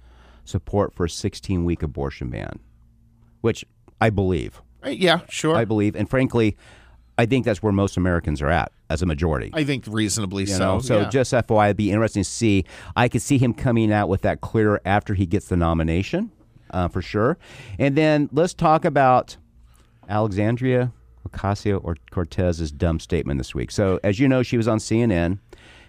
support 0.44 0.96
for 0.96 1.06
a 1.06 1.10
16 1.10 1.66
week 1.66 1.84
abortion 1.84 2.30
ban, 2.30 2.60
which 3.42 3.64
I 4.02 4.10
believe. 4.10 4.62
Uh, 4.84 4.90
yeah, 4.90 5.22
sure. 5.30 5.56
I, 5.56 5.66
believe. 5.66 5.96
And 5.96 6.10
frankly, 6.10 6.58
I 7.20 7.26
think 7.26 7.44
that's 7.44 7.62
where 7.62 7.74
most 7.74 7.98
Americans 7.98 8.42
are 8.42 8.50
at 8.50 8.72
as 8.90 9.02
a 9.02 9.06
majority. 9.06 9.50
I 9.54 9.66
think 9.66 9.84
reasonably 9.88 10.44
You 10.44 10.54
so. 10.54 10.60
know, 10.60 10.80
so 10.80 11.02
yeah. 11.02 11.10
just 11.10 11.34
FYI, 11.34 11.66
it'd 11.66 11.76
be 11.76 11.92
interesting 11.92 12.24
to 12.24 12.30
see. 12.30 12.64
I 12.96 13.10
could 13.10 13.22
see 13.22 13.38
him 13.38 13.54
coming 13.54 13.92
out 13.92 14.08
with 14.08 14.22
that 14.22 14.40
clearer 14.40 14.80
after 14.86 15.16
he 15.16 15.26
gets 15.26 15.50
the 15.50 15.58
nomination, 15.58 16.32
uh, 16.72 16.88
for 16.88 17.02
sure. 17.02 17.38
And 17.78 17.98
then 17.98 18.30
let's 18.32 18.54
talk 18.54 18.86
about 18.86 19.36
Alexandria 20.08 20.94
Ocasio 21.28 21.82
or 21.84 21.98
Cortez's 22.10 22.72
dumb 22.72 23.02
statement 23.02 23.38
this 23.38 23.54
week. 23.54 23.72
So, 23.72 24.00
as 24.02 24.18
you 24.18 24.30
know, 24.30 24.42
she 24.42 24.56
was 24.56 24.70
on 24.70 24.78
CNN, 24.78 25.40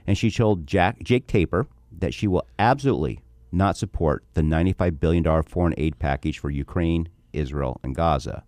and 0.09 0.19
she 0.19 0.33
told 0.33 0.67
Jack 0.67 1.01
Jake 1.05 1.29
Tapper 1.29 1.69
that 1.97 2.13
she 2.13 2.27
will 2.27 2.45
absolutely 2.59 3.21
not 3.53 3.77
support 3.77 4.25
the 4.35 4.43
$95 4.43 4.99
billion 4.99 5.43
foreign 5.45 5.75
aid 5.79 6.01
package 6.01 6.41
for 6.41 6.51
Ukraine, 6.51 7.09
Israel, 7.33 7.79
and 7.85 7.95
Gaza. 7.95 8.43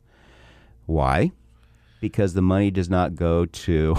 Why? 0.87 1.31
Because 2.03 2.35
the 2.35 2.43
money 2.43 2.71
does 2.71 2.91
not 2.91 3.15
go 3.15 3.47
to 3.47 3.97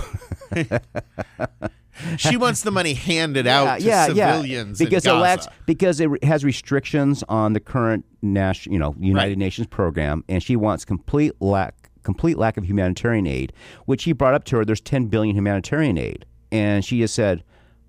she 2.17 2.37
wants 2.37 2.61
the 2.61 2.71
money 2.71 2.93
handed 2.93 3.47
out 3.47 3.79
to 3.79 3.85
yeah, 3.85 4.07
yeah, 4.07 4.33
civilians 4.33 4.79
because 4.79 5.05
in 5.05 5.11
it 5.11 5.13
Gaza. 5.13 5.21
lacks 5.21 5.47
because 5.65 5.99
it 5.99 6.23
has 6.23 6.43
restrictions 6.43 7.23
on 7.29 7.53
the 7.53 7.59
current 7.59 8.05
national, 8.21 8.73
you 8.73 8.79
know, 8.79 8.95
United 8.99 9.29
Right. 9.31 9.37
Nations 9.37 9.67
program, 9.67 10.23
and 10.27 10.41
she 10.43 10.55
wants 10.55 10.85
complete 10.85 11.33
lack 11.39 11.89
complete 12.03 12.37
lack 12.37 12.57
of 12.57 12.65
humanitarian 12.65 13.25
aid. 13.25 13.53
Which 13.85 14.03
he 14.03 14.11
brought 14.11 14.33
up 14.33 14.43
to 14.45 14.57
her. 14.57 14.65
There's 14.65 14.81
10 14.81 15.07
billion 15.07 15.35
humanitarian 15.35 15.97
aid, 15.97 16.25
and 16.51 16.83
she 16.83 16.99
just 16.99 17.15
said, 17.15 17.43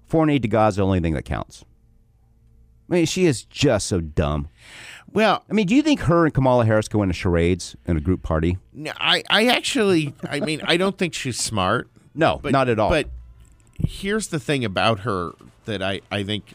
foreign 0.06 0.30
aid 0.30 0.42
to 0.42 0.48
Gaza 0.48 0.68
is 0.68 0.76
the 0.76 0.84
only 0.84 1.00
thing 1.00 1.14
that 1.14 1.24
counts. 1.24 1.64
I 2.90 2.94
mean, 2.94 3.06
she 3.06 3.24
is 3.24 3.44
just 3.44 3.86
so 3.86 4.00
dumb. 4.00 4.48
Well, 5.14 5.44
I 5.48 5.52
mean, 5.54 5.66
do 5.66 5.74
you 5.74 5.82
think 5.82 6.00
her 6.00 6.26
and 6.26 6.34
Kamala 6.34 6.66
Harris 6.66 6.88
go 6.88 7.02
into 7.02 7.14
charades 7.14 7.76
in 7.86 7.96
a 7.96 8.00
group 8.00 8.22
party? 8.22 8.58
no, 8.72 8.92
I, 8.98 9.22
I 9.30 9.46
actually, 9.46 10.14
I 10.28 10.40
mean, 10.40 10.60
I 10.64 10.76
don't 10.76 10.98
think 10.98 11.14
she's 11.14 11.38
smart. 11.38 11.88
No, 12.14 12.38
but, 12.42 12.52
not 12.52 12.68
at 12.68 12.78
all. 12.78 12.90
But 12.90 13.08
here's 13.78 14.28
the 14.28 14.38
thing 14.38 14.64
about 14.64 15.00
her 15.00 15.32
that 15.64 15.82
I, 15.82 16.00
I 16.10 16.22
think 16.22 16.54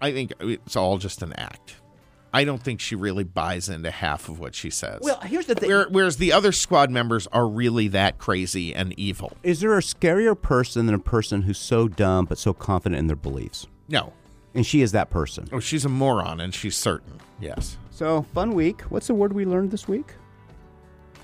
I 0.00 0.12
think 0.12 0.32
it's 0.40 0.76
all 0.76 0.98
just 0.98 1.22
an 1.22 1.32
act. 1.34 1.76
I 2.32 2.44
don't 2.44 2.60
think 2.60 2.80
she 2.80 2.96
really 2.96 3.22
buys 3.22 3.68
into 3.68 3.92
half 3.92 4.28
of 4.28 4.40
what 4.40 4.56
she 4.56 4.68
says. 4.68 4.98
well, 5.02 5.20
here's 5.20 5.46
the 5.46 5.54
thing. 5.54 5.68
Where, 5.70 5.86
whereas 5.88 6.16
the 6.16 6.32
other 6.32 6.50
squad 6.50 6.90
members 6.90 7.28
are 7.28 7.46
really 7.46 7.86
that 7.88 8.18
crazy 8.18 8.74
and 8.74 8.92
evil. 8.98 9.32
Is 9.44 9.60
there 9.60 9.78
a 9.78 9.80
scarier 9.80 10.40
person 10.40 10.86
than 10.86 10.96
a 10.96 10.98
person 10.98 11.42
who's 11.42 11.58
so 11.58 11.86
dumb 11.86 12.24
but 12.24 12.36
so 12.36 12.52
confident 12.52 12.98
in 12.98 13.06
their 13.06 13.16
beliefs? 13.16 13.68
No. 13.88 14.12
And 14.54 14.64
she 14.64 14.82
is 14.82 14.92
that 14.92 15.10
person. 15.10 15.48
Oh, 15.52 15.60
she's 15.60 15.84
a 15.84 15.88
moron 15.88 16.40
and 16.40 16.54
she's 16.54 16.76
certain. 16.76 17.20
Yes. 17.40 17.76
So, 17.90 18.22
fun 18.34 18.54
week. 18.54 18.82
What's 18.82 19.08
the 19.08 19.14
word 19.14 19.32
we 19.32 19.44
learned 19.44 19.70
this 19.70 19.88
week? 19.88 20.14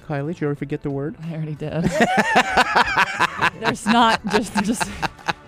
Kiley? 0.09 0.29
Did 0.33 0.41
you 0.41 0.47
ever 0.49 0.55
forget 0.57 0.83
the 0.83 0.91
word? 0.91 1.17
I 1.23 1.35
already 1.35 1.55
did. 1.55 1.85
There's 3.61 3.87
not 3.87 4.25
just 4.33 4.53
just 4.65 4.91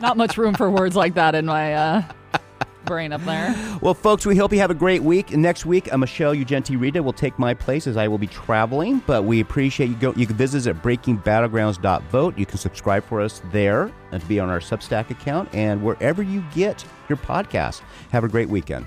not 0.00 0.16
much 0.16 0.36
room 0.36 0.54
for 0.54 0.70
words 0.70 0.94
like 0.94 1.14
that 1.14 1.34
in 1.34 1.46
my 1.46 1.74
uh, 1.74 2.02
brain 2.84 3.12
up 3.12 3.24
there. 3.24 3.54
Well, 3.82 3.94
folks, 3.94 4.24
we 4.24 4.36
hope 4.36 4.52
you 4.52 4.60
have 4.60 4.70
a 4.70 4.74
great 4.74 5.02
week. 5.02 5.32
Next 5.36 5.66
week, 5.66 5.92
uh, 5.92 5.98
Michelle 5.98 6.34
Ugenti 6.36 6.80
Rita 6.80 7.02
will 7.02 7.12
take 7.12 7.36
my 7.36 7.52
place 7.52 7.88
as 7.88 7.96
I 7.96 8.06
will 8.06 8.18
be 8.18 8.28
traveling. 8.28 9.02
But 9.06 9.24
we 9.24 9.40
appreciate 9.40 9.88
you. 9.88 9.96
Go, 9.96 10.12
you 10.14 10.24
can 10.24 10.36
visit 10.36 10.58
us 10.58 10.66
at 10.68 10.82
breakingbattlegrounds.vote. 10.84 12.38
You 12.38 12.46
can 12.46 12.58
subscribe 12.58 13.04
for 13.04 13.20
us 13.20 13.42
there 13.50 13.90
and 14.12 14.28
be 14.28 14.38
on 14.38 14.48
our 14.50 14.60
Substack 14.60 15.10
account 15.10 15.52
and 15.52 15.82
wherever 15.82 16.22
you 16.22 16.44
get 16.54 16.84
your 17.08 17.18
podcast. 17.18 17.82
Have 18.12 18.22
a 18.22 18.28
great 18.28 18.48
weekend. 18.48 18.86